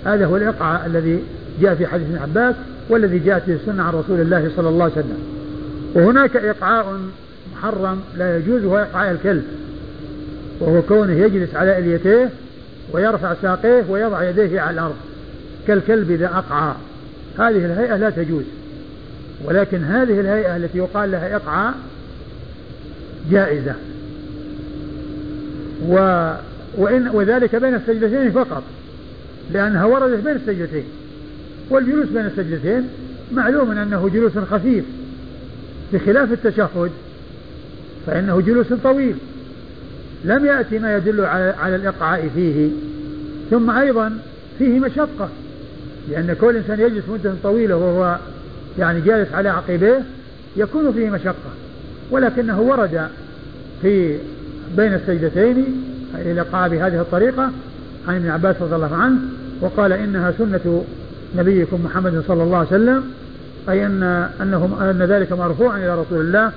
هذا 0.04 0.26
هو 0.26 0.36
الإقعاء 0.36 0.86
الذي 0.86 1.22
جاء 1.60 1.74
في 1.74 1.86
حديث 1.86 2.06
ابن 2.06 2.18
عباس 2.18 2.54
والذي 2.88 3.18
جاءت 3.18 3.42
في 3.42 3.52
السنة 3.52 3.82
عن 3.82 3.94
رسول 3.94 4.20
الله 4.20 4.50
صلى 4.56 4.68
الله 4.68 4.84
عليه 4.84 4.92
وسلم. 4.92 5.18
وهناك 5.94 6.36
إقعاء 6.36 7.00
محرم 7.56 8.00
لا 8.16 8.36
يجوز 8.36 8.64
وهو 8.64 8.78
إقعاء 8.78 9.10
الكلب. 9.10 9.44
وهو 10.60 10.82
كونه 10.82 11.12
يجلس 11.12 11.54
على 11.54 11.78
إليتيه 11.78 12.30
ويرفع 12.92 13.34
ساقيه 13.42 13.84
ويضع 13.88 14.22
يديه 14.22 14.60
على 14.60 14.74
الأرض. 14.74 14.96
كالكلب 15.66 16.10
إذا 16.10 16.26
أقعى. 16.26 16.74
هذه 17.38 17.64
الهيئة 17.64 17.96
لا 17.96 18.10
تجوز. 18.10 18.44
ولكن 19.44 19.84
هذه 19.84 20.20
الهيئة 20.20 20.56
التي 20.56 20.78
يقال 20.78 21.10
لها 21.10 21.36
إقعاء 21.36 21.74
جائزة. 23.30 23.74
و 25.86 25.94
وإن 26.76 27.08
وذلك 27.08 27.56
بين 27.56 27.74
السجدتين 27.74 28.30
فقط 28.30 28.62
لأنها 29.52 29.84
وردت 29.84 30.24
بين 30.24 30.36
السجدتين 30.36 30.84
والجلوس 31.70 32.08
بين 32.08 32.26
السجدتين 32.26 32.88
معلوم 33.32 33.70
أنه 33.70 34.10
جلوس 34.14 34.32
خفيف 34.38 34.84
بخلاف 35.92 36.32
التشهد 36.32 36.90
فإنه 38.06 38.40
جلوس 38.40 38.66
طويل 38.82 39.16
لم 40.24 40.46
يأتي 40.46 40.78
ما 40.78 40.96
يدل 40.96 41.24
على, 41.24 41.76
الإقعاء 41.76 42.30
فيه 42.34 42.70
ثم 43.50 43.70
أيضا 43.70 44.18
فيه 44.58 44.80
مشقة 44.80 45.28
لأن 46.10 46.36
كل 46.40 46.56
إنسان 46.56 46.80
يجلس 46.80 47.04
مدة 47.08 47.34
طويلة 47.42 47.76
وهو 47.76 48.18
يعني 48.78 49.00
جالس 49.00 49.32
على 49.32 49.48
عقبيه 49.48 50.00
يكون 50.56 50.92
فيه 50.92 51.10
مشقة 51.10 51.52
ولكنه 52.10 52.60
ورد 52.60 53.08
في 53.82 54.18
بين 54.76 54.94
السجدتين 54.94 55.84
الإقعاء 56.14 56.68
بهذه 56.68 57.00
الطريقة 57.00 57.50
عن 58.08 58.16
ابن 58.16 58.30
عباس 58.30 58.56
رضي 58.60 58.74
الله 58.74 58.96
عنه 58.96 59.18
وقال 59.60 59.92
إنها 59.92 60.32
سنة 60.38 60.84
نبيكم 61.36 61.84
محمد 61.84 62.22
صلى 62.28 62.42
الله 62.42 62.56
عليه 62.56 62.68
وسلم 62.68 63.04
أي 63.68 63.86
أن 63.86 64.02
أنه 64.42 64.78
أن 64.80 65.02
ذلك 65.02 65.32
مرفوع 65.32 65.76
إلى 65.76 66.00
رسول 66.00 66.20
الله 66.20 66.52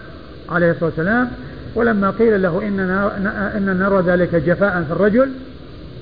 عليه 0.50 0.72
الصلاة 0.72 0.86
والسلام. 0.86 1.28
ولما 1.76 2.10
قيل 2.10 2.42
له 2.42 2.68
إننا 2.68 3.12
إن 3.58 3.78
نرى 3.80 4.04
ذلك 4.08 4.36
جفاء 4.36 4.84
في 4.88 4.94
الرجل 4.94 5.30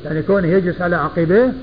يعني 0.06 0.22
كونه 0.22 0.48
يجلس 0.48 0.82
على 0.82 0.96
عقبيه 0.96 1.54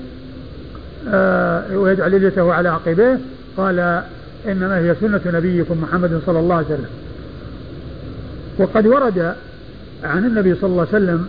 آه 1.09 1.77
ويجعل 1.77 2.13
يده 2.13 2.53
على 2.53 2.69
عقبيه 2.69 3.19
قال 3.57 4.01
إنما 4.47 4.79
هي 4.79 4.95
سنة 5.01 5.21
نبيكم 5.25 5.81
محمد 5.81 6.21
صلى 6.25 6.39
الله 6.39 6.55
عليه 6.55 6.65
وسلم. 6.65 6.89
وقد 8.57 8.87
ورد 8.87 9.35
عن 10.03 10.25
النبي 10.25 10.55
صلى 10.55 10.69
الله 10.69 10.87
عليه 10.93 11.03
وسلم 11.03 11.27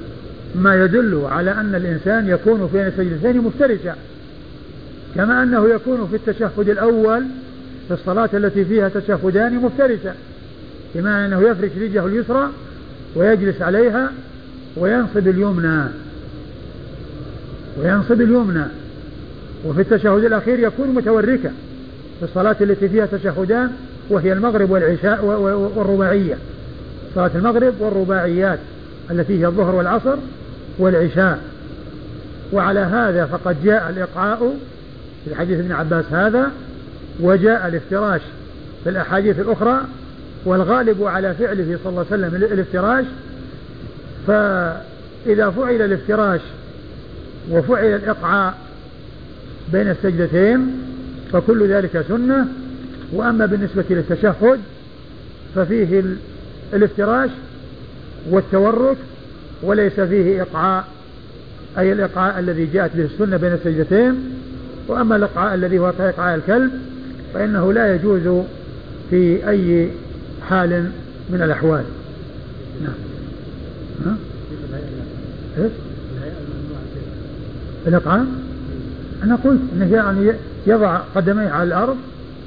ما 0.54 0.84
يدل 0.84 1.22
على 1.30 1.50
أن 1.50 1.74
الإنسان 1.74 2.28
يكون 2.28 2.70
بين 2.72 2.86
السجدتين 2.86 3.38
مفترشا 3.38 3.94
كما 5.14 5.42
أنه 5.42 5.68
يكون 5.68 6.08
في 6.10 6.16
التشهد 6.16 6.68
الأول 6.68 7.24
في 7.88 7.94
الصلاة 7.94 8.30
التي 8.34 8.64
فيها 8.64 8.88
تشهدان 8.88 9.54
مفترشا 9.54 10.14
بمعنى 10.94 11.26
أنه 11.26 11.48
يفرش 11.48 11.70
رجله 11.80 12.06
اليسرى 12.06 12.48
ويجلس 13.14 13.62
عليها 13.62 14.12
وينصب 14.76 15.28
اليمنى 15.28 15.84
وينصب 17.80 18.20
اليمنى 18.20 18.64
وفي 19.64 19.80
التشهد 19.80 20.24
الأخير 20.24 20.58
يكون 20.58 20.88
متوركا 20.88 21.52
في 22.18 22.24
الصلاة 22.24 22.56
التي 22.60 22.88
فيها 22.88 23.06
تشهدان 23.06 23.70
وهي 24.10 24.32
المغرب 24.32 24.70
والعشاء 24.70 25.24
والرباعية. 25.76 26.38
صلاة 27.18 27.30
المغرب 27.34 27.74
والرباعيات 27.80 28.58
التي 29.10 29.40
هي 29.40 29.46
الظهر 29.46 29.74
والعصر 29.74 30.16
والعشاء. 30.78 31.38
وعلى 32.52 32.80
هذا 32.80 33.26
فقد 33.26 33.64
جاء 33.64 33.90
الإقعاء 33.90 34.56
في 35.24 35.34
حديث 35.34 35.58
ابن 35.58 35.72
عباس 35.72 36.04
هذا 36.10 36.50
وجاء 37.20 37.68
الافتراش 37.68 38.20
في 38.84 38.90
الأحاديث 38.90 39.40
الأخرى 39.40 39.80
والغالب 40.44 41.04
على 41.04 41.34
فعله 41.34 41.78
صلى 41.84 41.90
الله 41.90 42.06
عليه 42.12 42.26
وسلم 42.26 42.34
الافتراش. 42.34 43.04
فإذا 44.26 45.50
فعل 45.50 45.82
الافتراش 45.82 46.40
وفعل 47.50 47.84
الإقعاء 47.84 48.54
بين 49.72 49.90
السجدتين 49.90 50.82
فكل 51.32 51.68
ذلك 51.68 52.04
سنة 52.08 52.46
وأما 53.12 53.46
بالنسبة 53.46 53.84
للتشهد 53.90 54.60
ففيه 55.54 56.02
الافتراش 56.74 57.30
والتورك 58.30 58.96
وليس 59.62 60.00
فيه 60.00 60.42
إقعاء 60.42 60.84
أي 61.78 61.92
الإقعاء 61.92 62.38
الذي 62.38 62.66
جاءت 62.66 62.96
به 62.96 63.04
السنة 63.04 63.36
بين 63.36 63.52
السجدتين 63.52 64.14
وأما 64.88 65.16
الإقعاء 65.16 65.54
الذي 65.54 65.78
هو 65.78 65.92
كإقعاء 65.98 66.36
الكلب 66.36 66.70
فإنه 67.34 67.72
لا 67.72 67.94
يجوز 67.94 68.44
في 69.10 69.48
أي 69.48 69.90
حال 70.48 70.90
من 71.30 71.42
الأحوال 71.42 71.84
نعم 72.82 72.94
ها؟ 74.06 74.16
إيش؟ 75.58 75.72
الإقعاء 77.86 78.26
أنا 79.22 79.36
قلت 79.36 79.60
أنه 79.76 79.94
يعني 79.94 80.32
يضع 80.66 80.96
قدميه 81.14 81.48
على 81.48 81.68
الأرض 81.68 81.96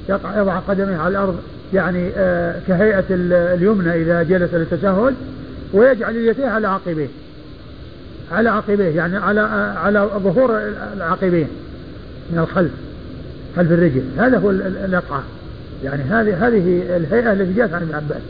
يضع 0.08 0.58
قدميه 0.58 0.96
على 0.96 1.08
الأرض 1.08 1.36
يعني 1.74 2.10
آه 2.16 2.54
كهيئة 2.68 3.04
اليمنى 3.10 4.02
إذا 4.02 4.22
جلس 4.22 4.54
للتشهد 4.54 5.14
ويجعل 5.72 6.16
يديه 6.16 6.46
على 6.46 6.68
عقبيه. 6.68 7.08
على 8.32 8.48
عقبيه 8.48 8.84
يعني 8.84 9.16
على 9.16 9.40
آه 9.40 9.78
على 9.78 10.08
ظهور 10.16 10.60
العقبين 10.96 11.48
من 12.32 12.38
الخلف 12.38 12.70
خلف 13.56 13.72
الرجل. 13.72 14.02
هذا 14.18 14.38
هو 14.38 14.50
الإقعاء 14.50 15.22
يعني 15.84 16.02
هذه 16.02 16.46
هذه 16.46 16.82
الهيئة 16.96 17.32
التي 17.32 17.52
جاءت 17.52 17.72
عن 17.72 17.82
ابن 17.82 17.94
عباس. 17.94 18.22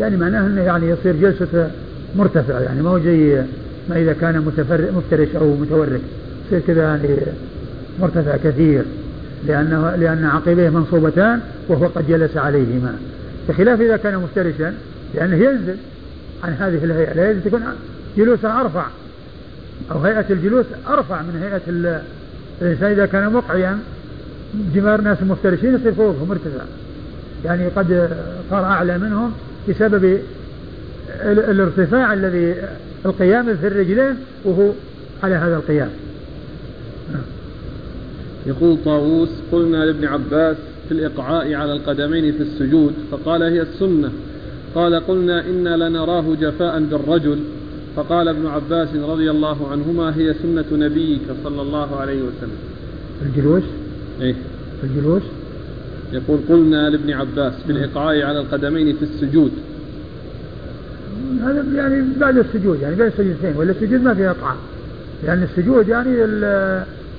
يعني 0.00 0.16
معناه 0.16 0.46
إنه 0.46 0.62
يعني 0.62 0.88
يصير 0.88 1.16
جلسة 1.16 1.70
مرتفع 2.16 2.60
يعني 2.60 2.82
ما 2.82 2.90
هو 2.90 2.98
زي 2.98 3.42
ما 3.88 3.96
إذا 3.96 4.12
كان 4.12 4.52
مفترش 4.94 5.28
أو 5.36 5.54
متورك. 5.54 6.00
يصير 6.46 6.60
كذا 6.66 6.82
يعني 6.82 7.08
مرتفع 8.00 8.36
كثير. 8.36 8.82
لأنه 9.46 9.96
لأن 9.96 10.24
عقبيه 10.24 10.70
منصوبتان 10.70 11.40
وهو 11.68 11.86
قد 11.86 12.08
جلس 12.08 12.36
عليهما. 12.36 12.98
بخلاف 13.48 13.80
إذا 13.80 13.96
كان 13.96 14.16
مفترشا 14.16 14.74
لأنه 15.14 15.36
ينزل 15.36 15.76
عن 16.44 16.52
هذه 16.52 16.84
الهيئة. 16.84 17.12
لا 17.14 17.30
يجب 17.30 17.44
تكون 17.44 17.62
جلوسه 18.16 18.60
أرفع. 18.60 18.86
أو 19.92 19.98
هيئة 19.98 20.24
الجلوس 20.30 20.66
أرفع 20.88 21.22
من 21.22 21.42
هيئة 21.42 21.62
الإنسان. 22.62 22.90
إذا 22.90 23.06
كان 23.06 23.32
مقعيا 23.32 23.78
جمار 24.74 25.00
ناس 25.00 25.22
مفترشين 25.22 25.74
يصير 25.74 25.92
فوقه 25.92 26.24
مرتفع. 26.24 26.64
يعني 27.44 27.68
قد 27.68 28.10
صار 28.50 28.64
أعلى 28.64 28.98
منهم 28.98 29.32
بسبب 29.68 30.18
الارتفاع 31.24 32.12
الذي 32.12 32.54
القيام 33.06 33.56
في 33.56 33.66
الرجلين 33.66 34.14
وهو 34.44 34.70
على 35.22 35.34
هذا 35.34 35.56
القيام. 35.56 35.90
يقول 38.46 38.78
طاووس 38.84 39.28
قلنا 39.52 39.76
لابن 39.76 40.04
عباس 40.04 40.56
في 40.88 40.94
الإقعاء 40.94 41.54
على 41.54 41.72
القدمين 41.72 42.32
في 42.32 42.42
السجود 42.42 42.92
فقال 43.10 43.42
هي 43.42 43.62
السنة. 43.62 44.10
قال 44.74 44.94
قلنا 44.94 45.46
إنا 45.46 45.76
لنراه 45.76 46.34
جفاء 46.40 46.80
بالرجل. 46.80 47.38
فقال 47.96 48.28
ابن 48.28 48.46
عباس 48.46 48.88
رضي 48.94 49.30
الله 49.30 49.68
عنهما 49.68 50.16
هي 50.16 50.34
سنة 50.34 50.64
نبيك 50.72 51.22
صلى 51.44 51.62
الله 51.62 51.96
عليه 51.96 52.22
وسلم. 52.22 52.58
الجلوس؟ 53.22 53.62
إيه. 54.20 54.34
الجلوس؟ 54.84 55.22
يقول 56.12 56.38
قلنا 56.48 56.90
لابن 56.90 57.12
عباس 57.12 57.52
بالإقعاء 57.68 58.22
على 58.22 58.40
القدمين 58.40 58.96
في 58.96 59.02
السجود. 59.02 59.52
هذا 61.42 61.64
يعني 61.74 62.04
بعد 62.20 62.38
السجود 62.38 62.80
يعني 62.82 62.94
بين 62.94 63.06
السجدتين 63.06 63.56
ولا 63.56 63.70
السجود 63.70 64.02
ما 64.02 64.14
فيها 64.14 64.30
إقعاء 64.30 64.56
لأن 65.22 65.38
يعني 65.38 65.44
السجود 65.44 65.88
يعني 65.88 66.10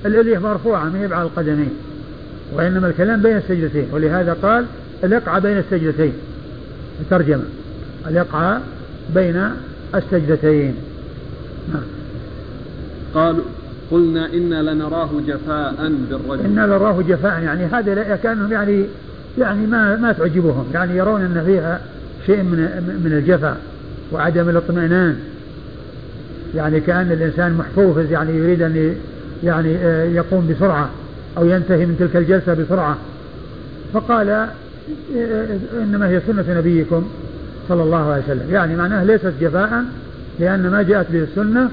الإليه 0.06 0.38
مرفوعة 0.38 0.84
ما 0.84 1.00
هي 1.00 1.14
على 1.14 1.22
القدمين. 1.22 1.70
وإنما 2.54 2.88
الكلام 2.88 3.22
بين 3.22 3.36
السجدتين. 3.36 3.86
ولهذا 3.92 4.36
قال 4.42 4.64
الإقعاء 5.04 5.40
بين 5.40 5.58
السجدتين. 5.58 6.12
الترجمة 7.00 7.42
الإقعاء 8.08 8.62
بين 9.14 9.50
السجدتين. 9.94 10.74
نعم. 11.72 11.82
قالوا 13.14 13.44
قلنا 13.90 14.26
إنا 14.34 14.70
لنراه 14.70 15.10
جفاء 15.26 15.92
بالرجل. 16.10 16.44
إنا 16.44 16.66
لنراه 16.66 17.02
جفاء 17.08 17.42
يعني 17.42 17.64
هذا 17.64 18.18
كأنهم 18.22 18.52
يعني 18.52 18.84
يعني 19.38 19.66
ما 19.66 19.96
ما 19.96 20.12
تعجبهم. 20.12 20.64
يعني 20.74 20.96
يرون 20.96 21.20
أن 21.20 21.42
فيها 21.46 21.80
شيء 22.26 22.42
من 22.42 22.58
من 23.04 23.12
الجفاء 23.12 23.56
وعدم 24.12 24.48
الاطمئنان. 24.48 25.18
يعني 26.54 26.80
كأن 26.80 27.12
الإنسان 27.12 27.52
محفوظ 27.52 28.12
يعني 28.12 28.36
يريد 28.36 28.62
أن 28.62 28.94
يعني 29.44 29.76
آه، 29.76 30.04
يقوم 30.04 30.54
بسرعة 30.54 30.90
أو 31.38 31.46
ينتهي 31.46 31.86
من 31.86 31.96
تلك 31.98 32.16
الجلسة 32.16 32.54
بسرعة. 32.54 32.96
فقال 33.94 34.28
آه، 34.30 34.48
إنما 35.82 36.08
هي 36.08 36.20
سنة 36.26 36.58
نبيكم 36.58 37.08
صلى 37.68 37.82
الله 37.82 38.12
عليه 38.12 38.22
وسلم. 38.24 38.54
يعني 38.54 38.76
معناه 38.76 39.04
ليست 39.04 39.32
جفاء 39.40 39.84
لأن 40.40 40.70
ما 40.70 40.82
جاءت 40.82 41.06
به 41.12 41.22
السنة 41.22 41.70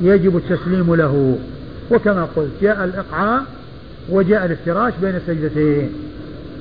فيجب 0.00 0.36
التسليم 0.36 0.94
له. 0.94 1.38
وكما 1.90 2.28
قلت 2.36 2.50
جاء 2.62 2.84
الإقعاء 2.84 3.42
وجاء 4.08 4.44
الافتراش 4.44 4.92
بين 5.02 5.16
السجدتين 5.16 5.90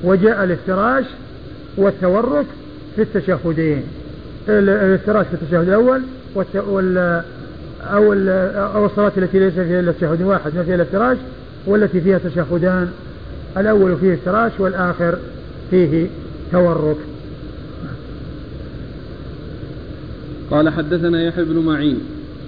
وجاء 0.04 0.44
الافتراش 0.44 1.06
والتورك 1.78 2.46
في 2.96 3.02
التشهدين. 3.02 3.84
الافتراش 4.50 5.26
في 5.28 5.34
التشهد 5.34 5.68
الأول 5.68 6.02
أو 7.82 8.14
أو 8.76 8.86
الصلاة 8.86 9.12
التي 9.18 9.40
ليس 9.40 9.54
فيها 9.54 9.80
إلا 9.80 9.92
تشهد 9.92 10.22
واحد 10.22 10.56
ما 10.56 10.64
فيها 10.64 10.76
الافتراش 10.76 11.18
والتي 11.66 12.02
فيها 12.02 12.18
تشهدان. 12.18 12.90
الأول 13.58 13.98
فيه 13.98 14.14
افتراش 14.14 14.52
والآخر 14.60 15.18
فيه 15.70 16.08
تورك. 16.52 16.98
قال 20.52 20.70
حدثنا 20.70 21.24
يحيى 21.24 21.46
بن 21.46 21.60
معين. 21.60 22.00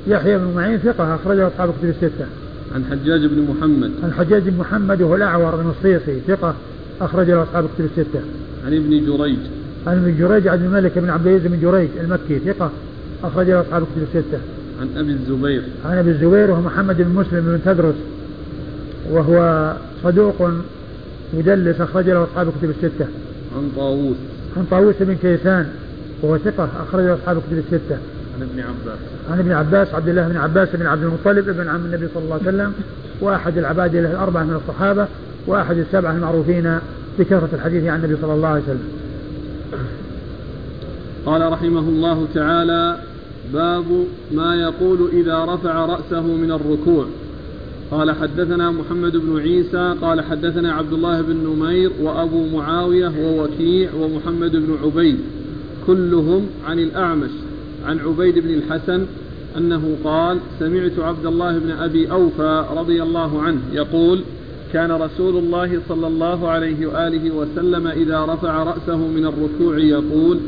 يحيى 0.08 0.38
بن 0.38 0.54
معين 0.56 0.78
ثقة 0.78 1.16
أخرجه 1.16 1.48
أصحاب 1.48 1.74
كتب 1.80 1.90
الستة. 1.90 2.26
عن 2.76 2.86
حجاج 2.92 3.26
بن 3.26 3.48
محمد. 3.50 3.92
عن 4.04 4.14
حجاج 4.14 4.42
بن 4.50 4.58
محمد 4.58 5.02
وهو 5.02 5.16
الأعور 5.16 5.56
المصيصي 5.56 6.20
ثقة 6.28 6.56
أخرج 7.02 7.32
له 7.32 7.44
أصحاب 7.44 7.66
كتب 7.76 7.86
الستة. 7.86 8.22
عن 8.66 8.74
ابن 8.74 8.90
جريج. 8.90 9.40
عن 9.88 9.98
ابن 9.98 10.18
جريج 10.20 10.48
عبد 10.48 10.66
الملك 10.66 11.00
بن 11.00 11.10
عبد 11.10 11.28
العزيز 11.28 11.52
بن 11.52 11.60
جريج 11.62 11.90
المكي 12.00 12.40
ثقة 12.40 12.72
أخرجه 13.24 13.62
أصحاب 13.62 13.84
كتب 13.84 14.02
الستة. 14.02 14.40
عن 14.82 14.90
أبي 14.98 15.12
الزبير. 15.12 15.64
عن 15.86 15.98
أبي 15.98 16.10
الزبير 16.10 16.52
وهو 16.52 16.62
محمد 16.62 16.98
بن 16.98 17.10
مسلم 17.10 17.40
بن 17.40 17.60
تدرس 17.66 17.96
وهو 19.12 19.74
صدوق 20.04 20.50
مدلس 21.34 21.82
أخرج 21.82 22.10
له 22.10 22.24
أصحاب 22.24 22.52
كتب 22.60 22.70
الستة. 22.70 23.08
عن 23.56 23.72
طاووس. 23.76 24.18
عن 24.58 24.66
طاووس 24.72 24.96
بن 25.00 25.16
كيسان 25.16 25.70
وهو 26.22 26.38
ثقة 26.38 26.70
أخرج 26.90 27.04
له 27.04 27.14
أصحاب 27.14 27.42
كتب 27.48 27.58
الستة. 27.58 27.98
عن 28.36 28.42
ابن 28.42 28.60
عباس. 28.60 29.00
عن 29.32 29.40
ابن 29.40 29.52
عباس 29.52 29.94
عبد 29.94 30.10
الله 30.10 30.28
بن 30.28 30.38
عباس 30.38 30.70
بن 30.74 30.86
عبد 30.86 31.04
المطلب 31.04 31.50
ابن 31.50 31.68
عم 31.68 31.86
النبي 31.86 32.08
صلى 32.14 32.24
الله 32.24 32.36
عليه 32.36 32.48
وسلم 32.48 32.74
وأحد 33.22 33.58
العباد 33.58 33.96
له 33.96 34.12
الأربعة 34.12 34.44
من 34.44 34.56
الصحابة 34.56 35.08
وأحد 35.48 35.78
السبعة 35.78 36.12
المعروفين 36.12 36.80
بكثرة 37.20 37.50
الحديث 37.54 37.86
عن 37.86 38.00
النبي 38.00 38.16
صلى 38.22 38.34
الله 38.34 38.48
عليه 38.48 38.64
وسلم. 38.64 38.90
قال 41.26 41.52
رحمه 41.52 41.80
الله 41.80 42.28
تعالى 42.34 42.96
باب 43.54 44.06
ما 44.32 44.56
يقول 44.56 45.10
إذا 45.14 45.45
رفع 45.45 45.86
رأسه 45.86 46.22
من 46.22 46.52
الركوع. 46.52 47.06
قال 47.91 48.12
حدثنا 48.12 48.72
محمد 48.72 49.18
بن 49.18 49.39
عيسى 49.39 49.95
قال 50.02 50.22
حدثنا 50.22 50.74
عبد 50.74 50.93
الله 50.93 51.22
بن 51.22 51.36
نمير 51.36 51.91
وأبو 52.02 52.47
معاوية 52.58 53.12
ووكيع 53.22 53.89
ومحمد 53.93 54.52
بن 54.52 54.78
عبيد. 54.84 55.18
كلهم 55.88 56.45
عن 56.68 56.80
الأعمش 56.80 57.32
عن 57.86 58.00
عبيد 58.00 58.39
بن 58.39 58.50
الحسن 58.50 59.06
أنه 59.58 59.95
قال 60.04 60.38
سمعت 60.60 61.00
عبد 61.00 61.26
الله 61.26 61.58
بن 61.58 61.72
أبي 61.72 62.12
أوفى 62.12 62.66
رضي 62.76 63.04
الله 63.04 63.41
عنه 63.41 63.60
يقول 63.74 64.22
كان 64.74 64.91
رسول 64.91 65.38
الله 65.38 65.82
صلى 65.89 66.08
الله 66.08 66.47
عليه 66.47 66.88
وآله 66.88 67.36
وسلم 67.36 67.88
إذا 67.88 68.26
رفع 68.26 68.64
رأسه 68.64 68.97
من 68.97 69.26
الركوع 69.26 69.78
يقول 69.78 70.39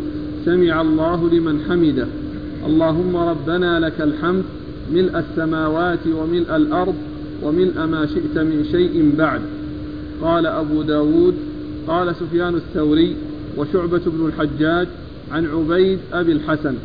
سمع 0.46 0.82
الله 0.82 1.30
لمن 1.30 1.62
حمده. 1.70 2.08
اللهم 2.66 3.18
ربنا 3.18 3.80
لك 3.80 4.02
الحمد 4.02 4.44
ملء 4.92 5.20
السماوات 5.20 6.00
وملء 6.08 6.56
الأرض 6.56 6.96
وملء 7.44 7.86
ما 7.86 8.06
شئت 8.06 8.38
من 8.38 8.68
شيء 8.72 9.14
بعد. 9.18 9.42
قال 10.22 10.46
أبو 10.46 10.82
داود 10.82 11.36
قال 11.88 12.16
سفيان 12.16 12.56
الثوري 12.56 13.16
وشعبة 13.58 14.02
بن 14.06 14.26
الحجاج 14.26 14.88
عن 15.32 15.46
عبيد 15.46 16.00
أبي 16.14 16.32
الحسن 16.32 16.76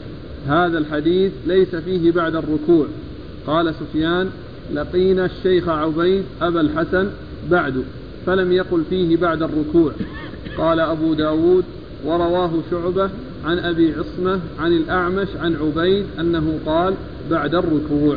هذا 0.49 0.79
الحديث 0.79 1.33
ليس 1.47 1.77
فيه 1.77 2.13
بعد 2.13 2.37
الركوع. 2.37 2.87
قال 3.47 3.75
سفيان 3.75 4.29
لقينا 4.75 5.25
الشيخ 5.27 5.69
عبيد 5.69 6.25
أبا 6.43 6.61
الحسن 6.61 7.11
بعد 7.51 7.75
فلم 8.27 8.53
يقل 8.53 8.83
فيه 8.91 9.17
بعد 9.17 9.43
الركوع. 9.43 9.93
قال 10.59 10.81
أبو 10.81 11.15
داود 11.15 11.65
ورواه 12.05 12.51
شعبة 12.71 13.11
عن 13.45 13.59
أبي 13.59 13.95
عصمة 13.95 14.41
عن 14.61 14.73
الأعمش 14.73 15.29
عن 15.41 15.57
عبيد 15.57 16.07
أنه 16.21 16.59
قال 16.67 16.95
بعد 17.31 17.55
الركوع. 17.55 18.17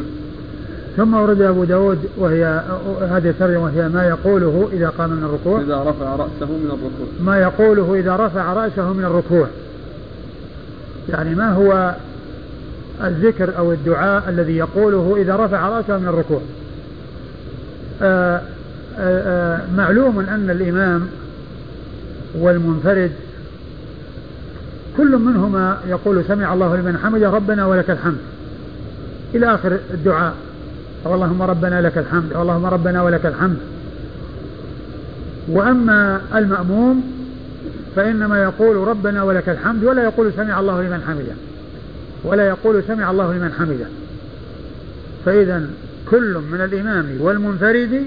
ثم 0.97 1.13
ورد 1.13 1.41
أبو 1.41 1.63
داود 1.63 1.99
وهي 2.17 2.63
هذه 3.01 3.29
الترجمة 3.29 3.63
وهي 3.63 3.89
ما 3.89 4.07
يقوله 4.07 4.69
إذا 4.73 4.89
قام 4.89 5.09
من 5.09 5.23
الركوع. 5.23 5.61
إذا 5.61 5.83
رفع 5.83 6.15
رأسه 6.15 6.45
من 6.45 6.65
الركوع. 6.65 7.07
ما 7.21 7.39
يقوله 7.39 7.99
إذا 7.99 8.15
رفع 8.15 8.53
رأسه 8.53 8.93
من 8.93 9.05
الركوع. 9.05 9.47
يعني 11.09 11.35
ما 11.35 11.53
هو 11.53 11.95
الذكر 13.03 13.57
أو 13.57 13.71
الدعاء 13.71 14.29
الذي 14.29 14.57
يقوله 14.57 15.15
إذا 15.21 15.35
رفع 15.35 15.69
رأسه 15.69 15.97
من 15.97 16.07
الركوع؟ 16.07 16.41
آآ 18.01 18.35
آه، 18.35 18.37
آآ 18.37 18.41
آه، 18.99 19.57
آه، 19.57 19.61
معلوم 19.77 20.19
أن 20.19 20.49
الإمام 20.49 21.07
والمنفرد 22.35 23.11
كل 24.99 25.17
منهما 25.17 25.77
يقول 25.87 26.23
سمع 26.27 26.53
الله 26.53 26.75
لمن 26.75 26.97
حمده 26.97 27.29
ربنا 27.29 27.65
ولك 27.65 27.89
الحمد. 27.89 28.17
إلى 29.35 29.53
آخر 29.53 29.77
الدعاء. 29.93 30.33
اللهم 31.05 31.41
ربنا 31.41 31.81
لك 31.81 31.97
الحمد 31.97 32.33
اللهم 32.35 32.65
ربنا 32.65 33.03
ولك 33.03 33.25
الحمد. 33.25 33.57
وأما 35.49 36.21
المأموم 36.35 37.03
فإنما 37.95 38.43
يقول 38.43 38.87
ربنا 38.87 39.23
ولك 39.23 39.49
الحمد 39.49 39.83
ولا 39.83 40.03
يقول 40.03 40.33
سمع 40.33 40.59
الله 40.59 40.81
لمن 40.81 41.01
حمده. 41.07 41.35
ولا 42.23 42.47
يقول 42.47 42.83
سمع 42.87 43.11
الله 43.11 43.33
لمن 43.33 43.53
حمده. 43.59 43.85
فإذا 45.25 45.69
كل 46.11 46.41
من 46.51 46.61
الإمام 46.61 47.05
والمنفرد 47.19 48.03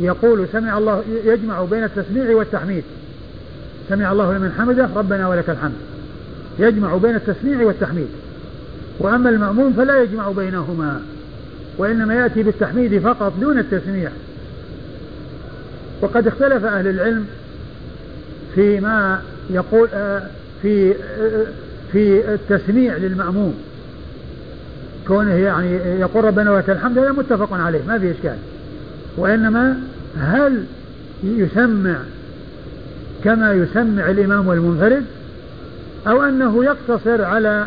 يقول 0.00 0.46
سمع 0.52 0.78
الله 0.78 1.02
يجمع 1.24 1.64
بين 1.64 1.84
التسميع 1.84 2.36
والتحميد. 2.36 2.84
سمع 3.88 4.12
الله 4.12 4.32
لمن 4.32 4.52
حمده 4.58 4.88
ربنا 4.96 5.28
ولك 5.28 5.50
الحمد. 5.50 5.72
يجمع 6.58 6.96
بين 6.96 7.14
التسميع 7.16 7.66
والتحميد. 7.66 8.08
وأما 8.98 9.30
المأموم 9.30 9.72
فلا 9.72 10.02
يجمع 10.02 10.30
بينهما 10.30 11.00
وإنما 11.78 12.14
يأتي 12.14 12.42
بالتحميد 12.42 12.98
فقط 12.98 13.32
دون 13.40 13.58
التسميع. 13.58 14.10
وقد 16.00 16.26
اختلف 16.26 16.64
أهل 16.64 16.86
العلم 16.88 17.26
فيما 18.54 19.22
يقول 19.50 19.88
آه، 19.94 20.22
في 20.62 20.90
آه، 20.90 21.46
في 21.92 22.34
التسميع 22.34 22.96
للمأموم. 22.96 23.54
كونه 25.06 25.34
يعني 25.34 25.74
يقول 26.00 26.24
ربنا 26.24 26.50
ولك 26.50 26.70
الحمد 26.70 26.98
هذا 26.98 27.12
متفق 27.12 27.52
عليه 27.52 27.80
ما 27.88 27.98
في 27.98 28.10
إشكال. 28.10 28.36
وإنما 29.16 29.80
هل 30.18 30.64
يسمع 31.24 31.96
كما 33.26 33.52
يسمع 33.52 34.10
الإمام 34.10 34.48
والمنفرد 34.48 35.04
أو 36.08 36.22
أنه 36.22 36.64
يقتصر 36.64 37.24
على 37.24 37.66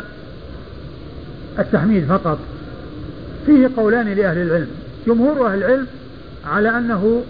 التحميد 1.58 2.04
فقط. 2.04 2.38
فيه 3.46 3.70
قولان 3.76 4.08
لأهل 4.08 4.38
العلم. 4.38 4.68
جمهور 5.06 5.46
أهل 5.46 5.58
العلم 5.58 5.86
على 6.46 6.68
أنه 6.68 7.22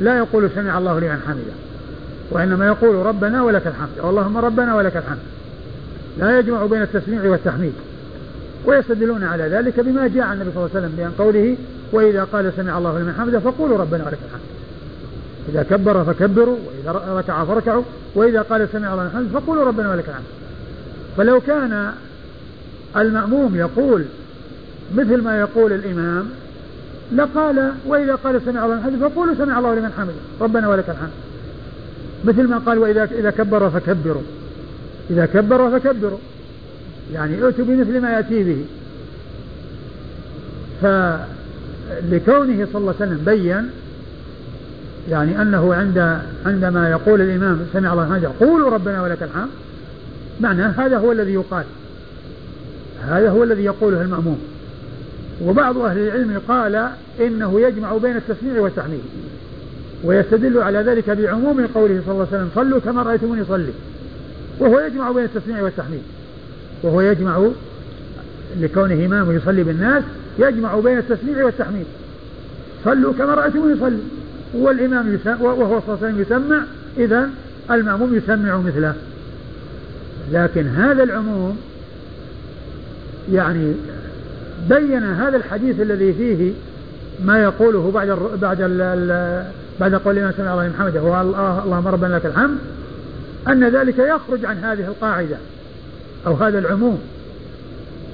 لا 0.00 0.18
يقول 0.18 0.50
سمع 0.54 0.78
الله 0.78 1.00
لمن 1.00 1.20
حمده 1.26 1.54
وإنما 2.30 2.66
يقول 2.66 3.06
ربنا 3.06 3.42
ولك 3.42 3.66
الحمد 3.66 4.04
اللهم 4.04 4.38
ربنا 4.38 4.74
ولك 4.74 4.96
الحمد. 4.96 5.18
لا 6.18 6.38
يجمع 6.38 6.66
بين 6.66 6.82
التسميع 6.82 7.22
والتحميد. 7.22 7.72
ويستدلون 8.66 9.24
على 9.24 9.44
ذلك 9.44 9.80
بما 9.80 10.08
جاء 10.08 10.24
عن 10.24 10.34
النبي 10.36 10.50
صلى 10.54 10.64
الله 10.64 10.76
عليه 10.76 10.86
وسلم 10.86 10.96
بأن 10.96 11.10
قوله 11.18 11.56
وإذا 11.92 12.24
قال 12.24 12.52
سمع 12.56 12.78
الله 12.78 12.98
لمن 12.98 13.14
حمده 13.18 13.38
فقولوا 13.40 13.78
ربنا 13.78 14.04
ولك 14.04 14.18
الحمد. 14.26 14.53
إذا 15.48 15.62
كبر 15.62 16.04
فكبروا 16.04 16.56
وإذا 16.66 17.02
ركع 17.08 17.44
فركعوا 17.44 17.82
وإذا 18.14 18.42
قال 18.42 18.68
سمع 18.72 18.92
الله 18.92 19.08
حمده 19.08 19.40
فقولوا 19.40 19.64
ربنا 19.64 19.90
ولك 19.90 20.08
الحمد. 20.08 20.24
فلو 21.16 21.40
كان 21.40 21.92
المأموم 22.96 23.56
يقول 23.56 24.04
مثل 24.94 25.22
ما 25.22 25.38
يقول 25.38 25.72
الإمام 25.72 26.26
لقال 27.12 27.72
وإذا 27.86 28.14
قال 28.14 28.40
سمع 28.44 28.64
الله 28.64 28.82
حمده 28.82 29.08
فقولوا 29.08 29.34
سمع 29.34 29.58
الله 29.58 29.74
لمن 29.74 29.92
حمده 29.98 30.14
ربنا 30.40 30.68
ولك 30.68 30.88
الحمد. 30.88 31.10
مثل 32.24 32.48
ما 32.48 32.58
قال 32.58 32.78
وإذا 32.78 33.04
إذا 33.04 33.30
كبر 33.30 33.70
فكبروا. 33.70 34.22
إذا 35.10 35.26
كبر 35.26 35.70
فكبروا. 35.70 36.18
يعني 37.12 37.44
ائتوا 37.44 37.64
بمثل 37.64 38.00
ما 38.00 38.12
يأتي 38.12 38.44
به. 38.44 38.64
فلكونه 40.82 42.66
صلى 42.72 42.80
الله 42.80 42.94
عليه 43.00 43.06
وسلم 43.06 43.22
بين 43.24 43.70
يعني 45.10 45.42
أنه 45.42 45.74
عند 45.74 46.18
عندما 46.46 46.90
يقول 46.90 47.20
الإمام 47.20 47.66
سمع 47.72 47.92
الله 47.92 48.14
حمده 48.14 48.30
قولوا 48.40 48.70
ربنا 48.70 49.02
ولك 49.02 49.22
الحمد. 49.22 49.50
معناه 50.40 50.86
هذا 50.86 50.98
هو 50.98 51.12
الذي 51.12 51.34
يقال. 51.34 51.64
هذا 53.08 53.30
هو 53.30 53.44
الذي 53.44 53.64
يقوله 53.64 54.02
المأموم. 54.02 54.38
وبعض 55.42 55.78
أهل 55.78 55.98
العلم 55.98 56.40
قال 56.48 56.88
إنه 57.20 57.60
يجمع 57.60 57.96
بين 57.96 58.16
التسميع 58.16 58.60
والتحميد. 58.60 59.00
ويستدل 60.04 60.58
على 60.58 60.78
ذلك 60.78 61.10
بعموم 61.10 61.66
قوله 61.74 62.02
صلى 62.06 62.12
الله 62.12 62.26
عليه 62.32 62.36
وسلم 62.36 62.50
صلوا 62.54 62.80
كما 62.80 63.02
رأيتموني 63.02 63.44
صلي 63.44 63.72
وهو 64.58 64.80
يجمع 64.80 65.12
بين 65.12 65.24
التسميع 65.24 65.62
والتحميد. 65.62 66.02
وهو 66.82 67.00
يجمع 67.00 67.48
لكونه 68.60 69.06
إمام 69.06 69.36
يصلي 69.36 69.62
بالناس 69.62 70.02
يجمع 70.38 70.80
بين 70.80 70.98
التسميع 70.98 71.44
والتحميد. 71.44 71.86
صلوا 72.84 73.12
كما 73.12 73.34
رأيتموني 73.34 73.80
صلي 73.80 73.98
والإمام 74.54 75.18
وهو 75.40 75.80
صلى 75.80 75.94
الله 75.94 75.98
عليه 76.02 76.14
وسلم 76.14 76.20
يسمع 76.20 76.62
إذا 76.98 77.30
المأموم 77.70 78.14
يسمع 78.14 78.56
مثله. 78.56 78.94
لكن 80.32 80.66
هذا 80.66 81.02
العموم 81.02 81.58
يعني 83.32 83.72
بين 84.68 85.02
هذا 85.02 85.36
الحديث 85.36 85.80
الذي 85.80 86.12
فيه 86.12 86.52
ما 87.24 87.42
يقوله 87.42 87.90
بعد 87.94 88.10
ال 88.10 88.18
بعد 88.42 88.58
ال 88.60 89.44
بعد 89.80 89.94
قول 89.94 90.14
الإمام 90.14 90.32
سمع 90.36 90.52
الله 90.52 90.68
محمد 90.68 90.96
هو 90.96 91.20
الله 91.20 91.64
اللهم 91.64 91.88
ربنا 91.88 92.14
لك 92.14 92.26
الحمد 92.26 92.58
أن 93.48 93.68
ذلك 93.68 93.98
يخرج 93.98 94.44
عن 94.44 94.58
هذه 94.58 94.84
القاعدة 94.86 95.36
أو 96.26 96.34
هذا 96.34 96.58
العموم. 96.58 96.98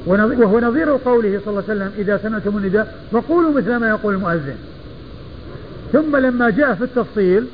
وهو 0.07 0.61
نظير 0.61 0.91
قوله 0.91 1.41
صلى 1.45 1.49
الله 1.49 1.63
عليه 1.69 1.75
وسلم 1.75 1.93
إذا 1.99 2.21
سمعتم 2.23 2.57
النداء 2.57 2.95
فقولوا 3.13 3.53
مثل 3.53 3.77
ما 3.77 3.89
يقول 3.89 4.15
المؤذن. 4.15 4.57
ثم 5.93 6.17
لما 6.17 6.51
جاء 6.51 6.75
في 6.75 6.85
التفصيل 6.85 7.47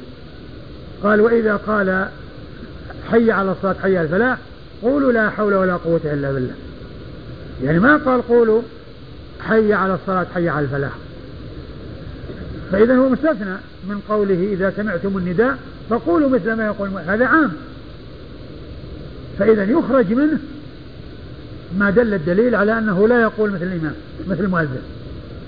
قال 1.02 1.20
وإذا 1.20 1.56
قال 1.56 2.08
حي 3.10 3.30
على 3.30 3.52
الصلاة 3.52 3.74
حي 3.82 3.96
على 3.96 4.06
الفلاح 4.06 4.38
قولوا 4.82 5.12
لا 5.12 5.30
حول 5.30 5.54
ولا 5.54 5.76
قوة 5.76 6.00
إلا 6.04 6.32
بالله. 6.32 6.54
يعني 7.62 7.78
ما 7.78 7.96
قال 7.96 8.22
قولوا 8.22 8.62
حي 9.40 9.72
على 9.72 9.94
الصلاة 9.94 10.26
حي 10.34 10.48
على 10.48 10.64
الفلاح. 10.64 10.92
فإذا 12.72 12.96
هو 12.96 13.08
مستثنى 13.08 13.54
من 13.88 14.00
قوله 14.08 14.48
إذا 14.52 14.72
سمعتم 14.76 15.18
النداء 15.18 15.58
فقولوا 15.90 16.28
مثل 16.28 16.52
ما 16.52 16.66
يقول 16.66 16.90
هذا 17.06 17.26
عام. 17.26 17.52
فإذا 19.38 19.64
يخرج 19.64 20.12
منه 20.12 20.38
ما 21.78 21.90
دل 21.90 22.14
الدليل 22.14 22.54
على 22.54 22.78
أنه 22.78 23.08
لا 23.08 23.20
يقول 23.20 23.50
مثل 23.50 23.62
الإمام 23.62 23.94
مثل 24.28 24.44
المؤذن. 24.44 24.82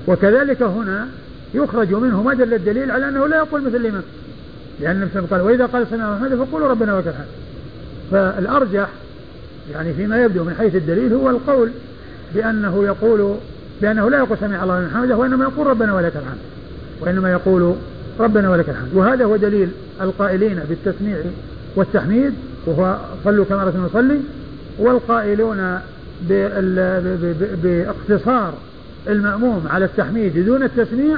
وكذلك 0.07 0.62
هنا 0.62 1.09
يخرج 1.55 1.94
منه 1.94 2.22
ما 2.22 2.34
دل 2.34 2.55
الدليل 2.55 2.90
على 2.90 3.09
أنه 3.09 3.26
لا 3.26 3.36
يقول 3.36 3.62
مثل 3.62 3.76
الإمام. 3.76 4.03
لأن 4.80 5.03
النبي 5.03 5.26
قال 5.30 5.40
وإذا 5.40 5.66
قال 5.66 5.86
سمع 5.90 6.16
محمد 6.16 6.34
فقولوا 6.34 6.68
ربنا 6.68 6.94
ولك 6.94 7.07
الحمد. 7.07 7.26
فالأرجح 8.11 8.88
يعني 9.72 9.92
فيما 9.92 10.24
يبدو 10.24 10.44
من 10.44 10.55
حيث 10.59 10.74
الدليل 10.74 11.12
هو 11.12 11.30
القول 11.30 11.70
بأنه 12.34 12.84
يقول 12.84 13.34
بأنه 13.82 14.11
لا 14.11 14.18
يقول 14.18 14.38
سمع 14.38 14.62
الله 14.62 14.80
لمن 14.80 14.90
حمده 14.94 15.16
وإنما 15.16 15.44
يقول 15.44 15.66
ربنا 15.66 15.94
ولك 15.94 16.16
الحمد. 16.16 16.38
وإنما 17.01 17.32
يقول 17.32 17.74
ربنا 18.20 18.51
ولك 18.51 18.68
الحمد. 18.68 18.94
وهذا 18.94 19.24
هو 19.24 19.36
دليل 19.36 19.68
القائلين 20.01 20.61
بالتسميع 20.68 21.16
والتحميد 21.76 22.34
وهو 22.66 22.96
صلوا 23.24 23.44
كما 23.44 23.64
رسول 23.64 23.80
نصلي 23.80 24.20
والقائلون 24.78 25.78
باقتصار 27.62 28.55
المأموم 29.09 29.66
على 29.70 29.84
التحميد 29.84 30.44
دون 30.44 30.62
التسميع 30.62 31.16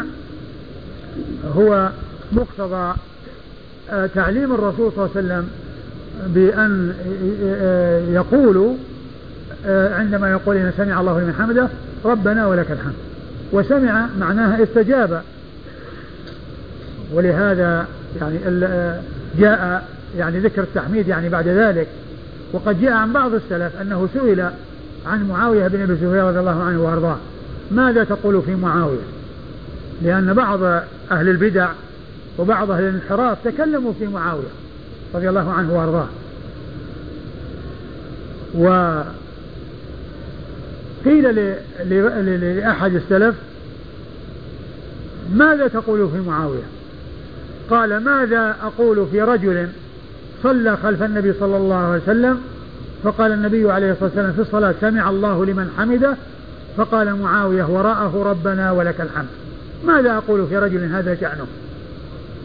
هو 1.56 1.90
مقتضى 2.32 2.94
آه، 3.90 4.06
تعليم 4.06 4.54
الرسول 4.54 4.92
صلى 4.92 5.06
الله 5.06 5.16
عليه 5.16 5.26
وسلم 5.26 5.48
بأن 6.26 6.94
آه، 7.44 8.00
يقول 8.08 8.76
آه، 9.66 9.94
عندما 9.94 10.30
يقول 10.30 10.56
إن 10.56 10.72
سمع 10.76 11.00
الله 11.00 11.20
لمن 11.20 11.34
حمده 11.38 11.68
ربنا 12.04 12.46
ولك 12.46 12.70
الحمد. 12.70 12.94
وسمع 13.52 14.06
معناها 14.18 14.62
استجاب. 14.62 15.22
ولهذا 17.12 17.86
يعني 18.20 18.38
جاء 19.38 19.88
يعني 20.18 20.38
ذكر 20.38 20.62
التحميد 20.62 21.08
يعني 21.08 21.28
بعد 21.28 21.48
ذلك. 21.48 21.86
وقد 22.52 22.80
جاء 22.80 22.92
عن 22.92 23.12
بعض 23.12 23.34
السلف 23.34 23.80
أنه 23.80 24.08
سئل 24.14 24.50
عن 25.06 25.28
معاوية 25.28 25.68
بن 25.68 25.82
أبي 25.82 25.94
سفيان 25.94 26.24
رضي 26.24 26.38
الله 26.38 26.62
عنه 26.62 26.82
وأرضاه. 26.82 27.16
ماذا 27.70 28.04
تقول 28.04 28.42
في 28.42 28.54
معاوية؟ 28.54 29.04
لأن 30.02 30.34
بعض 30.34 30.62
أهل 31.10 31.28
البدع 31.28 31.68
وبعض 32.38 32.70
أهل 32.70 32.84
الانحراف 32.84 33.38
تكلموا 33.44 33.92
في 33.98 34.06
معاوية 34.06 34.48
رضي 35.14 35.28
الله 35.28 35.50
عنه 35.52 35.78
وأرضاه. 35.78 36.08
وقيل 41.04 41.54
لأحد 42.40 42.94
السلف 42.94 43.34
ماذا 45.34 45.68
تقول 45.68 46.08
في 46.10 46.28
معاوية؟ 46.28 46.62
قال 47.70 48.04
ماذا 48.04 48.56
أقول 48.62 49.06
في 49.10 49.22
رجل 49.22 49.68
صلى 50.42 50.76
خلف 50.76 51.02
النبي 51.02 51.32
صلى 51.40 51.56
الله 51.56 51.76
عليه 51.76 52.02
وسلم 52.02 52.40
فقال 53.04 53.32
النبي 53.32 53.72
عليه 53.72 53.92
الصلاة 53.92 54.04
والسلام 54.04 54.32
في 54.32 54.40
الصلاة 54.40 54.74
سمع 54.80 55.10
الله 55.10 55.44
لمن 55.46 55.70
حمده 55.78 56.16
فقال 56.76 57.16
معاوية 57.16 57.64
وراءه 57.64 58.22
ربنا 58.22 58.70
ولك 58.70 59.00
الحمد. 59.00 59.28
ماذا 59.84 60.16
أقول 60.16 60.46
في 60.46 60.58
رجل 60.58 60.84
هذا 60.84 61.14
شأنه؟ 61.14 61.46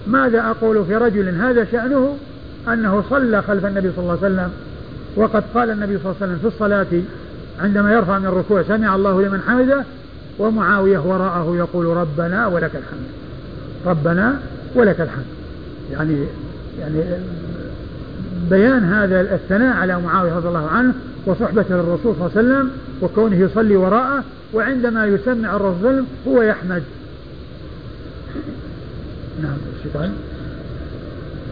ماذا 0.07 0.41
أقول 0.41 0.85
في 0.85 0.95
رجل 0.95 1.29
هذا 1.29 1.67
شأنه؟ 1.71 2.17
أنه 2.67 3.03
صلى 3.09 3.41
خلف 3.41 3.65
النبي 3.65 3.91
صلى 3.95 4.03
الله 4.03 4.17
عليه 4.23 4.33
وسلم 4.33 4.51
وقد 5.15 5.43
قال 5.53 5.69
النبي 5.69 5.97
صلى 5.97 6.05
الله 6.05 6.15
عليه 6.21 6.33
وسلم 6.33 6.37
في 6.37 6.55
الصلاة 6.55 7.01
عندما 7.61 7.93
يرفع 7.93 8.19
من 8.19 8.25
الركوع 8.25 8.63
سمع 8.63 8.95
الله 8.95 9.21
لمن 9.21 9.41
حمده؟ 9.47 9.83
ومعاوية 10.39 10.99
وراءه 10.99 11.55
يقول 11.57 11.85
ربنا 11.85 12.47
ولك 12.47 12.71
الحمد. 12.75 13.07
ربنا 13.85 14.39
ولك 14.75 15.01
الحمد. 15.01 15.25
يعني 15.91 16.25
يعني 16.79 17.03
بيان 18.49 18.83
هذا 18.83 19.21
الثناء 19.21 19.77
على 19.77 19.99
معاوية 19.99 20.35
رضي 20.35 20.47
الله 20.47 20.67
عنه 20.67 20.93
وصحبته 21.25 21.75
للرسول 21.75 22.15
صلى 22.15 22.27
الله 22.27 22.31
عليه 22.37 22.39
وسلم 22.39 22.71
وكونه 23.01 23.35
يصلي 23.35 23.75
وراءه 23.75 24.23
وعندما 24.53 25.05
يسمع 25.05 25.55
الرسول 25.55 26.03
هو 26.27 26.41
يحمد. 26.41 26.83
نعم 29.43 29.57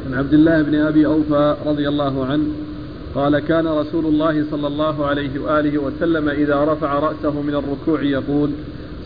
عن 0.08 0.14
عبد 0.14 0.34
الله 0.34 0.62
بن 0.62 0.76
أبي 0.76 1.06
أوفى 1.06 1.56
رضي 1.66 1.88
الله 1.88 2.26
عنه 2.26 2.44
قال 3.16 3.40
كان 3.40 3.68
رسول 3.68 4.06
الله 4.06 4.46
صلى 4.52 4.68
الله 4.68 5.06
عليه 5.06 5.40
وآله 5.40 5.78
وسلم 5.78 6.30
إذا 6.30 6.64
رفع 6.64 7.00
رأسه 7.00 7.42
من 7.42 7.56
الركوع 7.56 8.02
يقول 8.02 8.50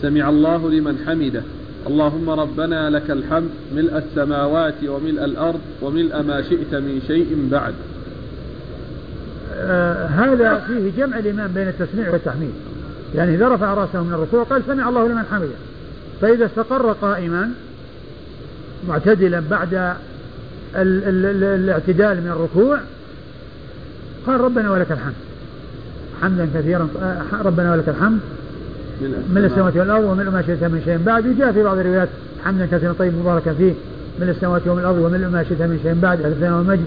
سمع 0.02 0.30
الله 0.30 0.70
لمن 0.70 0.98
حمده. 1.06 1.44
اللهم 1.88 2.30
ربنا 2.30 2.90
لك 2.90 3.12
الحمد 3.12 3.50
ملء 3.76 3.98
السماوات 3.98 4.84
وملء 4.88 5.26
الأرض 5.26 5.60
وملء 5.82 6.22
ما 6.22 6.42
شئت 6.42 6.76
من 6.76 7.02
شيء 7.08 7.48
بعد. 7.52 7.74
آه 9.56 10.06
هذا 10.06 10.60
فيه 10.68 11.04
جمع 11.04 11.20
الإمام 11.20 11.52
بين 11.52 11.68
التسميع 11.68 12.12
والتحميد. 12.12 12.54
يعني 13.16 13.36
إذا 13.36 13.48
رفع 13.48 13.74
رأسه 13.74 14.04
من 14.04 14.14
الركوع 14.14 14.44
قال 14.44 14.62
سمع 14.68 14.90
الله 14.90 15.08
لمن 15.08 15.24
حمده. 15.32 15.48
فإذا 16.22 16.46
استقر 16.46 16.92
قائما 16.92 17.52
معتدلا 18.88 19.44
بعد 19.50 19.74
ال 19.74 19.94
ال 20.76 21.26
ال 21.26 21.44
الاعتدال 21.44 22.22
من 22.22 22.28
الركوع 22.28 22.80
قال 24.28 24.42
ربنا 24.42 24.72
ولك 24.72 24.92
الحمد. 24.92 25.14
حمدا 26.22 26.50
كثيرا 26.56 26.88
آه، 27.02 27.44
ربنا 27.44 27.72
ولك 27.72 27.90
الحمد. 27.90 28.20
من 29.02 29.46
السماوات 29.46 29.76
والأرض 29.76 30.04
ومن 30.04 30.28
ما 30.28 30.42
شئت 30.42 30.64
من 30.64 30.82
شيء. 30.86 30.98
بعد 31.06 31.28
وجاء 31.28 31.52
في 31.52 31.64
بعض 31.64 31.78
الروايات 31.78 32.10
حمدا 32.44 32.66
كثيرا 32.72 32.94
طيب 33.00 33.14
مباركا 33.14 33.54
فيه. 33.54 33.74
من 34.20 34.30
السماوات 34.30 34.68
والارض 34.68 34.98
ومن 34.98 35.28
ما 35.28 35.44
شئت 35.44 35.62
من 35.62 35.80
شيء. 35.84 35.94
بعد 36.02 36.26
الثناء 36.26 36.58
والمجد 36.58 36.86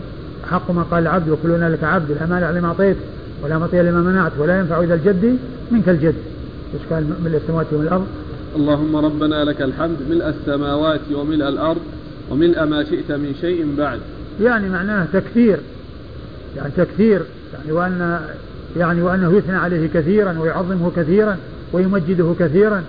حق 0.50 0.70
ما 0.70 0.82
قال 0.82 1.02
العبد 1.02 1.28
وكلنا 1.28 1.70
لك 1.70 1.84
عبد. 1.84 2.10
الامانه 2.10 2.46
على 2.46 2.60
ما 2.60 2.68
أعطيت 2.68 2.96
ولا 3.42 3.58
مطيع 3.58 3.80
لما 3.82 4.00
منعت 4.00 4.32
ولا 4.38 4.58
ينفع 4.58 4.82
اذا 4.82 4.94
الجد 4.94 5.38
منك 5.70 5.88
الجد. 5.88 6.14
إيش 6.74 6.82
قال 6.90 7.04
ملء 7.24 7.36
السماوات 7.36 7.66
والارض 7.72 8.06
اللهم 8.56 8.96
ربنا 8.96 9.44
لك 9.44 9.62
الحمد. 9.62 9.96
ملء 10.10 10.28
السماوات 10.28 11.00
وملء 11.14 11.48
الأرض 11.48 11.80
وملء 12.30 12.64
ما 12.64 12.84
شئت 12.84 13.12
من 13.12 13.34
شيء 13.40 13.74
بعد. 13.78 14.00
يعني 14.42 14.68
معناه 14.68 15.06
تكثير. 15.12 15.58
يعني 16.56 16.70
تكثير. 16.76 17.20
يعني 17.54 17.72
وان 17.72 18.20
يعني 18.76 19.02
وأنه 19.02 19.36
يثنى 19.36 19.56
عليه 19.56 19.88
كثيرا 19.94 20.38
ويعظمه 20.38 20.90
كثيرا. 20.96 21.36
ويمجده 21.72 22.34
كثيرا. 22.38 22.84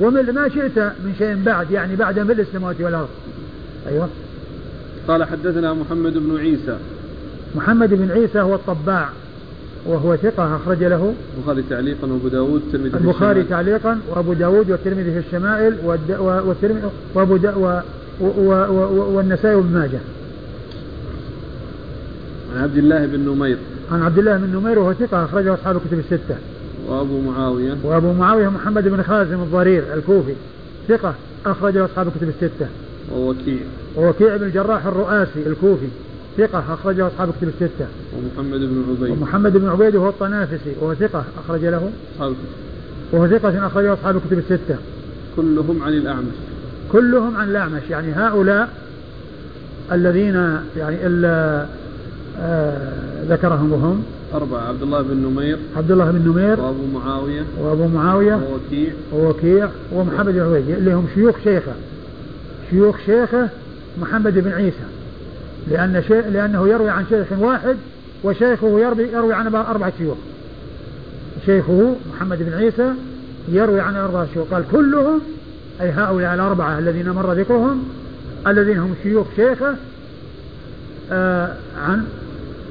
وملء 0.00 0.32
ما 0.32 0.48
شئت 0.48 0.78
من 0.78 1.14
شيء 1.18 1.42
بعد 1.46 1.70
يعني 1.70 1.96
بعد 1.96 2.18
ملء 2.18 2.40
السماوات 2.40 2.80
والأرض. 2.80 3.08
أيوه. 3.88 4.08
قال 5.08 5.24
حدثنا 5.24 5.74
محمد 5.74 6.12
بن 6.12 6.36
عيسى. 6.36 6.76
محمد 7.54 7.94
بن 7.94 8.10
عيسى 8.10 8.40
هو 8.40 8.54
الطباع 8.54 9.08
وهو 9.86 10.16
ثقة 10.16 10.56
أخرج 10.56 10.84
له. 10.84 11.14
البخاري 11.38 11.62
تعليقا 11.62 12.08
وأبو 12.08 12.28
داود 12.28 12.62
والترمذي 12.70 12.96
البخاري 12.96 13.44
تعليقا 13.44 14.00
وأبو 14.08 14.32
داود 14.32 14.70
والترمذي 14.70 15.12
في 15.12 15.18
الشمائل 15.18 15.76
وأبو 17.14 17.36
دا 17.36 17.54
والنسائي 19.14 19.54
وابن 19.54 19.72
ماجه. 19.78 20.00
عن 22.54 22.62
عبد 22.62 22.76
الله 22.76 23.06
بن 23.06 23.20
نمير. 23.20 23.58
عن 23.92 24.02
عبد 24.02 24.18
الله 24.18 24.36
بن 24.36 24.56
نمير 24.56 24.78
وهو 24.78 24.92
ثقة 24.92 25.24
أخرجه 25.24 25.54
أصحاب 25.54 25.76
الكتب 25.76 25.98
الستة. 25.98 26.36
وأبو 26.88 27.20
معاوية. 27.20 27.76
وأبو 27.84 28.12
معاوية 28.12 28.48
محمد 28.48 28.88
بن 28.88 29.02
خازم 29.02 29.42
الضرير 29.42 29.94
الكوفي 29.94 30.32
ثقة 30.88 31.14
أخرجه 31.46 31.84
أصحاب 31.84 32.08
الكتب 32.08 32.28
الستة. 32.28 32.66
ووكيع. 33.12 33.60
ووكيع 33.96 34.36
بن 34.36 34.46
الجراح 34.46 34.86
الرؤاسي 34.86 35.46
الكوفي 35.46 35.86
ثقة 36.38 36.64
أخرجه 36.74 37.06
أصحاب 37.06 37.28
الكتب 37.28 37.48
الستة. 37.48 37.86
ومحمد 38.16 38.60
بن 38.60 38.84
عبيد. 38.90 39.10
ومحمد 39.10 39.56
بن 39.56 39.68
عبيد 39.68 39.96
وهو 39.96 40.08
الطنافسي 40.08 40.72
وهو 40.80 40.94
ثقة 40.94 41.24
أخرج 41.44 41.64
له. 41.64 41.90
أصحاب 42.14 42.34
وهو 43.12 43.28
ثقة 43.28 43.66
أخرجه 43.66 43.92
أصحاب 43.92 44.16
الكتب 44.16 44.38
الستة. 44.38 44.76
كلهم 45.36 45.82
عن 45.82 45.92
الأعمش. 45.92 46.34
كلهم 46.92 47.36
عن 47.36 47.50
الأعمش 47.50 47.82
يعني 47.90 48.12
هؤلاء 48.12 48.68
الذين 49.92 50.34
يعني 50.76 51.06
إلا 51.06 51.66
آه 52.40 53.24
ذكرهم 53.28 53.72
وهم 53.72 54.04
أربعة 54.34 54.68
عبد 54.68 54.82
الله 54.82 55.02
بن 55.02 55.16
نمير 55.16 55.58
عبد 55.76 55.90
الله 55.90 56.10
بن 56.10 56.30
نمير 56.30 56.60
وأبو 56.60 56.86
معاوية 56.94 57.42
وأبو 57.58 57.86
معاوية 57.86 58.34
ووكيع. 58.34 58.92
ووكيع 59.12 59.68
ومحمد 59.92 60.34
بن 60.34 60.40
عبيد 60.40 60.70
اللي 60.70 60.92
هم 60.92 61.06
شيوخ 61.14 61.36
شيخه. 61.44 61.72
شيوخ 62.70 62.96
شيخه 63.06 63.48
محمد 64.00 64.38
بن 64.38 64.52
عيسى. 64.52 64.86
لأن 65.70 66.02
شيء 66.08 66.28
لأنه 66.28 66.68
يروي 66.68 66.90
عن 66.90 67.04
شيخ 67.10 67.26
واحد 67.38 67.76
وشيخه 68.24 68.80
يروي 68.80 69.08
يروي 69.12 69.34
عن 69.34 69.54
أربعة 69.54 69.92
شيوخ. 69.98 70.16
شيخه 71.46 71.96
محمد 72.14 72.38
بن 72.42 72.52
عيسى 72.52 72.92
يروي 73.48 73.80
عن 73.80 73.96
أربعة 73.96 74.26
شيوخ. 74.34 74.48
قال 74.48 74.64
كلهم 74.72 75.20
أي 75.80 75.90
هؤلاء 75.90 76.34
الأربعة 76.34 76.78
الذين 76.78 77.10
مر 77.10 77.32
ذكرهم 77.32 77.84
الذين 78.46 78.78
هم 78.78 78.94
شيوخ 79.02 79.26
شيخه 79.36 79.74
آه 81.12 81.54
عن 81.86 82.04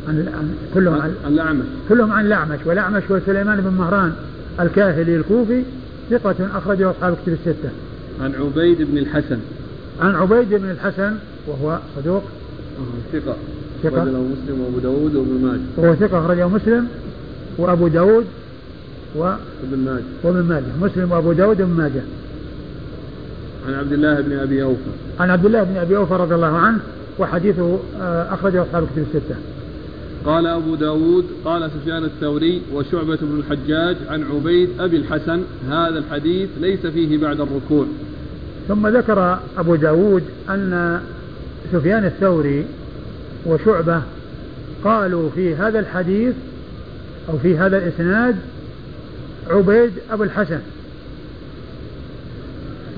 عن, 0.08 0.56
كلهم 0.74 1.02
عن 1.02 1.14
الأعمش 1.28 1.66
كلهم 1.90 2.12
عن 2.12 2.26
الأعمش 2.26 2.60
والأعمش 2.66 3.04
هو 3.12 3.20
سليمان 3.26 3.62
بن 3.62 3.74
مهران 3.78 4.14
الكاهلي 4.60 5.16
الكوفي 5.16 5.64
ثقة 6.10 6.36
أخرجه 6.58 6.92
أصحاب 6.92 7.14
الكتب 7.14 7.34
الستة. 7.34 7.70
عن 8.22 8.34
عبيد 8.36 8.82
بن 8.82 8.98
الحسن. 8.98 9.38
عن 10.02 10.16
عبيد 10.16 10.50
بن 10.50 10.70
الحسن 10.70 11.14
وهو 11.48 11.80
صدوق. 11.96 12.24
ثقة. 13.14 13.36
ثقة. 13.84 14.02
أخرجه 14.02 14.18
مسلم 14.18 14.62
وأبو 14.62 14.80
داود 14.80 15.16
وابن 15.16 15.46
ماجه. 15.46 15.60
وهو 15.78 15.96
ثقة 15.96 16.26
أخرجه 16.26 16.48
مسلم 16.48 16.88
وأبو 17.58 17.88
داود 17.88 18.26
و 19.16 19.20
وابن 19.20 19.80
ماجه. 19.86 20.04
وابن 20.24 20.44
ماجه، 20.44 20.66
مسلم 20.82 21.12
وأبو 21.12 21.34
داود 21.34 21.62
وابن 21.62 21.74
ماجه. 21.74 22.02
عن 23.68 23.74
عبد 23.74 23.94
الله 23.94 24.22
بن 24.22 24.38
أبي 24.38 24.64
أوفى. 24.64 24.92
عن 25.20 25.30
عبد 25.30 25.46
الله 25.46 25.64
بن 25.64 25.78
أبي 25.78 25.98
أوفى 25.98 26.14
رضي 26.14 26.36
الله 26.36 26.58
عنه 26.58 26.80
وحديثه 27.20 27.80
آه، 28.02 28.34
أخرجه 28.34 28.62
أصحاب 28.62 28.84
الكتب 28.84 29.06
الستة. 29.16 29.36
قال 30.26 30.48
أبو 30.48 30.76
داود 30.76 31.26
قال 31.46 31.72
سفيان 31.72 32.04
الثوري 32.04 32.62
وشعبة 32.74 33.18
بن 33.22 33.40
الحجاج 33.40 33.96
عن 34.10 34.24
عبيد 34.24 34.70
أبي 34.80 34.98
الحسن 34.98 35.42
هذا 35.70 36.00
الحديث 36.00 36.50
ليس 36.62 36.86
فيه 36.86 37.18
بعد 37.18 37.42
الركوع. 37.42 37.86
ثم 38.68 38.88
ذكر 38.88 39.40
أبو 39.58 39.76
داود 39.76 40.24
أن 40.50 41.02
سفيان 41.72 42.06
الثوري 42.06 42.66
وشعبة 43.46 44.02
قالوا 44.84 45.30
في 45.30 45.56
هذا 45.56 45.80
الحديث 45.80 46.36
أو 47.30 47.38
في 47.38 47.58
هذا 47.58 47.78
الإسناد 47.78 48.36
عبيد 49.50 49.92
أبو 50.12 50.24
الحسن. 50.24 50.60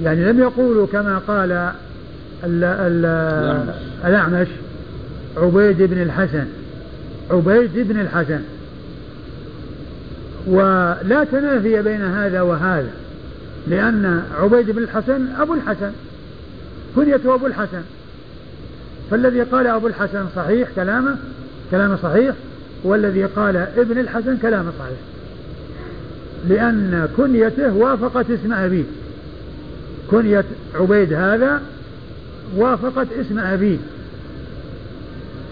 يعني 0.03 0.26
لم 0.26 0.39
يقولوا 0.39 0.88
كما 0.88 1.17
قال 1.28 1.51
ال 2.43 2.63
ال 2.63 3.05
الأعمش. 4.05 4.47
عبيد 5.38 5.82
بن 5.82 6.01
الحسن. 6.01 6.45
عبيد 7.32 7.71
بن 7.75 7.99
الحسن. 7.99 8.39
ولا 10.47 11.24
تنافي 11.32 11.82
بين 11.82 12.01
هذا 12.01 12.41
وهذا 12.41 12.89
لأن 13.67 14.24
عبيد 14.41 14.71
بن 14.71 14.83
الحسن 14.83 15.28
أبو 15.39 15.54
الحسن 15.54 15.91
كنيته 16.95 17.36
أبو 17.36 17.47
الحسن. 17.47 17.82
فالذي 19.12 19.41
قال 19.41 19.67
أبو 19.67 19.87
الحسن 19.87 20.25
صحيح 20.36 20.70
كلامه 20.75 21.16
كلامه 21.71 21.97
صحيح 22.04 22.36
والذي 22.83 23.24
قال 23.24 23.55
ابن 23.55 23.99
الحسن 23.99 24.37
كلامه 24.37 24.71
صحيح. 24.79 24.99
لأن 26.49 27.08
كنيته 27.17 27.74
وافقت 27.74 28.25
اسم 28.32 28.54
أبيه. 28.54 28.83
كنية 30.12 30.45
عبيد 30.75 31.13
هذا 31.13 31.62
وافقت 32.58 33.08
اسم 33.21 33.39
أبيه. 33.39 33.78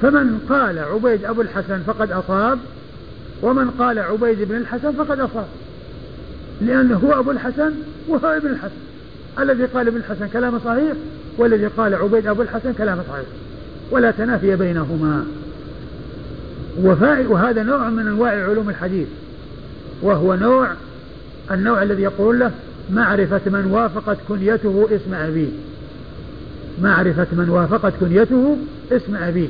فمن 0.01 0.45
قال 0.49 0.79
عبيد 0.79 1.25
أبو 1.25 1.41
الحسن 1.41 1.79
فقد 1.87 2.11
أصاب 2.11 2.59
ومن 3.41 3.69
قال 3.69 3.99
عبيد 3.99 4.41
بن 4.41 4.55
الحسن 4.55 4.91
فقد 4.91 5.19
أصاب. 5.19 5.47
لأنه 6.61 6.97
هو 6.97 7.19
أبو 7.19 7.31
الحسن 7.31 7.71
وهو 8.07 8.27
ابن 8.27 8.49
الحسن. 8.49 8.75
الذي 9.39 9.65
قال 9.65 9.87
ابن 9.87 9.97
الحسن 9.97 10.27
كلام 10.27 10.59
صحيح 10.65 10.93
والذي 11.37 11.67
قال 11.67 11.95
عبيد 11.95 12.27
أبو 12.27 12.41
الحسن 12.41 12.73
كلام 12.73 12.97
صحيح. 13.09 13.25
ولا 13.91 14.11
تنافي 14.11 14.55
بينهما. 14.55 15.25
وهذا 17.29 17.63
نوع 17.63 17.89
من 17.89 18.07
أنواع 18.07 18.49
علوم 18.49 18.69
الحديث. 18.69 19.07
وهو 20.01 20.35
نوع 20.35 20.67
النوع 21.51 21.83
الذي 21.83 22.03
يقول 22.03 22.39
له 22.39 22.51
معرفة 22.93 23.41
من 23.45 23.65
وافقت 23.71 24.17
كنيته 24.27 24.87
اسم 24.91 25.13
أبيه. 25.13 25.49
معرفة 26.81 27.27
من 27.31 27.49
وافقت 27.49 27.93
كنيته 27.99 28.57
اسم 28.91 29.15
أبيه. 29.15 29.47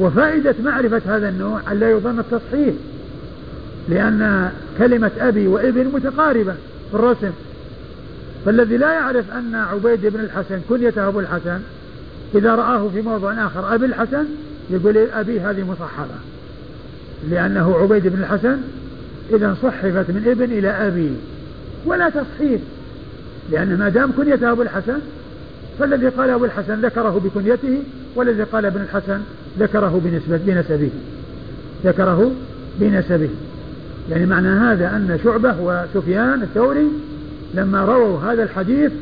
وفائدة 0.00 0.54
معرفة 0.64 1.16
هذا 1.16 1.28
النوع 1.28 1.60
أن 1.72 1.80
لا 1.80 1.90
يظن 1.90 2.18
التصحيح 2.18 2.74
لأن 3.88 4.50
كلمة 4.78 5.10
أبي 5.20 5.46
وإبن 5.46 5.86
متقاربة 5.94 6.52
في 6.90 6.94
الرسم. 6.94 7.30
فالذي 8.46 8.76
لا 8.76 8.92
يعرف 8.92 9.24
أن 9.30 9.54
عبيد 9.54 10.06
بن 10.06 10.20
الحسن 10.20 10.60
كنيته 10.68 11.08
أبو 11.08 11.20
الحسن 11.20 11.60
إذا 12.34 12.54
رآه 12.54 12.88
في 12.88 13.02
موضع 13.02 13.46
آخر 13.46 13.74
أبي 13.74 13.86
الحسن 13.86 14.24
يقول 14.70 14.96
أبي 14.96 15.40
هذه 15.40 15.64
مصحفة 15.64 16.14
لأنه 17.30 17.76
عبيد 17.76 18.06
بن 18.06 18.22
الحسن 18.22 18.56
إذا 19.30 19.56
صحفت 19.62 20.10
من 20.10 20.24
ابن 20.26 20.58
إلى 20.58 20.68
أبي 20.68 21.10
ولا 21.86 22.10
تصحيح. 22.10 22.60
لأن 23.50 23.78
ما 23.78 23.88
دام 23.88 24.12
كنيته 24.16 24.52
أبو 24.52 24.62
الحسن 24.62 24.98
فالذي 25.78 26.08
قال 26.08 26.30
أبو 26.30 26.44
الحسن 26.44 26.80
ذكره 26.80 27.20
بكنيته 27.24 27.82
والذي 28.16 28.42
قال 28.42 28.66
ابن 28.66 28.80
الحسن 28.80 29.20
ذكره 29.58 30.00
بنسبة 30.04 30.36
بنسبه. 30.46 30.90
ذكره 31.84 32.32
بنسبه. 32.80 33.30
يعني 34.10 34.26
معنى 34.26 34.48
هذا 34.48 34.86
أن 34.86 35.18
شعبة 35.24 35.54
وسفيان 35.60 36.42
الثوري 36.42 36.88
لما 37.54 37.84
رووا 37.84 38.18
هذا 38.20 38.42
الحديث 38.42 38.92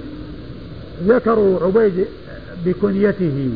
ذكروا 1.06 1.60
عبيد 1.66 2.06
بكنيته 2.66 3.50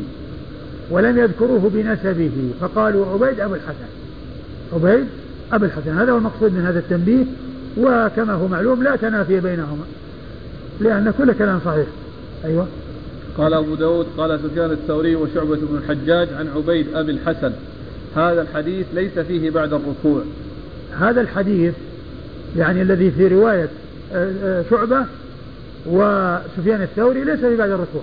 ولم 0.89 1.17
يذكروه 1.17 1.71
بنسبه 1.73 2.51
فقالوا 2.61 3.05
عبيد 3.05 3.39
أبو 3.39 3.55
الحسن. 3.55 3.89
عبيد 4.73 5.05
أبو 5.53 5.65
الحسن. 5.65 5.97
هذا 5.97 6.11
هو 6.11 6.17
المقصود 6.17 6.53
من 6.53 6.65
هذا 6.65 6.79
التنبيه 6.79 7.23
وكما 7.77 8.33
هو 8.33 8.47
معلوم 8.47 8.83
لا 8.83 8.95
تنافي 8.95 9.39
بينهما 9.39 9.83
لأن 10.81 11.13
كل 11.17 11.33
كلام 11.33 11.59
صحيح. 11.65 11.87
أيوة. 12.45 12.67
قال 13.37 13.53
أبو 13.53 13.75
داود 13.75 14.07
قال 14.17 14.39
سفيان 14.39 14.71
الثوري 14.71 15.15
وشعبة 15.15 15.55
بن 15.55 15.77
الحجاج 15.77 16.27
عن 16.33 16.47
عبيد 16.55 16.87
أبي 16.93 17.11
الحسن. 17.11 17.51
هذا 18.15 18.41
الحديث 18.41 18.85
ليس 18.93 19.19
فيه 19.19 19.49
بعد 19.49 19.73
الركوع. 19.73 20.21
هذا 20.99 21.21
الحديث 21.21 21.73
يعني 22.57 22.81
الذي 22.81 23.11
في 23.11 23.27
رواية 23.27 23.69
آه، 24.13 24.31
آه، 24.43 24.63
شعبة 24.69 25.05
وسفيان 25.85 26.81
الثوري 26.81 27.23
ليس 27.23 27.39
في 27.39 27.55
بعد 27.55 27.69
الركوع 27.69 28.01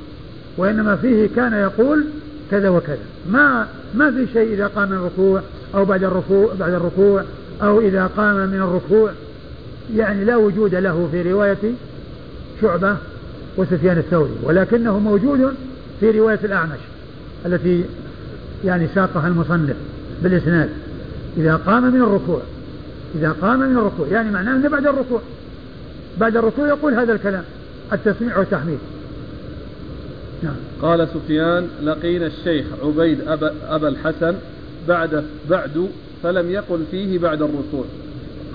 وإنما 0.56 0.96
فيه 0.96 1.28
كان 1.36 1.52
يقول 1.52 2.04
كذا 2.50 2.68
وكذا. 2.68 3.04
ما 3.30 3.66
ما 3.94 4.10
في 4.10 4.26
شيء 4.32 4.54
إذا 4.54 4.66
قام 4.66 4.88
من 4.88 4.96
الركوع 4.96 5.42
أو 5.74 5.84
بعد 5.84 6.04
الركوع 6.04 6.54
بعد 6.60 6.72
الركوع 6.72 7.22
أو 7.62 7.80
إذا 7.80 8.10
قام 8.16 8.36
من 8.36 8.62
الركوع. 8.62 9.10
يعني 9.96 10.24
لا 10.24 10.36
وجود 10.36 10.74
له 10.74 11.08
في 11.12 11.32
رواية 11.32 11.74
شعبة 12.60 12.96
وسفيان 13.56 13.98
الثوري 13.98 14.30
ولكنه 14.42 14.98
موجود 14.98 15.54
في 16.00 16.10
رواية 16.10 16.38
الأعمش 16.44 16.78
التي 17.46 17.84
يعني 18.64 18.88
ساقها 18.94 19.28
المصنف 19.28 19.76
بالإسناد. 20.22 20.68
إذا 21.36 21.56
قام 21.56 21.94
من 21.94 22.02
الركوع 22.02 22.40
إذا 23.14 23.36
قام 23.42 23.58
من 23.58 23.78
الركوع 23.78 24.06
يعني 24.08 24.30
معناه 24.30 24.56
أنه 24.56 24.68
بعد 24.68 24.86
الركوع 24.86 25.20
بعد 26.20 26.36
الركوع 26.36 26.68
يقول 26.68 26.94
هذا 26.94 27.12
الكلام 27.12 27.44
التسميع 27.92 28.38
والتحميد. 28.38 28.78
نعم. 30.42 30.54
قال 30.82 31.08
سفيان 31.14 31.68
لقينا 31.82 32.26
الشيخ 32.26 32.66
عبيد 32.84 33.20
أبا, 33.28 33.54
أبا 33.68 33.88
الحسن 33.88 34.34
بعد 34.88 35.24
بعد 35.50 35.88
فلم 36.22 36.50
يقل 36.50 36.84
فيه 36.90 37.18
بعد 37.18 37.42
الركوع 37.42 37.84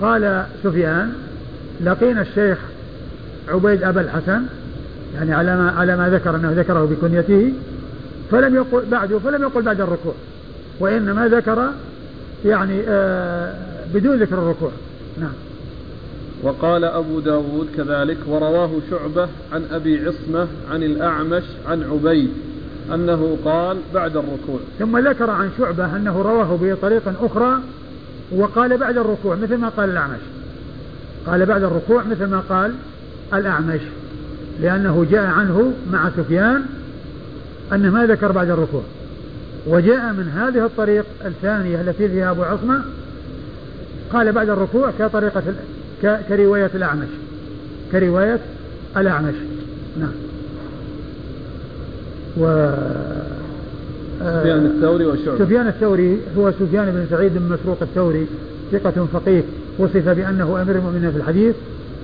قال 0.00 0.44
سفيان 0.62 1.12
لقينا 1.84 2.22
الشيخ 2.22 2.58
عبيد 3.48 3.82
أبا 3.82 4.00
الحسن 4.00 4.42
يعني 5.14 5.34
على 5.34 5.56
ما 5.56 5.70
على 5.70 5.96
ما 5.96 6.08
ذكر 6.08 6.36
أنه 6.36 6.52
ذكره 6.52 6.84
بكنيته 6.84 7.52
فلم 8.30 8.54
يقل 8.54 8.82
بعده 8.90 9.18
فلم 9.18 9.42
يقل 9.42 9.62
بعد 9.62 9.80
الركوع 9.80 10.14
وإنما 10.80 11.28
ذكر 11.28 11.70
يعني 12.44 12.80
آه 12.88 13.54
بدون 13.94 14.16
ذكر 14.16 14.38
الركوع. 14.38 14.70
نعم. 15.20 15.32
وقال 16.42 16.84
أبو 16.84 17.20
داود 17.20 17.68
كذلك 17.76 18.18
ورواه 18.26 18.70
شعبة 18.90 19.28
عن 19.52 19.64
أبي 19.72 20.06
عصمة 20.06 20.46
عن 20.70 20.82
الأعمش 20.82 21.42
عن 21.68 21.82
عبيد 21.82 22.30
أنه 22.94 23.38
قال 23.44 23.76
بعد 23.94 24.16
الركوع. 24.16 24.60
ثم 24.78 24.98
ذكر 24.98 25.30
عن 25.30 25.50
شعبة 25.58 25.96
أنه 25.96 26.22
رواه 26.22 26.58
بطريق 26.62 27.02
أخرى 27.22 27.58
وقال 28.32 28.76
بعد 28.76 28.98
الركوع 28.98 29.36
مثل 29.36 29.56
ما 29.56 29.68
قال 29.68 29.90
الأعمش. 29.90 30.20
قال 31.26 31.46
بعد 31.46 31.62
الركوع 31.62 32.02
مثل 32.04 32.26
ما 32.26 32.42
قال 32.48 32.74
الأعمش. 33.34 33.80
لأنه 34.62 35.06
جاء 35.10 35.24
عنه 35.24 35.72
مع 35.92 36.10
سفيان 36.16 36.62
أنه 37.72 37.90
ما 37.90 38.06
ذكر 38.06 38.32
بعد 38.32 38.50
الركوع. 38.50 38.82
وجاء 39.66 40.12
من 40.12 40.28
هذه 40.28 40.66
الطريق 40.66 41.04
الثانية 41.24 41.80
التي 41.80 42.08
فيها 42.08 42.30
أبو 42.30 42.42
عصمة 42.42 42.82
قال 44.12 44.32
بعد 44.32 44.48
الركوع 44.48 44.90
كطريقة 44.98 45.42
كرواية 46.28 46.70
الأعمش. 46.74 47.08
كرواية 47.92 48.40
الأعمش. 48.96 49.34
نعم. 50.00 50.12
و 52.36 52.70
سفيان 54.20 54.66
الثوري 54.66 55.06
وشعبة. 55.06 55.38
سفيان 55.38 55.68
الثوري 55.68 56.18
هو 56.38 56.50
سفيان 56.50 56.90
بن 56.90 57.06
سعيد 57.10 57.32
بن 57.34 57.52
مسروق 57.52 57.78
الثوري 57.82 58.26
ثقة 58.72 59.06
فقيه 59.12 59.42
وصف 59.78 60.08
بأنه 60.08 60.62
أمير 60.62 60.76
المؤمنين 60.76 61.10
في 61.10 61.16
الحديث 61.16 61.54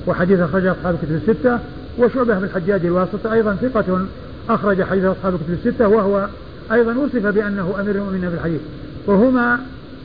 وحديث 0.07 0.41
أخرجه 0.41 0.73
أصحاب 0.73 0.95
الكتب 0.95 1.29
الستة 1.29 1.59
وشعبة 1.99 2.39
بن 2.39 2.45
الحجاج 2.45 2.87
الواسطي 2.87 3.33
أيضا 3.33 3.55
ثقة 3.55 4.07
أخرج 4.49 4.83
حديث 4.83 5.05
أصحاب 5.05 5.35
الكتب 5.35 5.67
الستة 5.67 5.89
وهو 5.89 6.29
أيضا 6.73 6.95
وصف 6.95 7.27
بأنه 7.27 7.75
أمير 7.81 7.95
المؤمنين 7.95 8.31
في 8.31 8.37
الحديث. 8.37 8.61
وهما 9.07 9.59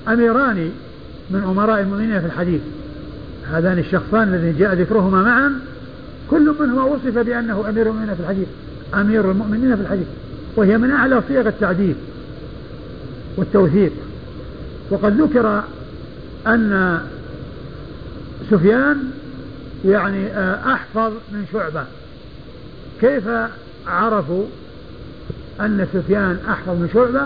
أميران 0.07 0.71
من 1.29 1.43
أمراء 1.43 1.79
المؤمنين 1.79 2.19
في 2.19 2.25
الحديث. 2.25 2.61
هذان 3.51 3.79
الشخصان 3.79 4.33
الذين 4.33 4.57
جاء 4.57 4.73
ذكرهما 4.73 5.23
معا 5.23 5.59
كل 6.29 6.55
منهما 6.59 6.83
وصف 6.83 7.17
بأنه 7.17 7.69
أمير 7.69 7.87
المؤمنين 7.87 8.15
في 8.15 8.21
الحديث. 8.21 8.47
أمير 8.93 9.31
المؤمنين 9.31 9.75
في 9.75 9.81
الحديث. 9.81 10.07
وهي 10.55 10.77
من 10.77 10.91
أعلى 10.91 11.21
صيغ 11.27 11.47
التعديل 11.47 11.95
والتوثيق. 13.37 13.91
وقد 14.89 15.21
ذكر 15.21 15.63
أن 16.47 16.99
سفيان 18.51 18.97
يعني 19.85 20.27
آه، 20.27 20.73
أحفظ 20.73 21.11
من 21.31 21.45
شعبة. 21.53 21.83
كيف 23.01 23.23
عرفوا 23.87 24.45
أن 25.59 25.87
سفيان 25.93 26.37
أحفظ 26.49 26.69
من 26.69 26.89
شعبة؟ 26.93 27.21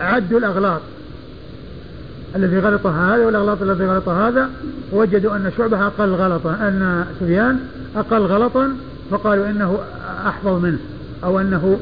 عدوا 0.00 0.38
الأغلاط. 0.38 0.80
الذي 2.36 2.58
غلطها 2.58 3.14
هذا 3.14 3.26
والأغلاط 3.26 3.62
الذي 3.62 3.84
غلطها 3.84 4.28
هذا 4.28 4.50
وجدوا 4.92 5.36
أن 5.36 5.52
شعبة 5.56 5.86
أقل 5.86 6.10
غلطا 6.10 6.50
أن 6.50 7.04
سفيان 7.20 7.60
أقل 7.96 8.22
غلطا 8.22 8.76
فقالوا 9.10 9.50
إنه 9.50 9.78
أحفظ 10.26 10.64
منه 10.64 10.78
أو 11.24 11.40
أنه 11.40 11.78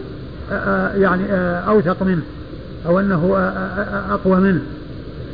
آه، 0.53 0.55
آه، 0.55 0.97
يعني 0.97 1.25
أوثق 1.69 2.03
منه 2.03 2.23
أو 2.87 3.01
أنه 3.01 3.53
أقوى 4.11 4.41
منه. 4.41 4.63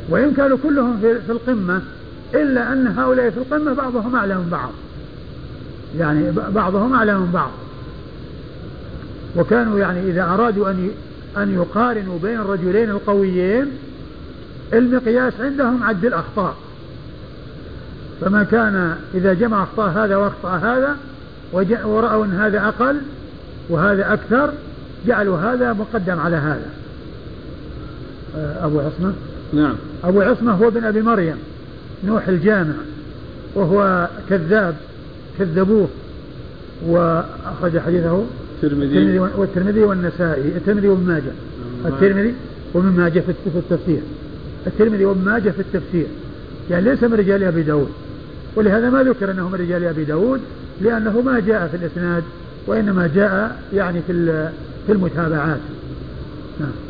وإن 0.09 0.33
كانوا 0.33 0.57
كلهم 0.63 0.99
في 1.01 1.31
القمة 1.31 1.81
إلا 2.33 2.73
أن 2.73 2.87
هؤلاء 2.87 3.29
في 3.29 3.37
القمة 3.37 3.73
بعضهم 3.73 4.15
أعلى 4.15 4.35
من 4.35 4.49
بعض. 4.51 4.69
يعني 5.97 6.31
بعضهم 6.31 6.93
أعلى 6.93 7.17
من 7.17 7.31
بعض. 7.31 7.51
وكانوا 9.35 9.79
يعني 9.79 9.99
إذا 9.99 10.23
أرادوا 10.23 10.69
أن 10.69 10.91
أن 11.37 11.53
يقارنوا 11.53 12.19
بين 12.19 12.39
الرجلين 12.39 12.89
القويين 12.89 13.65
المقياس 14.73 15.33
عندهم 15.39 15.83
عد 15.83 16.05
الأخطاء. 16.05 16.55
فما 18.21 18.43
كان 18.43 18.95
إذا 19.13 19.33
جمع 19.33 19.63
أخطاء 19.63 19.89
هذا 19.89 20.15
وأخطأ 20.15 20.49
هذا 20.49 20.97
ورأوا 21.83 22.25
أن 22.25 22.33
هذا 22.33 22.67
أقل 22.67 22.97
وهذا 23.69 24.13
أكثر 24.13 24.53
جعلوا 25.07 25.37
هذا 25.37 25.73
مقدم 25.73 26.19
على 26.19 26.35
هذا. 26.35 26.69
أبو 28.35 28.79
عصمة؟ 28.79 29.13
نعم. 29.53 29.75
أبو 30.03 30.21
عصمة 30.21 30.51
هو 30.51 30.67
ابن 30.67 30.83
أبي 30.83 31.01
مريم. 31.01 31.37
نوح 32.05 32.27
الجامع 32.27 32.73
وهو 33.55 34.07
كذاب 34.29 34.75
كذبوه 35.39 35.87
وأخرج 36.87 37.79
حديثه 37.79 38.25
الترمذي. 38.63 39.19
والترمذي 39.19 39.83
والنسائي 39.83 40.47
الترمذي 40.47 40.87
وابن 40.87 41.03
ماجه. 41.03 41.31
الترمذي 41.85 42.33
وابن 42.73 42.87
ماجه 42.87 43.19
في 43.19 43.59
التفسير. 43.59 44.01
الترمذي 44.67 45.05
وابن 45.05 45.25
ماجه 45.25 45.49
في 45.49 45.59
التفسير. 45.59 46.05
يعني 46.69 46.89
ليس 46.89 47.03
من 47.03 47.13
رجال 47.13 47.43
أبي 47.43 47.63
داود. 47.63 47.89
ولهذا 48.55 48.89
ما 48.89 49.03
ذكر 49.03 49.31
أنه 49.31 49.49
من 49.49 49.55
رجال 49.55 49.83
أبي 49.83 50.03
داود 50.03 50.41
لأنه 50.81 51.21
ما 51.21 51.39
جاء 51.39 51.67
في 51.67 51.77
الإسناد 51.77 52.23
وإنما 52.67 53.09
جاء 53.15 53.59
يعني 53.73 54.01
في 54.07 54.13
في 54.87 54.91
المتابعات. 54.93 55.59
نعم. 56.59 56.86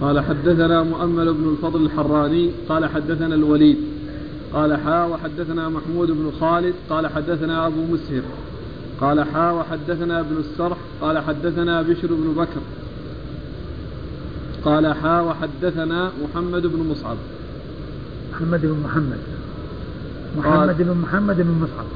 قال 0.00 0.20
حدثنا 0.20 0.82
مؤمل 0.82 1.32
بن 1.32 1.48
الفضل 1.48 1.84
الحراني 1.84 2.50
قال 2.68 2.86
حدثنا 2.86 3.34
الوليد 3.34 3.76
قال 4.52 4.76
حا 4.76 5.04
وحدثنا 5.04 5.68
محمود 5.68 6.10
بن 6.10 6.32
خالد 6.40 6.74
قال 6.90 7.06
حدثنا 7.06 7.66
أبو 7.66 7.80
مسهر 7.92 8.22
قال 9.00 9.24
حا 9.24 9.50
وحدثنا 9.50 10.20
ابن 10.20 10.36
السرح 10.36 10.76
قال 11.00 11.18
حدثنا 11.18 11.82
بشر 11.82 12.08
بن 12.10 12.34
بكر 12.36 12.60
قال 14.64 14.94
حا 14.94 15.20
وحدثنا 15.20 16.10
محمد 16.22 16.66
بن 16.66 16.78
مصعب. 16.78 17.16
محمد 18.32 18.60
بن 18.60 18.80
محمد. 18.84 19.18
محمد 20.36 20.76
بن 20.78 20.96
محمد 21.02 21.36
بن 21.36 21.54
مصعب. 21.62 21.86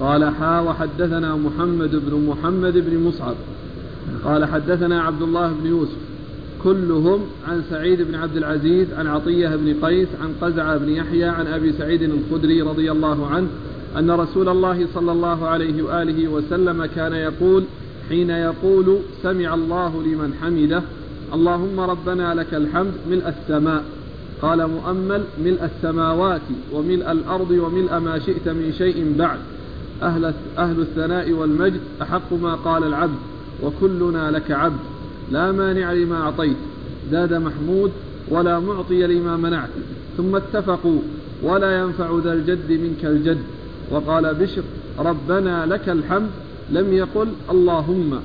قال 0.00 0.24
حا 0.24 0.60
وحدثنا 0.60 1.36
محمد 1.36 1.90
بن 1.90 2.26
محمد 2.28 2.72
بن 2.72 2.98
مصعب. 2.98 3.36
قال 4.24 4.44
حدثنا 4.44 5.02
عبد 5.02 5.22
الله 5.22 5.52
بن 5.52 5.66
يوسف. 5.66 5.96
كلهم 6.64 7.20
عن 7.48 7.62
سعيد 7.70 8.02
بن 8.02 8.14
عبد 8.14 8.36
العزيز 8.36 8.86
عن 8.92 9.06
عطية 9.06 9.48
بن 9.48 9.74
قيس 9.82 10.08
عن 10.22 10.34
قزعة 10.40 10.76
بن 10.76 10.88
يحيى 10.88 11.24
عن 11.24 11.46
أبي 11.46 11.72
سعيد 11.72 12.02
الخدري 12.02 12.62
رضي 12.62 12.92
الله 12.92 13.26
عنه 13.26 13.48
أن 13.98 14.10
رسول 14.10 14.48
الله 14.48 14.86
صلى 14.94 15.12
الله 15.12 15.46
عليه 15.46 15.82
وآله 15.82 16.28
وسلم 16.28 16.86
كان 16.86 17.12
يقول 17.12 17.64
حين 18.08 18.30
يقول 18.30 18.98
سمع 19.22 19.54
الله 19.54 20.02
لمن 20.02 20.34
حمده 20.42 20.82
اللهم 21.34 21.80
ربنا 21.80 22.34
لك 22.34 22.54
الحمد 22.54 22.92
ملء 23.10 23.28
السماء. 23.28 23.84
قال 24.42 24.66
مؤمل 24.66 25.22
ملء 25.44 25.64
السماوات 25.64 26.40
وملء 26.72 27.12
الأرض 27.12 27.50
وملء 27.50 27.98
ما 27.98 28.18
شئت 28.18 28.48
من 28.48 28.72
شيء 28.78 29.14
بعد 29.18 29.38
أهل, 30.02 30.34
أهل 30.58 30.80
الثناء 30.80 31.32
والمجد 31.32 31.80
أحق 32.02 32.32
ما 32.32 32.54
قال 32.54 32.84
العبد. 32.84 33.18
وكلنا 33.62 34.30
لك 34.30 34.50
عبد 34.50 34.78
لا 35.30 35.52
مانع 35.52 35.92
لما 35.92 36.16
أعطيت 36.16 36.56
زاد 37.10 37.34
محمود 37.34 37.92
ولا 38.28 38.58
معطي 38.58 39.06
لما 39.06 39.36
منعت 39.36 39.68
ثم 40.16 40.36
اتفقوا 40.36 40.98
ولا 41.42 41.78
ينفع 41.78 42.18
ذا 42.24 42.32
الجد 42.32 42.70
منك 42.70 43.04
الجد. 43.04 43.38
وقال 43.90 44.34
بشر 44.34 44.62
ربنا 44.98 45.66
لك 45.66 45.88
الحمد. 45.88 46.28
لم 46.70 46.92
يقل 46.92 47.28
اللهم 47.50 48.20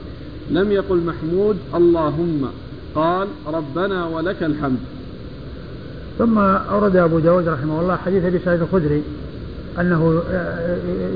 لم 0.52 0.72
يقل 0.72 0.98
محمود 0.98 1.58
اللهم. 1.76 2.48
قال 2.96 3.28
ربنا 3.48 4.06
ولك 4.06 4.44
الحمد. 4.44 4.80
ثم 6.20 6.38
أورد 6.38 6.96
أبو 6.96 7.20
داود 7.20 7.48
رحمه 7.48 7.82
الله 7.82 7.96
حديث 7.96 8.26
أبي 8.26 8.40
سعيد 8.46 8.62
الخدري 8.62 9.04
أنه 9.80 10.22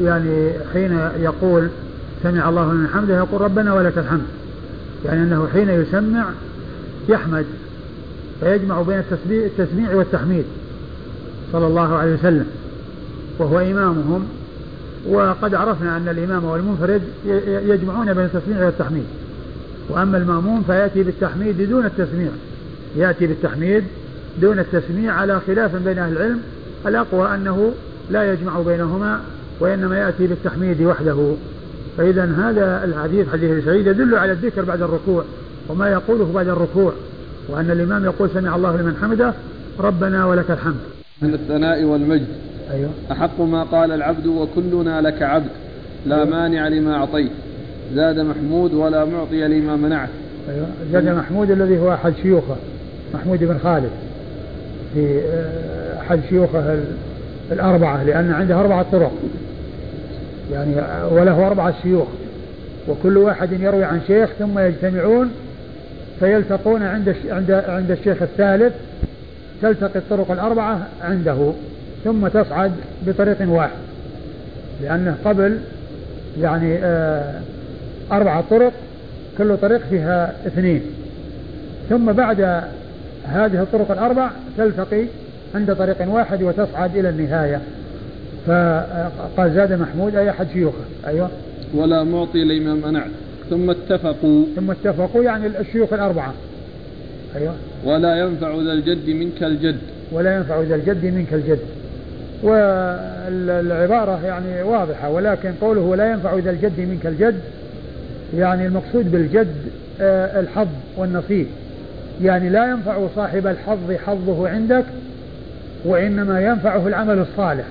يعني 0.03 0.51
حين 0.73 0.99
يقول 1.19 1.67
سمع 2.23 2.49
الله 2.49 2.73
لمن 2.73 2.87
حمده 2.87 3.17
يقول 3.17 3.41
ربنا 3.41 3.73
ولك 3.73 3.97
الحمد. 3.97 4.25
يعني 5.05 5.21
أنه 5.21 5.47
حين 5.53 5.69
يسمع 5.69 6.25
يحمد 7.09 7.45
فيجمع 8.39 8.81
بين 8.81 9.03
التسميع 9.29 9.95
والتحميد 9.95 10.45
صلى 11.51 11.67
الله 11.67 11.95
عليه 11.95 12.13
وسلم. 12.13 12.47
وهو 13.39 13.59
إمامهم. 13.59 14.27
وقد 15.09 15.55
عرفنا 15.55 15.97
أن 15.97 16.07
الإمام 16.09 16.45
والمنفرد 16.45 17.01
يجمعون 17.45 18.13
بين 18.13 18.25
التسميع 18.25 18.65
والتحميد. 18.65 19.05
وأما 19.89 20.17
المأموم 20.17 20.63
فيأتي 20.67 21.03
بالتحميد 21.03 21.69
دون 21.69 21.85
التسميع. 21.85 22.29
يأتي 22.97 23.27
بالتحميد 23.27 23.83
دون 24.41 24.59
التسميع 24.59 25.13
على 25.13 25.39
خلاف 25.47 25.75
بين 25.75 25.97
أهل 25.99 26.17
العلم. 26.17 26.39
الأقوى 26.87 27.35
أنه 27.35 27.71
لا 28.11 28.33
يجمع 28.33 28.59
بينهما 28.59 29.19
وإنما 29.59 29.97
يأتي 29.97 30.27
بالتحميد 30.27 30.81
وحده. 30.81 31.35
فإذا 31.97 32.23
هذا 32.23 32.83
الحديث 32.83 33.29
حديث 33.29 33.65
سعيد 33.65 33.87
يدل 33.87 34.15
على 34.15 34.31
الذكر 34.31 34.63
بعد 34.65 34.81
الركوع 34.81 35.23
وما 35.69 35.89
يقوله 35.89 36.31
بعد 36.33 36.47
الركوع 36.47 36.93
وأن 37.49 37.71
الإمام 37.71 38.05
يقول 38.05 38.29
سمع 38.33 38.55
الله 38.55 38.77
لمن 38.77 38.95
حمده 39.01 39.33
ربنا 39.79 40.25
ولك 40.25 40.51
الحمد. 40.51 40.79
من 41.21 41.33
الثناء 41.33 41.83
والمجد. 41.83 42.27
أيوه. 42.71 42.89
أحق 43.11 43.41
ما 43.41 43.63
قال 43.63 43.91
العبد 43.91 44.25
وكلنا 44.25 45.01
لك 45.01 45.21
عبد 45.21 45.49
لا 46.05 46.15
أيوه. 46.15 46.29
مانع 46.29 46.67
لما 46.67 46.95
أعطيت. 46.95 47.31
زاد 47.93 48.19
محمود 48.19 48.73
ولا 48.73 49.05
معطي 49.05 49.47
لما 49.47 49.75
منعت. 49.75 50.09
أيوه. 50.49 50.67
زاد 50.91 51.07
محمود 51.07 51.51
الذي 51.51 51.79
هو 51.79 51.93
أحد 51.93 52.13
شيوخه 52.23 52.55
محمود 53.13 53.39
بن 53.43 53.57
خالد. 53.63 53.91
في 54.93 55.19
آه، 55.19 56.01
أحد 56.01 56.19
شيوخه 56.29 56.79
الأربعة 57.51 58.03
لأن 58.03 58.31
عنده 58.31 58.59
أربعة 58.59 58.85
طرق. 58.91 59.11
يعني 60.51 60.75
وله 61.11 61.47
أربعة 61.47 61.73
شيوخ 61.83 62.07
وكل 62.87 63.17
واحد 63.17 63.61
يروي 63.61 63.83
عن 63.83 64.01
شيخ 64.07 64.29
ثم 64.39 64.59
يجتمعون 64.59 65.31
فيلتقون 66.19 66.83
عند 66.83 67.15
عند 67.29 67.51
عند 67.51 67.91
الشيخ 67.91 68.21
الثالث 68.21 68.73
تلتقي 69.61 69.99
الطرق 69.99 70.31
الأربعة 70.31 70.87
عنده 71.01 71.51
ثم 72.03 72.27
تصعد 72.27 72.71
بطريق 73.07 73.37
واحد 73.41 73.77
لأنه 74.81 75.17
قبل 75.25 75.59
يعني 76.41 76.77
آه 76.83 77.33
أربعة 78.11 78.43
طرق 78.49 78.73
كل 79.37 79.57
طريق 79.57 79.81
فيها 79.89 80.33
اثنين 80.47 80.81
ثم 81.89 82.11
بعد 82.11 82.41
هذه 83.27 83.61
الطرق 83.61 83.91
الأربع 83.91 84.29
تلتقي 84.57 85.05
عند 85.55 85.75
طريق 85.75 86.13
واحد 86.13 86.43
وتصعد 86.43 86.97
إلى 86.97 87.09
النهاية. 87.09 87.61
فقال 88.47 89.53
زاد 89.53 89.73
محمود 89.73 90.15
أي 90.15 90.29
أحد 90.29 90.47
شيوخه؟ 90.53 90.83
أيوه. 91.07 91.29
ولا 91.73 92.03
معطي 92.03 92.43
لما 92.43 92.89
منعت. 92.89 93.11
ثم 93.49 93.69
اتفقوا. 93.69 94.45
ثم 94.55 94.71
اتفقوا 94.71 95.23
يعني 95.23 95.47
الشيوخ 95.47 95.93
الأربعة. 95.93 96.33
أيوه. 97.35 97.53
ولا 97.85 98.19
ينفع 98.19 98.55
ذا 98.55 98.73
الجد 98.73 99.09
منك 99.09 99.43
الجد. 99.43 99.77
ولا 100.11 100.35
ينفع 100.35 100.61
ذا 100.61 100.75
الجد 100.75 101.05
منك 101.05 101.33
الجد. 101.33 101.59
والعبارة 102.43 104.25
يعني 104.25 104.63
واضحة 104.63 105.09
ولكن 105.09 105.51
قوله 105.61 105.81
ولا 105.81 106.11
ينفع 106.11 106.35
ذا 106.35 106.51
الجد 106.51 106.79
منك 106.79 107.05
الجد 107.05 107.39
يعني 108.37 108.67
المقصود 108.67 109.11
بالجد 109.11 109.55
آه، 110.01 110.39
الحظ 110.39 110.67
والنصيب. 110.97 111.47
يعني 112.23 112.49
لا 112.49 112.71
ينفع 112.71 113.07
صاحب 113.15 113.47
الحظ 113.47 113.91
حظه 114.05 114.49
عندك 114.49 114.85
وإنما 115.85 116.41
ينفعه 116.41 116.87
العمل 116.87 117.19
الصالح. 117.19 117.65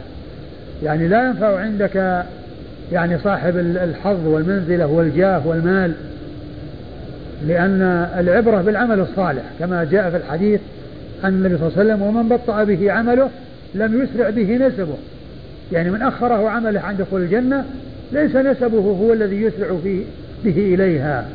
يعني 0.83 1.09
لا 1.09 1.27
ينفع 1.27 1.59
عندك 1.59 2.25
يعني 2.93 3.19
صاحب 3.19 3.57
الحظ 3.57 4.27
والمنزلة 4.27 4.87
والجاه 4.87 5.47
والمال 5.47 5.93
لأن 7.47 8.09
العبرة 8.19 8.63
بالعمل 8.63 9.01
الصالح 9.01 9.43
كما 9.59 9.85
جاء 9.85 10.11
في 10.11 10.17
الحديث 10.17 10.61
عن 11.25 11.33
النبي 11.33 11.59
صلى 11.59 11.69
الله 11.69 11.79
عليه 11.79 11.91
وسلم 11.91 12.03
ومن 12.03 12.29
بطأ 12.29 12.65
به 12.65 12.93
عمله 12.93 13.31
لم 13.75 14.03
يسرع 14.03 14.31
به 14.31 14.57
نسبه. 14.57 14.97
يعني 15.73 15.91
من 15.91 16.03
أخره 16.03 16.49
عمله 16.49 16.81
عن 16.81 16.97
دخول 16.97 17.21
الجنة 17.21 17.65
ليس 18.13 18.37
نسبه 18.37 18.79
هو 18.79 19.13
الذي 19.13 19.43
يسرع 19.43 19.77
فيه 19.83 20.03
به 20.45 20.75
إليها. 20.75 21.27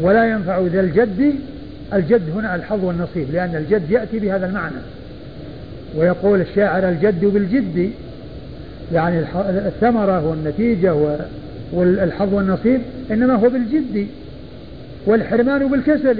ولا 0.00 0.24
ينفع 0.24 0.60
ذا 0.60 0.80
الجد 0.80 1.34
الجد 1.92 2.30
هنا 2.36 2.54
الحظ 2.54 2.84
والنصيب 2.84 3.26
لأن 3.32 3.56
الجد 3.56 3.90
يأتي 3.90 4.18
بهذا 4.18 4.46
المعنى 4.46 4.76
ويقول 5.96 6.40
الشاعر 6.40 6.88
الجد 6.88 7.24
بالجد 7.24 7.90
يعني 8.92 9.18
الثمرة 9.40 10.28
والنتيجة 10.28 10.94
والحظ 11.72 12.34
والنصيب 12.34 12.80
إنما 13.10 13.34
هو 13.34 13.48
بالجد 13.48 14.06
والحرمان 15.06 15.68
بالكسل 15.68 16.16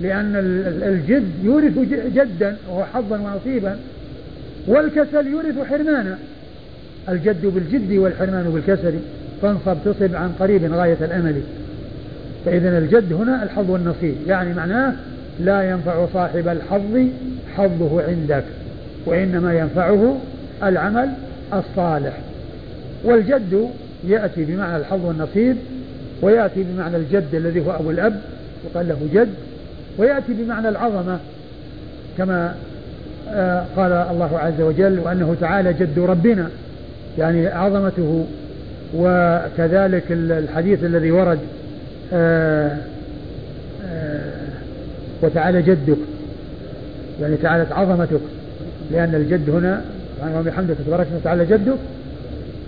لأن 0.00 0.32
الجد 0.82 1.44
يورث 1.44 1.78
جدا 2.14 2.56
وهو 2.68 2.84
حظا 2.84 3.18
ونصيبا 3.18 3.76
والكسل 4.66 5.26
يورث 5.26 5.68
حرمانا. 5.70 6.18
الجد 7.08 7.46
بالجد 7.46 7.92
والحرمان 7.92 8.44
بالكسل 8.44 8.94
فانصب 9.42 9.76
تصب 9.84 10.14
عن 10.14 10.32
قريب 10.40 10.72
غاية 10.72 10.96
الأمل. 11.00 11.42
فإذا 12.44 12.78
الجد 12.78 13.12
هنا 13.12 13.42
الحظ 13.42 13.70
والنصيب 13.70 14.14
يعني 14.26 14.54
معناه 14.54 14.92
لا 15.40 15.70
ينفع 15.70 16.06
صاحب 16.14 16.48
الحظ 16.48 17.08
حظه 17.56 18.02
عندك 18.02 18.44
وإنما 19.06 19.58
ينفعه 19.58 20.20
العمل 20.62 21.08
الصالح. 21.58 22.18
والجد 23.04 23.68
يأتي 24.04 24.44
بمعنى 24.44 24.76
الحظ 24.76 25.04
والنصيب 25.04 25.56
ويأتي 26.22 26.62
بمعنى 26.62 26.96
الجد 26.96 27.34
الذي 27.34 27.66
هو 27.66 27.70
أبو 27.70 27.90
الأب 27.90 28.20
يقال 28.64 28.88
له 28.88 29.08
جد 29.14 29.34
ويأتي 29.98 30.32
بمعنى 30.32 30.68
العظمة 30.68 31.18
كما 32.18 32.54
آه، 33.28 33.64
قال 33.76 33.92
الله 33.92 34.38
عز 34.38 34.60
وجل 34.60 34.98
وأنه 34.98 35.36
تعالى 35.40 35.72
جد 35.72 35.98
ربنا 35.98 36.50
يعني 37.18 37.46
عظمته 37.46 38.26
وكذلك 38.96 40.04
الحديث 40.10 40.84
الذي 40.84 41.10
ورد 41.10 41.38
آه، 42.12 42.76
آه، 43.86 44.32
وتعالى 45.22 45.62
جدك 45.62 45.98
يعني 47.20 47.36
تعالت 47.36 47.72
عظمتك 47.72 48.20
لأن 48.92 49.14
الجد 49.14 49.50
هنا 49.50 49.84
سبحانه 50.24 50.40
وبحمدك 50.40 50.76
تبارك 50.86 51.06
وتعالى 51.16 51.46
جدك 51.46 51.78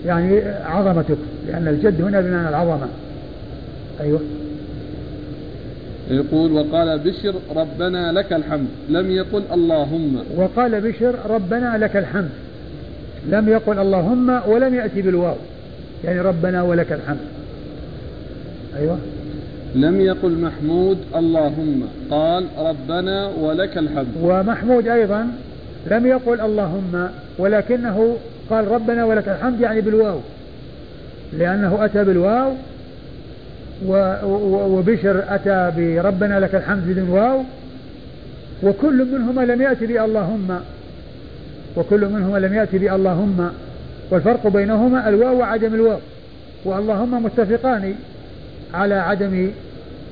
يعني 0.05 0.41
عظمتك 0.65 1.17
لأن 1.47 1.67
الجد 1.67 2.01
هنا 2.01 2.21
بمعنى 2.21 2.49
العظمة. 2.49 2.87
أيوه. 4.01 4.19
يقول 6.11 6.51
وقال 6.51 6.99
بشر 6.99 7.35
ربنا 7.55 8.11
لك 8.11 8.33
الحمد. 8.33 8.67
لم 8.89 9.11
يقل 9.11 9.43
اللهم. 9.53 10.23
وقال 10.35 10.81
بشر 10.81 11.15
ربنا 11.29 11.77
لك 11.77 11.97
الحمد. 11.97 12.29
لم 13.29 13.49
يقل 13.49 13.79
اللهم 13.79 14.41
ولم 14.47 14.75
يأتي 14.75 15.01
بالواو. 15.01 15.35
يعني 16.03 16.21
ربنا 16.21 16.63
ولك 16.63 16.91
الحمد. 16.91 17.27
أيوة. 18.77 18.97
لم 19.75 20.01
يقل 20.01 20.31
محمود 20.31 20.97
اللهم. 21.15 21.83
قال 22.11 22.45
ربنا 22.57 23.27
ولك 23.27 23.77
الحمد. 23.77 24.07
ومحمود 24.21 24.87
أيضا 24.87 25.27
لم 25.91 26.07
يقل 26.07 26.41
اللهم 26.41 27.09
ولكنه 27.37 28.17
قال 28.49 28.67
ربنا 28.67 29.05
ولك 29.05 29.29
الحمد 29.29 29.61
يعني 29.61 29.81
بالواو. 29.81 30.19
لأنه 31.33 31.85
أتى 31.85 32.03
بالواو 32.03 32.53
وبشر 34.53 35.23
أتى 35.29 35.71
بربنا 35.77 36.39
لك 36.39 36.55
الحمد 36.55 36.87
بدون 36.87 37.09
واو. 37.09 37.43
وكل 38.63 39.05
منهما 39.05 39.41
لم 39.41 39.61
يأتي 39.61 39.85
باللهم. 39.85 40.59
وكل 41.75 42.05
منهما 42.05 42.37
لم 42.37 42.53
يأتي 42.53 42.77
باللهم. 42.77 43.49
والفرق 44.11 44.47
بينهما 44.47 45.09
الواو 45.09 45.39
وعدم 45.39 45.73
الواو. 45.73 45.99
واللهم 46.65 47.23
متفقان 47.23 47.95
على 48.73 48.95
عدم 48.95 49.51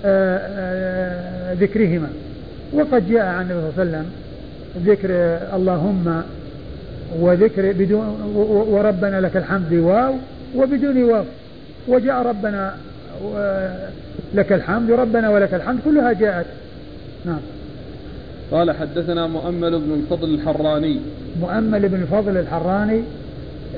آه، 0.06 0.38
آه، 0.38 1.54
ذكرهما. 1.54 2.10
وقد 2.74 3.10
جاء 3.10 3.26
عن 3.26 3.42
النبي 3.42 3.54
صلى 3.54 3.70
الله 3.70 3.74
عليه 3.78 3.90
وسلم 3.90 4.24
ذكر 4.85 5.10
اللهم 5.56 6.22
وذكر 7.19 7.72
بدون 7.72 8.22
وربنا 8.69 9.22
لك 9.22 9.38
الحمد 9.38 9.73
واو 9.73 10.14
وبدون 10.56 11.03
واو 11.03 11.23
وجاء 11.88 12.27
ربنا 12.27 12.76
لك 14.34 14.52
الحمد 14.52 14.91
ربنا 14.91 15.30
ولك 15.30 15.53
الحمد 15.53 15.80
كلها 15.85 16.14
جاءت. 16.14 16.45
نعم. 17.26 17.39
قال 18.52 18.72
حدثنا 18.72 19.27
مؤمل 19.27 19.80
بن 19.80 19.93
الفضل 19.93 20.34
الحراني. 20.34 20.99
مؤمل 21.41 21.89
بن 21.89 22.02
الفضل 22.02 22.38
الحراني. 22.38 23.02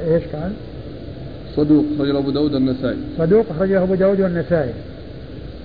إيش 0.07 0.23
قال؟ 0.33 0.51
صدوق 1.55 1.85
أخرجه 1.95 2.17
أبو 2.17 2.31
داود 2.31 2.53
والنسائي. 2.53 2.97
صدوق 3.17 3.45
أخرجه 3.55 3.83
أبو 3.83 3.95
داود 3.95 4.21
والنسائي. 4.21 4.73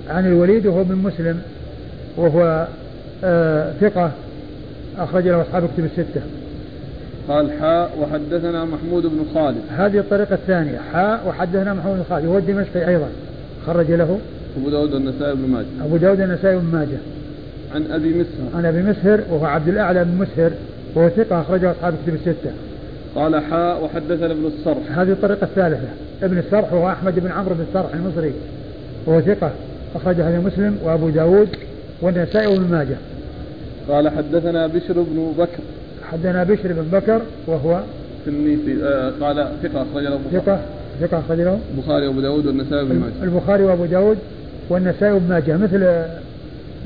عن 0.09 0.27
الوليد 0.27 0.67
وهو 0.67 0.85
من 0.85 0.97
مسلم 0.97 1.43
وهو 2.17 2.67
آه 3.25 3.73
ثقة. 3.81 4.11
أخرج 4.99 5.29
له 5.29 5.43
أصحاب 5.43 5.69
كتب 5.75 5.85
الستة. 5.85 6.21
قال 7.29 7.53
حاء 7.61 7.91
وحدثنا 8.01 8.65
محمود 8.65 9.03
بن 9.03 9.25
خالد. 9.35 9.59
هذه 9.77 9.99
الطريقة 9.99 10.35
الثانية. 10.35 10.79
حاء 10.93 11.29
وحدثنا 11.29 11.75
محمود 11.75 11.97
بن 11.97 12.05
خالد. 12.11 12.27
وهو 12.27 12.39
الدمشقي 12.39 12.89
أيضا. 12.89 13.09
خرج 13.67 13.91
له. 13.91 14.19
أبو 14.61 14.71
داود 14.71 14.95
والنسائي 14.95 15.35
بن 15.35 15.49
ماجه. 15.49 15.67
أبو 15.85 15.97
داود 15.97 16.21
والنسائي 16.21 16.57
بن 16.57 16.65
ماجه. 16.65 16.99
عن 17.75 17.93
أبي 17.93 18.09
مسهر. 18.09 18.57
عن 18.57 18.65
أبي 18.65 18.83
مسهر 18.83 19.21
وهو 19.31 19.45
عبد 19.45 19.69
الأعلى 19.69 20.05
بن 20.05 20.19
مسهر 20.19 20.51
وهو 20.95 21.09
ثقة 21.09 21.41
أخرجه 21.41 21.71
أصحاب 21.71 21.95
كتب 22.07 22.15
الستة. 22.15 22.51
قال 23.15 23.43
حاء 23.43 23.85
وحدثنا 23.85 24.33
ابن 24.33 24.47
الصرح. 24.47 24.99
هذه 24.99 25.11
الطريقة 25.13 25.45
الثالثة. 25.45 25.89
ابن 26.23 26.39
الصرح 26.39 26.73
وهو 26.73 26.89
أحمد 26.89 27.19
بن 27.19 27.31
عمرو 27.31 27.55
بن 27.55 27.65
الصرح 27.69 27.95
المصري 27.95 28.33
وهو 29.07 29.21
ثقة 29.21 29.51
أخرج 29.95 30.21
هذا 30.21 30.41
مسلم 30.41 30.79
وأبو 30.85 31.11
داود 31.11 31.49
والنسائي 32.03 32.47
وابن 32.47 32.71
ماجه. 32.71 32.97
قال 33.89 34.09
حدثنا 34.09 34.67
بشر 34.67 34.93
بن 34.93 35.33
بكر. 35.39 35.63
حدثنا 36.11 36.45
بشر 36.45 36.73
بن 36.73 36.99
بكر 36.99 37.21
وهو 37.47 37.81
التنيسي 38.27 38.85
آه 38.85 39.13
قال 39.21 39.49
ثقة 39.63 39.83
أخرج 39.83 40.05
له 40.05 40.19
ثقة 40.33 40.61
ثقة 41.01 41.19
أخرج 41.19 41.41
له 41.41 41.59
البخاري 41.77 42.07
وأبو 42.07 42.21
داود 42.21 42.47
والنسائي 42.47 42.83
وابن 42.83 42.99
ماجه. 42.99 43.13
البخاري 43.23 43.63
وأبو 43.63 43.85
داود 43.85 44.19
والنسائي 44.69 45.13
وابن 45.13 45.29
ماجه 45.29 45.57
مثل 45.57 46.05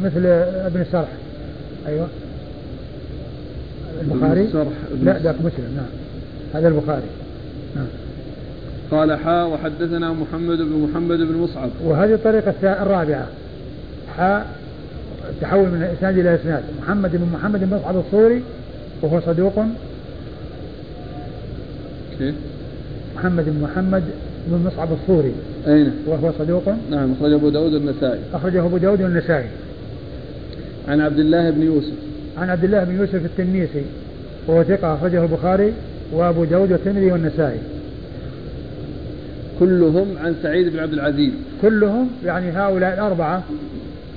مثل 0.01 0.27
ابن 0.67 0.81
الصرح 0.81 1.09
أيوه. 1.87 2.07
البخاري؟ 4.03 4.49
لا 5.03 5.19
ذاك 5.19 5.35
مسلم 5.41 5.77
نعم. 5.77 5.87
هذا 6.55 6.69
البخاري. 6.69 7.07
نعم. 7.77 7.87
قال 8.91 9.19
حاء 9.19 9.49
وحدثنا 9.49 10.13
محمد 10.13 10.59
بن 10.59 10.89
محمد 10.91 11.19
بن 11.19 11.37
مصعب. 11.37 11.71
وهذه 11.85 12.15
الطريقة 12.15 12.83
الرابعة. 12.83 13.27
حاء 14.17 14.47
تحول 15.41 15.69
من 15.69 15.83
إسناد 15.99 16.19
إلى 16.19 16.35
إسناد. 16.35 16.63
محمد 16.83 17.11
بن 17.13 17.29
محمد 17.33 17.61
بن 17.61 17.77
مصعب 17.77 17.97
الصوري 17.97 18.43
وهو 19.03 19.21
صدوق. 19.21 19.65
كيف؟ 22.19 22.35
محمد 23.17 23.45
بن 23.45 23.61
محمد 23.63 24.03
بن 24.47 24.67
مصعب 24.67 24.89
الصوري 24.93 25.33
أين؟ 25.67 25.93
وهو 26.07 26.33
صدوق. 26.39 26.69
نعم 26.91 27.13
أخرجه 27.13 27.35
أبو 27.35 27.49
داود 27.49 27.75
والنسائي. 27.75 28.21
أخرجه 28.35 28.67
أبو 28.67 28.77
داود 28.77 29.03
والنسائي. 29.03 29.47
عن 30.89 31.01
عبد 31.01 31.19
الله 31.19 31.51
بن 31.51 31.63
يوسف. 31.63 31.93
عن 32.39 32.51
عبد 32.51 32.65
الله 32.65 32.85
بن 32.85 32.97
يوسف 32.97 33.25
التنيسي 33.25 33.83
وهو 34.47 34.63
ثقة 34.63 34.95
أخرجه 34.95 35.23
البخاري 35.23 35.73
وأبو 36.13 36.45
داود 36.45 36.73
والترمذي 36.73 37.13
والنسائي. 37.13 37.59
كلهم 39.61 40.07
عن 40.25 40.35
سعيد 40.43 40.69
بن 40.69 40.79
عبد 40.79 40.93
العزيز. 40.93 41.33
كلهم 41.63 42.09
يعني 42.25 42.51
هؤلاء 42.51 42.95
الأربعة 42.95 43.43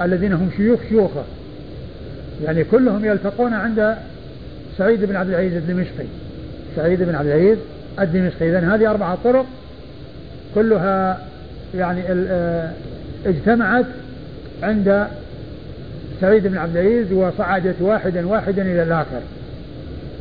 الذين 0.01 0.33
هم 0.33 0.49
شيوخ 0.57 0.79
شيوخه 0.89 1.23
يعني 2.45 2.63
كلهم 2.63 3.05
يلتقون 3.05 3.53
عند 3.53 3.95
سعيد 4.77 5.05
بن 5.05 5.15
عبد 5.15 5.29
العزيز 5.29 5.53
الدمشقي. 5.53 6.05
سعيد 6.75 7.03
بن 7.03 7.15
عبد 7.15 7.27
العزيز 7.27 7.57
الدمشقي. 7.99 8.49
إذا 8.49 8.75
هذه 8.75 8.91
أربعة 8.91 9.17
طرق 9.23 9.45
كلها 10.55 11.19
يعني 11.75 12.01
آه، 12.09 12.71
اجتمعت 13.25 13.85
عند 14.63 15.07
سعيد 16.21 16.47
بن 16.47 16.57
عبد 16.57 16.77
العزيز 16.77 17.11
وصعدت 17.11 17.75
واحدا 17.81 18.27
واحدا 18.27 18.61
إلى 18.61 18.83
الآخر. 18.83 19.21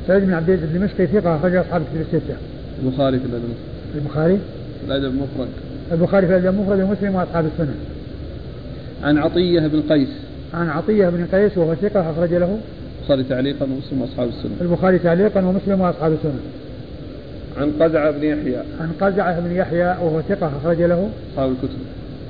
سعيد 0.09 0.23
بن 0.23 0.35
عبد 0.35 0.51
العزيز 0.51 0.69
الدمشقي 0.69 1.07
ثقة 1.07 1.37
أخرج 1.37 1.55
أصحاب 1.55 1.83
كتب 1.83 2.01
الستة. 2.01 2.37
البخاري 2.85 3.19
في 3.19 3.25
الأدب. 3.27 3.55
البخاري؟ 3.95 4.39
الأدب 4.87 5.05
المفرد 5.05 5.49
البخاري 5.93 6.27
في 6.27 6.37
الأدب 6.37 6.47
المفرد 6.47 6.81
ومسلم 6.81 7.15
وأصحاب 7.15 7.47
السنة. 7.47 7.75
عن 9.05 9.19
عطية 9.19 9.61
بن 9.61 9.83
قيس 9.91 10.09
عن 10.55 10.69
عطية 10.69 11.09
بن 11.09 11.27
قيس 11.33 11.59
وهو 11.59 11.75
ثقة 11.75 12.11
أخرج 12.11 12.35
له 12.35 12.59
البخاري 13.01 13.23
تعليقا 13.23 13.65
ومسلم 13.65 14.01
وأصحاب 14.01 14.29
السنة 14.29 14.53
البخاري 14.61 14.99
تعليقا 14.99 15.45
ومسلم 15.45 15.81
وأصحاب 15.81 16.13
السنة 16.13 16.41
عن 17.57 17.73
قزعة 17.81 18.11
بن 18.11 18.25
يحيى 18.25 18.57
عن 18.81 18.93
قزعة 19.01 19.41
بن 19.41 19.57
يحيى 19.57 19.85
وهو 19.85 20.23
ثقة 20.29 20.53
أخرج 20.63 20.83
له 20.83 21.11
أصحاب 21.33 21.51
الكتب 21.51 21.79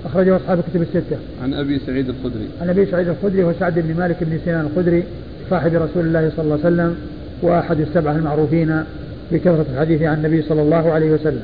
أخرجه 0.04 0.36
أصحاب 0.36 0.58
الكتب 0.58 0.82
الستة. 0.82 1.16
عن 1.42 1.54
أبي 1.54 1.78
سعيد 1.86 2.08
الخدري. 2.08 2.48
عن 2.60 2.68
أبي 2.68 2.86
سعيد 2.86 3.08
الخدري 3.08 3.44
هو 3.44 3.52
سعد 3.60 3.78
بن 3.78 3.94
مالك 3.96 4.16
بن 4.20 4.38
سنان 4.44 4.66
الخدري 4.66 5.02
صاحب 5.50 5.74
رسول 5.74 6.06
الله 6.06 6.30
صلى 6.36 6.44
الله 6.44 6.58
عليه 6.64 6.74
وسلم 6.74 6.96
وأحد 7.42 7.80
السبعة 7.80 8.16
المعروفين 8.16 8.84
بكثرة 9.32 9.66
الحديث 9.72 10.02
عن 10.02 10.16
النبي 10.16 10.42
صلى 10.42 10.62
الله 10.62 10.92
عليه 10.92 11.10
وسلم. 11.10 11.42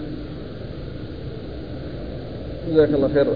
جزاك 2.73 2.89
الله 2.89 3.09
خير 3.15 3.27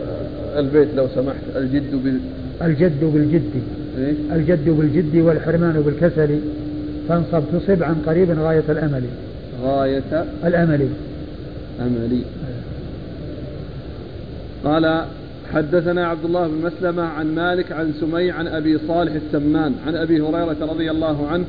البيت 0.56 0.88
لو 0.96 1.06
سمحت 1.14 1.42
الجد 1.56 2.02
بال 2.04 2.20
الجد 2.62 3.04
بالجد 3.04 3.50
إيه؟ 3.98 4.14
الجد 4.32 4.68
بالجد 4.68 5.16
والحرمان 5.16 5.82
بالكسل 5.86 6.38
فانصب 7.08 7.42
تصب 7.52 7.82
عن 7.82 7.94
قريب 8.06 8.30
غاية 8.30 8.64
الأمل. 8.68 9.02
غاية 9.62 10.24
الأمل. 10.44 10.88
أملي 11.80 12.22
قال 14.64 15.04
حدثنا 15.54 16.06
عبد 16.06 16.24
الله 16.24 16.48
بن 16.48 16.66
مسلمة 16.66 17.02
عن 17.02 17.34
مالك 17.34 17.72
عن 17.72 17.92
سمي 18.00 18.30
عن 18.30 18.46
أبي 18.46 18.78
صالح 18.88 19.12
السمان 19.12 19.74
عن 19.86 19.96
أبي 19.96 20.20
هريرة 20.20 20.56
رضي 20.60 20.90
الله 20.90 21.26
عنه 21.26 21.44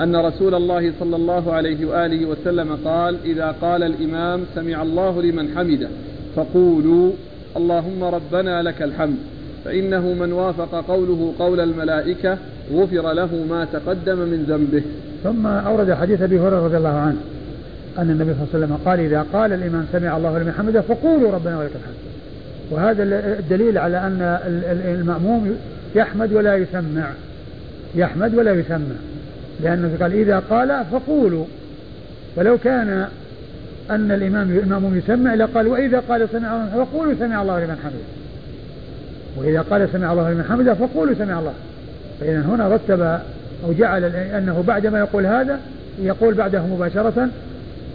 أن 0.00 0.16
رسول 0.16 0.54
الله 0.54 0.92
صلى 1.00 1.16
الله 1.16 1.52
عليه 1.52 1.86
وآله 1.86 2.26
وسلم 2.26 2.78
قال 2.84 3.16
إذا 3.24 3.54
قال 3.60 3.82
الإمام 3.82 4.40
سمع 4.54 4.82
الله 4.82 5.22
لمن 5.22 5.48
حمده 5.56 5.88
فقولوا 6.36 7.12
اللهم 7.56 8.04
ربنا 8.04 8.62
لك 8.62 8.82
الحمد 8.82 9.16
فإنه 9.64 10.00
من 10.00 10.32
وافق 10.32 10.84
قوله 10.88 11.32
قول 11.38 11.60
الملائكة 11.60 12.38
غفر 12.72 13.12
له 13.12 13.46
ما 13.50 13.66
تقدم 13.72 14.18
من 14.18 14.44
ذنبه. 14.48 14.82
ثم 15.24 15.46
أورد 15.46 15.92
حديث 15.92 16.22
أبي 16.22 16.40
هريرة 16.40 16.64
رضي 16.64 16.76
الله 16.76 16.88
عنه 16.88 17.16
أن 17.98 18.10
النبي 18.10 18.34
صلى 18.34 18.42
الله 18.42 18.48
عليه 18.54 18.64
وسلم 18.64 18.78
قال 18.84 19.00
إذا 19.00 19.26
قال 19.32 19.52
الإمام 19.52 19.86
سمع 19.92 20.16
الله 20.16 20.38
لمن 20.38 20.52
حمده 20.58 20.80
فقولوا 20.80 21.32
ربنا 21.32 21.58
ولك 21.58 21.70
الحمد. 21.74 21.94
وهذا 22.70 23.02
الدليل 23.38 23.78
على 23.78 23.98
أن 23.98 24.38
المأموم 25.00 25.56
يحمد 25.94 26.32
ولا 26.32 26.56
يسمع 26.56 27.10
يحمد 27.94 28.34
ولا 28.34 28.52
يسمع 28.52 28.96
لأنه 29.62 29.96
قال 30.00 30.12
إذا 30.12 30.38
قال 30.50 30.84
فقولوا. 30.92 31.44
فلو 32.36 32.58
كان 32.58 33.08
أن 33.90 34.12
الإمام 34.12 34.50
المأموم 34.50 34.98
يسمع 34.98 35.34
لقال 35.34 35.68
وإذا 35.68 36.02
قال 36.08 36.28
سمع 36.32 36.56
الله 36.56 36.84
فقولوا 36.84 37.14
سمع 37.18 37.42
الله 37.42 37.64
لمن 37.64 37.76
حمده. 37.84 38.04
وإذا 39.36 39.60
قال 39.60 39.88
سمع 39.92 40.12
الله 40.12 40.30
لمن 40.32 40.44
حمده 40.44 40.74
فقولوا 40.74 41.14
سمع 41.14 41.38
الله. 41.38 41.52
فإذا 42.20 42.40
هنا 42.40 42.68
رتب 42.68 43.00
أو 43.64 43.72
جعل 43.72 44.04
أنه 44.04 44.64
بعدما 44.66 44.98
يقول 44.98 45.26
هذا 45.26 45.60
يقول 46.02 46.34
بعده 46.34 46.66
مباشرة 46.66 47.28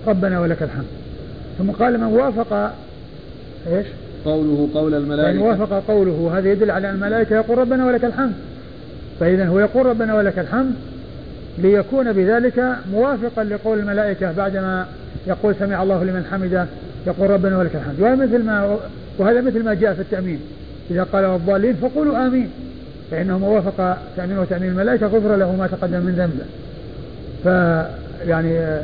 ربنا 0.07 0.39
ولك 0.39 0.63
الحمد. 0.63 0.87
ثم 1.57 1.71
قال 1.71 1.99
من 1.99 2.07
وافق 2.07 2.73
إيش؟ 3.71 3.87
قوله 4.25 4.69
قول 4.73 4.93
الملائكة. 4.93 5.33
من 5.33 5.39
وافق 5.39 5.83
قوله 5.87 6.31
هذا 6.37 6.51
يدل 6.51 6.71
على 6.71 6.89
أن 6.89 6.95
الملائكة 6.95 7.35
يقول 7.35 7.57
ربنا 7.57 7.85
ولك 7.85 8.05
الحمد. 8.05 8.33
فإذا 9.19 9.47
هو 9.47 9.59
يقول 9.59 9.85
ربنا 9.85 10.15
ولك 10.15 10.39
الحمد 10.39 10.73
ليكون 11.61 12.13
بذلك 12.13 12.75
موافقا 12.91 13.43
لقول 13.43 13.79
الملائكة 13.79 14.31
بعدما 14.31 14.85
يقول 15.27 15.55
سمع 15.59 15.83
الله 15.83 16.03
لمن 16.03 16.25
حمده 16.31 16.65
يقول 17.07 17.29
ربنا 17.29 17.57
ولك 17.57 17.75
الحمد. 17.75 17.99
وهذا 17.99 18.15
مثل 18.15 18.43
ما 18.43 18.77
وهذا 19.17 19.41
مثل 19.41 19.63
ما 19.63 19.73
جاء 19.73 19.93
في 19.93 20.01
التأمين. 20.01 20.39
إذا 20.91 21.03
قال 21.03 21.25
الضالين 21.25 21.75
فقولوا 21.75 22.27
آمين. 22.27 22.49
فإنه 23.11 23.37
موافق 23.37 23.97
تأمين 24.17 24.37
وتأمين 24.37 24.69
الملائكة 24.69 25.07
غفر 25.07 25.35
له 25.35 25.55
ما 25.55 25.67
تقدم 25.67 25.99
من 25.99 26.13
ذنبه. 26.17 26.45
فيعني 27.43 28.79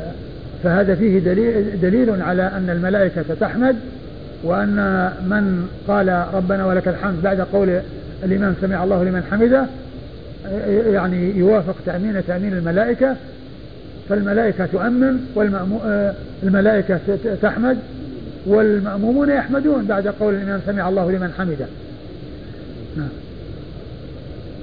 فهذا 0.62 0.94
فيه 0.94 1.18
دليل, 1.18 1.80
دليل 1.80 2.22
على 2.22 2.42
أن 2.42 2.70
الملائكة 2.70 3.24
تحمد 3.40 3.76
وأن 4.42 5.10
من 5.26 5.68
قال 5.88 6.24
ربنا 6.34 6.66
ولك 6.66 6.88
الحمد 6.88 7.22
بعد 7.22 7.40
قول 7.40 7.80
الإمام 8.24 8.54
سمع 8.60 8.84
الله 8.84 9.04
لمن 9.04 9.22
حمده 9.30 9.66
يعني 10.92 11.38
يوافق 11.38 11.74
تأمين 11.86 12.26
تأمين 12.26 12.52
الملائكة 12.52 13.16
فالملائكة 14.08 14.66
تؤمن 14.66 15.18
والملائكة 16.42 16.98
تحمد 17.42 17.78
والمأمومون 18.46 19.28
يحمدون 19.28 19.84
بعد 19.84 20.08
قول 20.08 20.34
الإمام 20.34 20.60
سمع 20.66 20.88
الله 20.88 21.10
لمن 21.10 21.32
حمده. 21.38 21.66
نعم. 22.96 23.08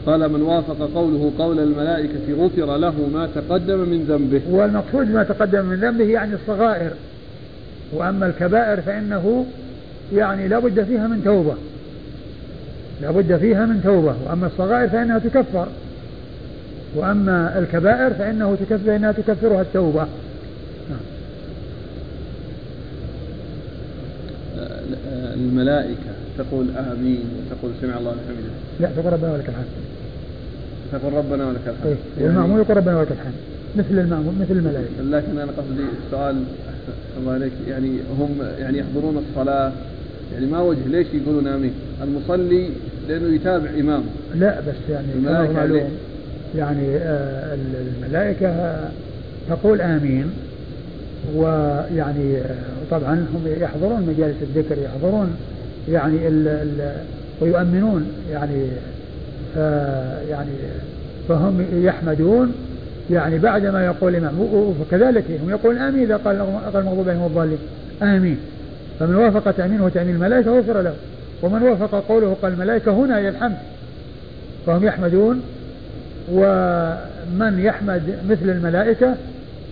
قال 0.06 0.32
من 0.32 0.42
وافق 0.42 0.90
قوله 0.96 1.32
قول 1.38 1.60
الملائكة 1.60 2.34
غفر 2.40 2.78
له 2.78 3.10
ما 3.14 3.30
تقدم 3.36 3.80
من 3.80 4.06
ذنبه. 4.10 4.42
والمقصود 4.50 5.12
ما 5.12 5.24
تقدم 5.24 5.66
من 5.66 5.76
ذنبه 5.76 6.06
يعني 6.06 6.34
الصغائر. 6.34 6.92
وأما 7.94 8.26
الكبائر 8.26 8.82
فإنه 8.82 9.46
يعني 10.14 10.48
لا 10.48 10.60
بد 10.60 10.84
فيها 10.84 11.08
من 11.08 11.22
توبة. 11.26 11.56
لا 13.02 13.12
بد 13.12 13.38
فيها 13.38 13.66
من 13.66 13.82
توبة 13.84 14.16
وأما 14.26 14.48
الصغائر 14.48 14.90
فإنها 14.90 15.20
تكفر. 15.20 15.68
وأما 16.96 17.60
الكبائر 17.60 18.14
فإنه 18.14 18.56
تكفر 18.56 18.78
فإنها 18.78 19.12
تكفرها 19.12 19.62
التوبة. 19.62 20.08
الملائكة 25.34 26.14
تقول 26.38 26.66
آمين 26.78 27.24
وتقول 27.38 27.72
سمع 27.82 27.98
الله 27.98 28.12
لمن 28.12 28.22
حمده. 28.28 28.88
لا 28.88 29.02
تقول 29.02 29.14
ربنا 29.14 29.34
ولك 29.34 29.50
الحمد. 29.50 29.66
تقول 30.92 31.14
ربنا 31.14 31.48
ولك 31.48 31.62
الحمد. 31.68 31.86
إيه 31.86 32.24
يعني 32.24 32.38
والمأمون 32.38 32.60
يقول 32.60 32.78
ربنا 32.78 32.98
ولك 32.98 33.12
الحمد. 33.12 33.34
مثل 33.76 34.00
المأمون 34.00 34.38
مثل 34.42 34.52
الملائكة. 34.52 35.04
لكن 35.04 35.40
أنا 35.40 35.52
قصدي 35.52 35.84
السؤال 36.06 36.44
الله 37.20 37.34
عليك 37.34 37.52
يعني 37.68 38.00
هم 38.20 38.38
يعني 38.60 38.78
يحضرون 38.78 39.24
الصلاة 39.30 39.72
يعني 40.34 40.46
ما 40.46 40.62
وجه 40.62 40.88
ليش 40.88 41.08
يقولون 41.14 41.48
آمين؟ 41.48 41.72
المصلي 42.04 42.70
لأنه 43.08 43.36
يتابع 43.36 43.70
إمامه 43.80 44.04
لا 44.36 44.60
بس 44.60 44.76
يعني 44.90 45.08
الملائكة 45.16 45.54
معلوم 45.54 45.90
يعني 46.58 46.98
آه 46.98 47.58
الملائكة 48.02 48.80
تقول 49.50 49.82
آمين 49.82 50.26
ويعني 51.36 52.36
طبعا 52.92 53.14
هم 53.14 53.44
يحضرون 53.62 54.02
مجالس 54.02 54.36
الذكر 54.42 54.78
يحضرون 54.82 55.36
يعني 55.90 56.28
ال 56.28 56.48
ال 56.48 56.94
ويؤمنون 57.42 58.08
يعني 58.32 58.68
يعني 60.30 60.52
فهم 61.30 61.66
يحمدون 61.74 62.54
يعني 63.12 63.40
بعدما 63.40 63.86
يقول 63.86 64.16
الإمام 64.16 64.40
وكذلك 64.82 65.24
هم 65.44 65.50
يقولون 65.50 65.82
آمين 65.82 66.04
إذا 66.04 66.18
قال 66.18 66.40
قال 66.74 66.82
المغضوب 66.82 67.10
عليهم 67.10 67.26
الضالين 67.26 67.58
آمين. 68.02 68.38
فمن 69.00 69.16
وافق 69.16 69.52
تأمينه 69.52 69.90
تأمين 69.90 70.16
الملائكة 70.16 70.60
غفر 70.60 70.82
له. 70.82 70.94
ومن 71.42 71.62
وافق 71.62 72.04
قوله 72.08 72.38
قال 72.42 72.54
الملائكة 72.54 72.92
هنا 72.92 73.18
هي 73.18 73.30
الحمد 73.30 73.58
فهم 74.66 74.84
يحمدون. 74.84 75.42
ومن 76.32 77.60
يحمد 77.60 78.02
مثل 78.30 78.50
الملائكة 78.50 79.16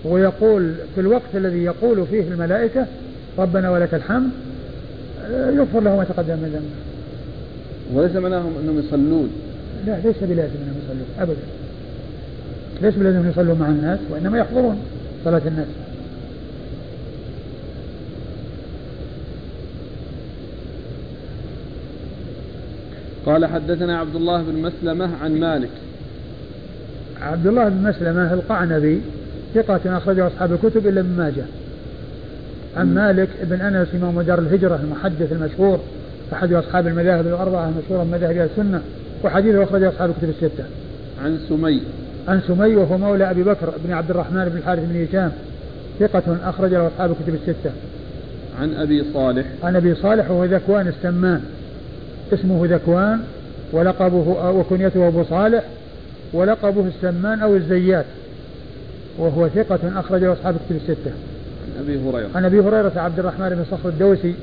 ويقول 0.04 0.72
في 0.96 1.02
الوقت 1.02 1.36
الذي 1.36 1.64
يقول 1.64 2.06
فيه 2.08 2.22
الملائكة 2.22 2.86
ربنا 3.38 3.70
ولك 3.70 3.94
الحمد 3.94 4.30
يغفر 5.30 5.80
له 5.80 5.96
ما 5.96 6.04
تقدم 6.04 6.34
من 6.34 6.50
ذنبه. 6.54 6.76
وليس 7.94 8.16
معناهم 8.16 8.54
أنهم 8.64 8.80
يصلون. 8.80 9.30
لا 9.86 9.98
ليس 10.04 10.18
بلازم 10.22 10.56
أنهم 10.64 10.76
يصلون 10.84 11.06
ابدا. 11.20 11.42
ليس 12.82 12.96
بلازم 12.96 13.30
يصلون 13.30 13.60
مع 13.60 13.68
الناس 13.68 14.00
وإنما 14.10 14.38
يحضرون 14.38 14.78
صلاة 15.26 15.42
الناس. 15.48 15.68
قال 23.26 23.46
حدثنا 23.46 23.98
عبد 23.98 24.16
الله 24.16 24.42
بن 24.42 24.62
مسلمة 24.62 25.10
عن 25.24 25.40
مالك. 25.40 25.70
عبد 27.22 27.48
الله 27.48 27.70
بن 27.70 27.90
مسلمة 27.90 28.34
القعنبي 28.34 29.02
ثقة 29.56 29.98
أخرجه 29.98 30.28
أصحاب 30.28 30.54
الكتب 30.54 30.88
إلا 30.88 31.00
ابن 31.00 31.10
ماجه. 31.18 31.44
عن 32.78 32.94
مالك 32.94 33.30
بن 33.44 33.62
أنس 33.62 33.88
إمام 33.96 34.22
دار 34.22 34.40
الهجرة 34.40 34.80
المحدث 34.84 35.32
المشهور 35.32 35.80
أحد 36.34 36.54
أصحاب 36.54 36.88
المذاهب 36.88 37.28
الأربعة 37.28 37.70
المشهورة 37.70 38.04
من 38.04 38.12
مذاهب 38.12 38.50
السنة 38.52 38.82
وحديثه 39.24 39.64
أخرجه 39.64 39.90
أصحاب 39.90 40.10
الكتب 40.10 40.30
الستة. 40.30 40.64
عن 41.24 41.40
سمي. 41.50 41.82
عن 42.28 42.42
سمي 42.48 42.76
وهو 42.76 42.98
مولى 42.98 43.32
أبي 43.32 43.44
بكر 43.44 43.74
بن 43.86 43.94
عبد 43.94 44.10
الرحمن 44.10 44.46
بن 44.46 44.58
الحارث 44.58 44.84
بن 44.90 45.04
هشام 45.04 45.32
ثقة 46.00 46.38
أخرج 46.44 46.72
له 46.72 46.88
أصحاب 46.88 47.12
الكتب 47.12 47.36
الستة. 47.36 47.72
عن 48.62 48.74
أبي 48.74 49.04
صالح. 49.14 49.46
عن 49.64 49.76
أبي 49.76 49.96
صالح 49.96 50.32
وهو 50.32 50.46
ذكوان 50.46 50.88
السمان. 50.88 51.42
اسمه 52.34 52.68
ذكوان 52.68 53.20
ولقبه 53.72 54.52
وكنيته 54.52 55.08
أبو 55.08 55.24
صالح 55.24 55.64
ولقبه 56.34 56.86
السمان 56.88 57.40
أو 57.40 57.56
الزيات 57.56 58.06
وهو 59.18 59.48
ثقة 59.48 60.00
أخرجه 60.00 60.34
أصحاب 60.34 60.56
الكتب 60.56 60.76
الستة. 60.76 61.12
عن 61.78 61.84
أبي 61.84 62.00
هريرة. 62.00 62.30
عن 62.36 62.46
أبي 62.46 62.60
هريرة 62.60 62.92
عبد 62.96 63.20
الرحمن 63.20 63.50
بن 63.50 63.66
صخر 63.72 63.90
الدوسي 63.90 64.34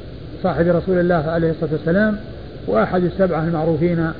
صاحب 0.42 0.66
رسول 0.68 0.98
الله 0.98 1.30
عليه 1.30 1.50
الصلاة 1.50 1.72
والسلام 1.72 2.16
وأحد 2.66 3.04
السبعة 3.04 3.44
المعروفين 3.44 4.10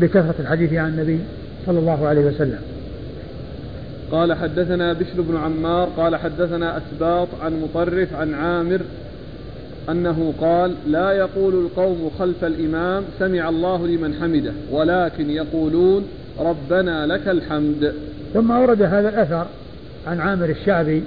بكثرة 0.00 0.34
الحديث 0.40 0.72
عن 0.72 0.88
النبي 0.88 1.18
صلى 1.66 1.78
الله 1.78 2.06
عليه 2.06 2.20
وسلم. 2.20 2.58
قال 4.12 4.34
حدثنا 4.34 4.92
بشر 4.92 5.20
بن 5.20 5.36
عمار 5.36 5.88
قال 5.96 6.16
حدثنا 6.16 6.76
أسباط 6.76 7.28
عن 7.42 7.62
مطرف 7.62 8.14
عن 8.14 8.34
عامر 8.34 8.80
أنه 9.90 10.34
قال 10.40 10.74
لا 10.86 11.12
يقول 11.12 11.54
القوم 11.54 12.10
خلف 12.18 12.44
الإمام 12.44 13.04
سمع 13.18 13.48
الله 13.48 13.86
لمن 13.86 14.14
حمده 14.14 14.52
ولكن 14.70 15.30
يقولون 15.30 16.04
ربنا 16.40 17.06
لك 17.06 17.28
الحمد. 17.28 17.94
ثم 18.34 18.52
أورد 18.52 18.82
هذا 18.82 19.08
الأثر 19.08 19.46
عن 20.06 20.20
عامر 20.20 20.48
الشعبي 20.48 21.02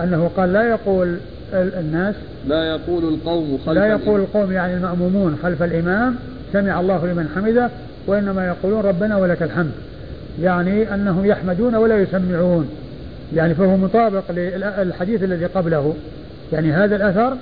أنه 0.00 0.30
قال 0.36 0.52
لا 0.52 0.68
يقول 0.68 1.16
الناس 1.52 2.14
لا 2.46 2.64
يقول 2.64 3.04
القوم 3.04 3.58
خلف 3.66 3.78
لا 3.78 3.86
يقول 3.86 4.20
القوم 4.20 4.52
يعني 4.52 4.74
المأمومون 4.74 5.38
خلف 5.42 5.62
الإمام 5.62 6.16
سمع 6.52 6.80
الله 6.80 7.06
لمن 7.06 7.28
حمده 7.34 7.70
وإنما 8.06 8.46
يقولون 8.46 8.80
ربنا 8.80 9.16
ولك 9.16 9.42
الحمد. 9.42 9.72
يعني 10.42 10.94
أنهم 10.94 11.26
يحمدون 11.26 11.74
ولا 11.74 12.02
يسمعون. 12.02 12.68
يعني 13.34 13.54
فهو 13.54 13.76
مطابق 13.76 14.22
للحديث 14.30 15.22
الذي 15.22 15.44
قبله. 15.44 15.94
يعني 16.52 16.72
هذا 16.72 16.96
الأثر 16.96 17.36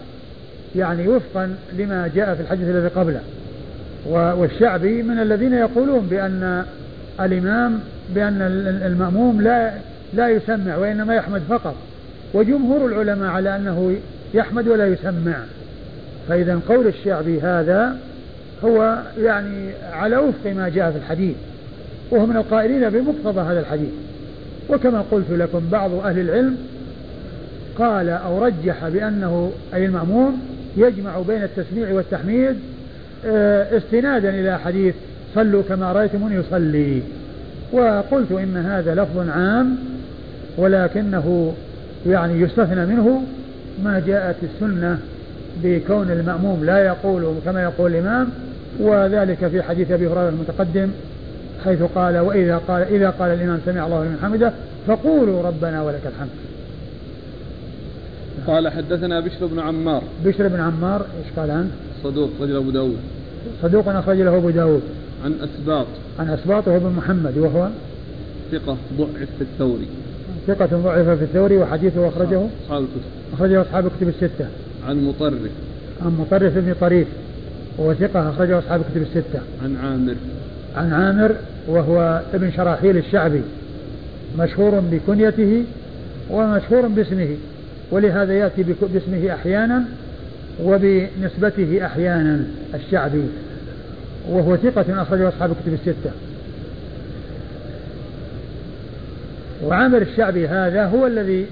يعني 0.77 1.09
وفقا 1.09 1.55
لما 1.79 2.11
جاء 2.15 2.35
في 2.35 2.41
الحديث 2.43 2.69
الذي 2.69 2.89
قبله. 2.89 3.21
والشعبي 4.11 5.03
من 5.03 5.19
الذين 5.19 5.53
يقولون 5.53 6.07
بأن 6.11 6.65
الإمام 7.21 7.81
بأن 8.15 8.43
المأموم 8.87 9.41
لا 9.41 9.73
لا 10.15 10.29
يسمع 10.29 10.77
وإنما 10.77 11.15
يحمد 11.15 11.43
فقط. 11.49 11.75
وجمهور 12.35 12.87
العلماء 12.87 13.31
على 13.31 13.57
أنه 13.57 13.97
يحمد 14.35 14.69
ولا 14.69 14.87
يسمع. 14.89 15.37
فإذا 16.29 16.61
قول 16.69 16.87
الشعبي 16.87 17.41
هذا 17.41 17.97
هو 18.65 18.99
يعني 19.23 19.71
على 19.93 20.17
وفق 20.17 20.53
ما 20.57 20.69
جاء 20.69 20.91
في 20.91 20.99
الحديث 20.99 21.37
وهو 22.11 22.27
من 22.27 22.37
القائلين 22.37 22.91
بمقتضى 22.91 23.41
هذا 23.41 23.61
الحديث. 23.61 23.91
وكما 24.69 25.05
قلت 25.11 25.31
لكم 25.31 25.69
بعض 25.73 25.95
أهل 25.95 26.19
العلم 26.19 26.57
قال 27.79 28.09
أو 28.09 28.45
رجح 28.45 28.89
بأنه 28.89 29.53
أي 29.75 29.87
المأموم 29.87 30.56
يجمع 30.77 31.21
بين 31.21 31.43
التسميع 31.43 31.93
والتحميد 31.93 32.57
آه، 33.27 33.77
استنادا 33.77 34.31
إلى 34.31 34.59
حديث 34.59 34.95
صلوا 35.35 35.63
كما 35.69 35.93
رأيتموني 35.93 36.35
يصلي 36.35 37.03
وقلت 37.73 38.33
إن 38.33 38.57
هذا 38.57 38.95
لفظ 38.95 39.29
عام 39.29 39.77
ولكنه 40.57 41.55
يعني 42.07 42.41
يستثنى 42.41 42.87
منه 42.87 43.23
ما 43.85 44.03
جاءت 44.07 44.37
السنة 44.43 44.99
بكون 45.63 46.11
المأموم 46.11 46.65
لا 46.65 46.79
يقول 46.79 47.35
كما 47.45 47.63
يقول 47.63 47.91
الإمام 47.95 48.29
وذلك 48.81 49.47
في 49.47 49.63
حديث 49.63 49.91
أبي 49.91 50.07
هريرة 50.07 50.29
المتقدم 50.29 50.89
حيث 51.65 51.83
قال 51.83 52.19
وإذا 52.19 52.61
قال 52.69 52.83
إذا 52.83 53.11
قال 53.11 53.31
الإمام 53.31 53.61
سمع 53.67 53.87
الله 53.87 54.05
لمن 54.05 54.19
حمده 54.23 54.53
فقولوا 54.87 55.43
ربنا 55.43 55.83
ولك 55.83 56.01
الحمد. 56.07 56.29
قال 58.47 58.69
حدثنا 58.69 59.21
بشر 59.21 59.47
بن 59.47 59.59
عمار. 59.59 60.03
بشر 60.25 60.49
بن 60.49 60.61
عمار 60.61 61.01
إيش 61.01 61.27
قال 61.37 61.51
عنه؟ 61.51 61.71
صدوق 62.03 62.31
رجل 62.41 62.57
أبو 62.57 62.71
داود. 62.71 62.97
صدوق 63.63 63.89
أخرج 63.89 64.21
له 64.21 64.37
أبو 64.37 64.51
داود. 64.51 64.83
عن 65.25 65.35
أسباط. 65.41 65.87
عن 66.19 66.29
أسباط 66.29 66.69
وهو 66.69 66.79
بن 66.79 66.93
محمد 66.97 67.39
وهو؟ 67.39 67.69
ثقة 68.53 68.77
ضعف 68.99 69.29
في 69.39 69.41
الثوري. 69.41 69.87
ثقة 70.47 70.67
ضعف 70.67 71.09
في 71.09 71.25
الثوري 71.25 71.57
وحديثه 71.57 72.09
أخرجه؟ 72.09 72.47
أصحاب 72.65 72.83
الكتب. 72.83 73.03
أخرجه 73.33 73.63
أصحاب 73.63 73.87
الكتب 73.87 74.09
الستة. 74.09 74.47
عن 74.89 75.05
مطرف. 75.05 75.51
عن 76.05 76.17
مطرف 76.19 76.59
بن 76.59 76.75
طريف 76.81 77.09
وهو 77.79 77.95
ثقة 77.95 78.31
أخرجه 78.31 78.59
أصحاب 78.59 78.81
الكتب 78.81 79.03
الستة. 79.03 79.41
عن 79.65 79.77
عامر. 79.77 80.15
عن 80.77 80.93
عامر 80.93 81.35
وهو 81.69 82.23
ابن 82.35 82.51
شراحيل 82.51 82.97
الشعبي 82.97 83.43
مشهور 84.39 84.81
بكنيته 84.81 85.65
ومشهور 86.31 86.87
باسمه. 86.87 87.29
ولهذا 87.91 88.33
يأتي 88.33 88.63
باسمه 88.63 89.35
أحيانا 89.35 89.85
وبنسبته 90.63 91.87
أحيانا 91.87 92.45
الشعبي 92.75 93.25
وهو 94.29 94.57
ثقة 94.57 95.03
أخرجه 95.03 95.29
أصحاب 95.29 95.51
الكتب 95.51 95.73
الستة. 95.73 96.11
وعامر 99.65 100.03
الشعبي 100.03 100.49
هذا 100.49 100.87
هو 100.87 101.07
الذي 101.07 101.47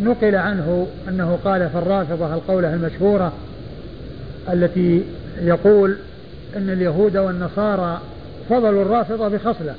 نقل 0.00 0.34
عنه 0.34 0.86
أنه 1.08 1.38
قال 1.44 1.68
في 1.70 1.78
الرافضة 1.78 2.34
القولة 2.34 2.74
المشهورة 2.74 3.32
التي 4.52 5.02
يقول 5.42 5.96
أن 6.56 6.70
اليهود 6.70 7.16
والنصارى 7.16 8.00
فضلوا 8.50 8.82
الرافضة 8.82 9.28
بخصلة. 9.28 9.74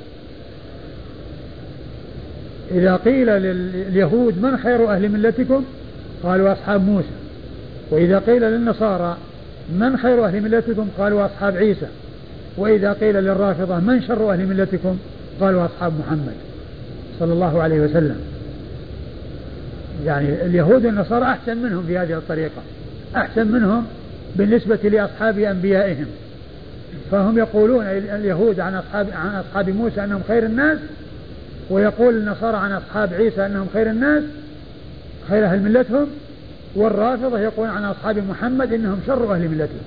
إذا 2.70 2.96
قيل 2.96 3.26
لليهود 3.26 4.42
من 4.42 4.56
خير 4.56 4.90
أهل 4.90 5.08
ملتكم؟ 5.08 5.64
قالوا 6.24 6.52
أصحاب 6.52 6.84
موسى. 6.88 7.08
وإذا 7.90 8.18
قيل 8.18 8.42
للنصارى 8.42 9.16
من 9.68 9.96
خير 9.96 10.24
أهل 10.24 10.42
ملتكم؟ 10.42 10.88
قالوا 10.98 11.26
أصحاب 11.26 11.56
عيسى. 11.56 11.86
وإذا 12.56 12.92
قيل 12.92 13.14
للرافضة 13.14 13.78
من 13.78 14.02
شر 14.02 14.32
أهل 14.32 14.46
ملتكم؟ 14.46 14.98
قالوا 15.40 15.64
أصحاب 15.64 15.92
محمد 15.98 16.34
صلى 17.18 17.32
الله 17.32 17.62
عليه 17.62 17.80
وسلم. 17.80 18.16
يعني 20.06 20.46
اليهود 20.46 20.86
والنصارى 20.86 21.24
أحسن 21.24 21.56
منهم 21.56 21.84
في 21.86 21.98
هذه 21.98 22.14
الطريقة. 22.14 22.62
أحسن 23.16 23.46
منهم 23.46 23.86
بالنسبة 24.36 24.78
لأصحاب 24.82 25.38
أنبيائهم. 25.38 26.06
فهم 27.10 27.38
يقولون 27.38 27.84
اليهود 27.86 28.60
عن 28.60 28.74
أصحاب 28.74 29.06
عن 29.12 29.34
أصحاب 29.34 29.70
موسى 29.70 30.04
أنهم 30.04 30.22
خير 30.28 30.46
الناس 30.46 30.78
ويقول 31.70 32.14
النصارى 32.14 32.56
عن 32.56 32.72
أصحاب 32.72 33.14
عيسى 33.14 33.46
أنهم 33.46 33.66
خير 33.74 33.90
الناس 33.90 34.22
خير 35.28 35.44
أهل 35.44 35.62
ملتهم 35.62 36.06
والرافضة 36.74 37.38
يقول 37.38 37.68
عن 37.68 37.84
أصحاب 37.84 38.18
محمد 38.18 38.72
إنهم 38.72 39.00
شر 39.06 39.34
أهل 39.34 39.48
ملته 39.48 39.80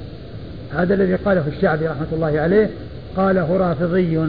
هذا 0.76 0.94
الذي 0.94 1.16
قاله 1.16 1.44
الشعبي 1.58 1.88
رحمة 1.88 2.08
الله 2.14 2.40
عليه. 2.40 2.70
قاله 3.18 3.58
رافضي 3.58 4.28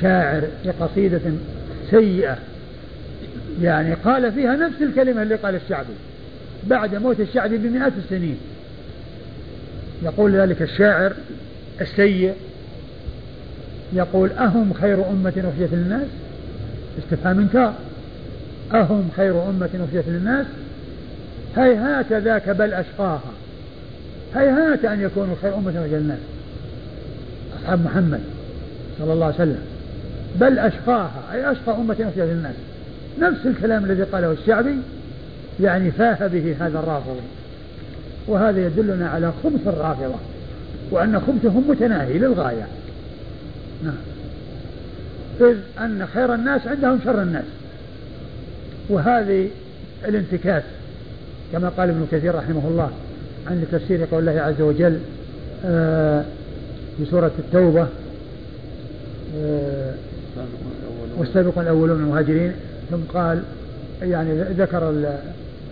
شاعر 0.00 0.42
في 0.62 0.70
قصيدة 0.70 1.20
سيئة. 1.90 2.36
يعني 3.62 3.94
قال 3.94 4.32
فيها 4.32 4.56
نفس 4.56 4.82
الكلمة 4.82 5.22
اللي 5.22 5.34
قال 5.34 5.54
الشعبي. 5.54 5.94
بعد 6.66 6.94
موت 6.94 7.20
الشعبي 7.20 7.58
بمئات 7.58 7.92
السنين. 8.04 8.38
يقول 10.02 10.36
ذلك 10.36 10.62
الشاعر 10.62 11.12
السيء. 11.80 12.32
يقول 13.92 14.30
أهم 14.30 14.72
خير 14.72 15.10
أمة 15.10 15.30
أخرجت 15.30 15.72
للناس؟ 15.72 16.06
استفهام 16.98 17.38
إنكار. 17.38 17.74
أهم 18.74 19.08
خير 19.16 19.48
أمة 19.48 19.68
أخرجت 19.74 20.04
للناس؟ 20.08 20.46
هيهات 21.56 22.12
ذاك 22.12 22.48
بل 22.48 22.72
أشقاها. 22.72 23.32
هيهات 24.34 24.84
أن 24.84 25.00
يكونوا 25.00 25.34
خير 25.42 25.54
أمة 25.54 25.70
أخرجت 25.70 25.92
للناس. 25.92 26.18
أصحاب 27.60 27.84
محمد 27.84 28.20
صلى 28.98 29.12
الله 29.12 29.26
عليه 29.26 29.34
وسلم. 29.34 29.62
بل 30.40 30.58
أشقاها 30.58 31.22
أي 31.32 31.52
أشقى 31.52 31.76
أمة 31.76 31.94
أخرجت 31.94 32.18
للناس. 32.18 32.54
نفس 33.20 33.46
الكلام 33.46 33.84
الذي 33.84 34.02
قاله 34.02 34.32
الشعبي 34.32 34.76
يعني 35.60 35.90
فاه 35.90 36.26
به 36.26 36.56
هذا 36.60 36.78
الرافضي. 36.78 37.20
وهذا 38.26 38.66
يدلنا 38.66 39.08
على 39.08 39.32
خبث 39.44 39.68
الرافضة 39.68 40.14
وأن 40.90 41.20
خبثهم 41.20 41.64
متناهي 41.68 42.18
للغاية. 42.18 42.66
نعم. 43.84 43.94
إذ 45.40 45.56
أن 45.78 46.06
خير 46.14 46.34
الناس 46.34 46.66
عندهم 46.66 47.00
شر 47.04 47.22
الناس. 47.22 47.44
وهذه 48.88 49.48
الانتكاس 50.08 50.62
كما 51.52 51.68
قال 51.68 51.88
ابن 51.88 52.06
كثير 52.12 52.34
رحمه 52.34 52.68
الله 52.68 52.90
عند 53.46 53.64
تفسير 53.72 54.04
قول 54.04 54.28
الله 54.28 54.42
عز 54.42 54.60
وجل 54.60 54.98
آه 55.64 56.24
في 56.96 57.04
سورة 57.10 57.32
التوبة 57.38 57.86
آه 59.38 59.94
والسابقون 61.18 61.64
الأولون 61.64 61.98
من 61.98 62.04
المهاجرين 62.04 62.52
ثم 62.90 63.00
قال 63.14 63.42
يعني 64.02 64.42
ذكر 64.42 64.94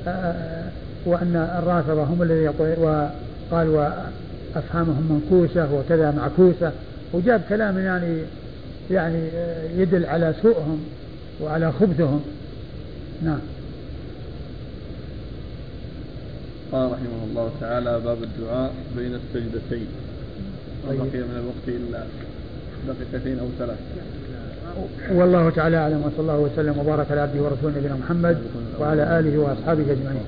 آه، 0.06 0.64
وأن 1.06 1.36
الرافضة 1.62 2.02
هم 2.02 2.22
الذين 2.22 2.48
وقال 2.78 3.68
وأفهامهم 3.68 5.22
منكوسة 5.30 5.74
وكذا 5.74 6.10
معكوسة 6.10 6.72
وجاب 7.12 7.40
كلام 7.48 7.78
يعني 7.78 8.16
يعني 8.90 9.28
يدل 9.76 10.06
على 10.06 10.34
سوءهم 10.42 10.80
وعلى 11.40 11.72
خبثهم. 11.72 12.20
نعم. 13.24 13.38
قال 16.72 16.92
رحمه 16.92 17.24
الله 17.30 17.50
تعالى 17.60 18.00
باب 18.04 18.22
الدعاء 18.22 18.72
بين 18.96 19.14
السجدتين. 19.14 19.86
ما 20.86 20.94
بقي 20.94 21.18
من 21.18 21.36
الوقت 21.42 21.68
إلا 21.68 22.04
دقيقتين 22.88 23.38
أو 23.38 23.46
ثلاث. 23.58 23.78
والله 25.12 25.50
تعالى 25.50 25.76
أعلم 25.76 26.02
وصلى 26.06 26.20
الله 26.20 26.38
وسلم 26.38 26.78
وبارك 26.78 27.10
على 27.10 27.20
عبده 27.20 27.42
ورسوله 27.42 27.78
نبينا 27.78 27.96
محمد 27.96 28.38
وعلى 28.80 29.18
آله 29.18 29.38
وأصحابه 29.38 29.82
أجمعين. 29.82 30.26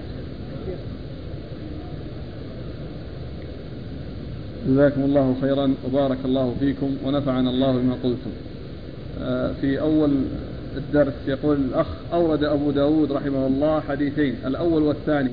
جزاكم 4.68 5.00
الله 5.00 5.36
خيرا 5.40 5.74
وبارك 5.86 6.18
الله 6.24 6.54
فيكم 6.60 6.96
ونفعنا 7.04 7.50
الله 7.50 7.72
بما 7.72 7.94
قلتم. 8.04 8.30
آه، 9.22 9.52
في 9.60 9.80
أول 9.80 10.10
الدرس 10.76 11.14
يقول 11.26 11.56
الأخ 11.56 11.86
أورد 12.12 12.44
أبو 12.44 12.70
داود 12.70 13.12
رحمه 13.12 13.46
الله 13.46 13.80
حديثين 13.80 14.36
الأول 14.46 14.82
والثاني. 14.82 15.22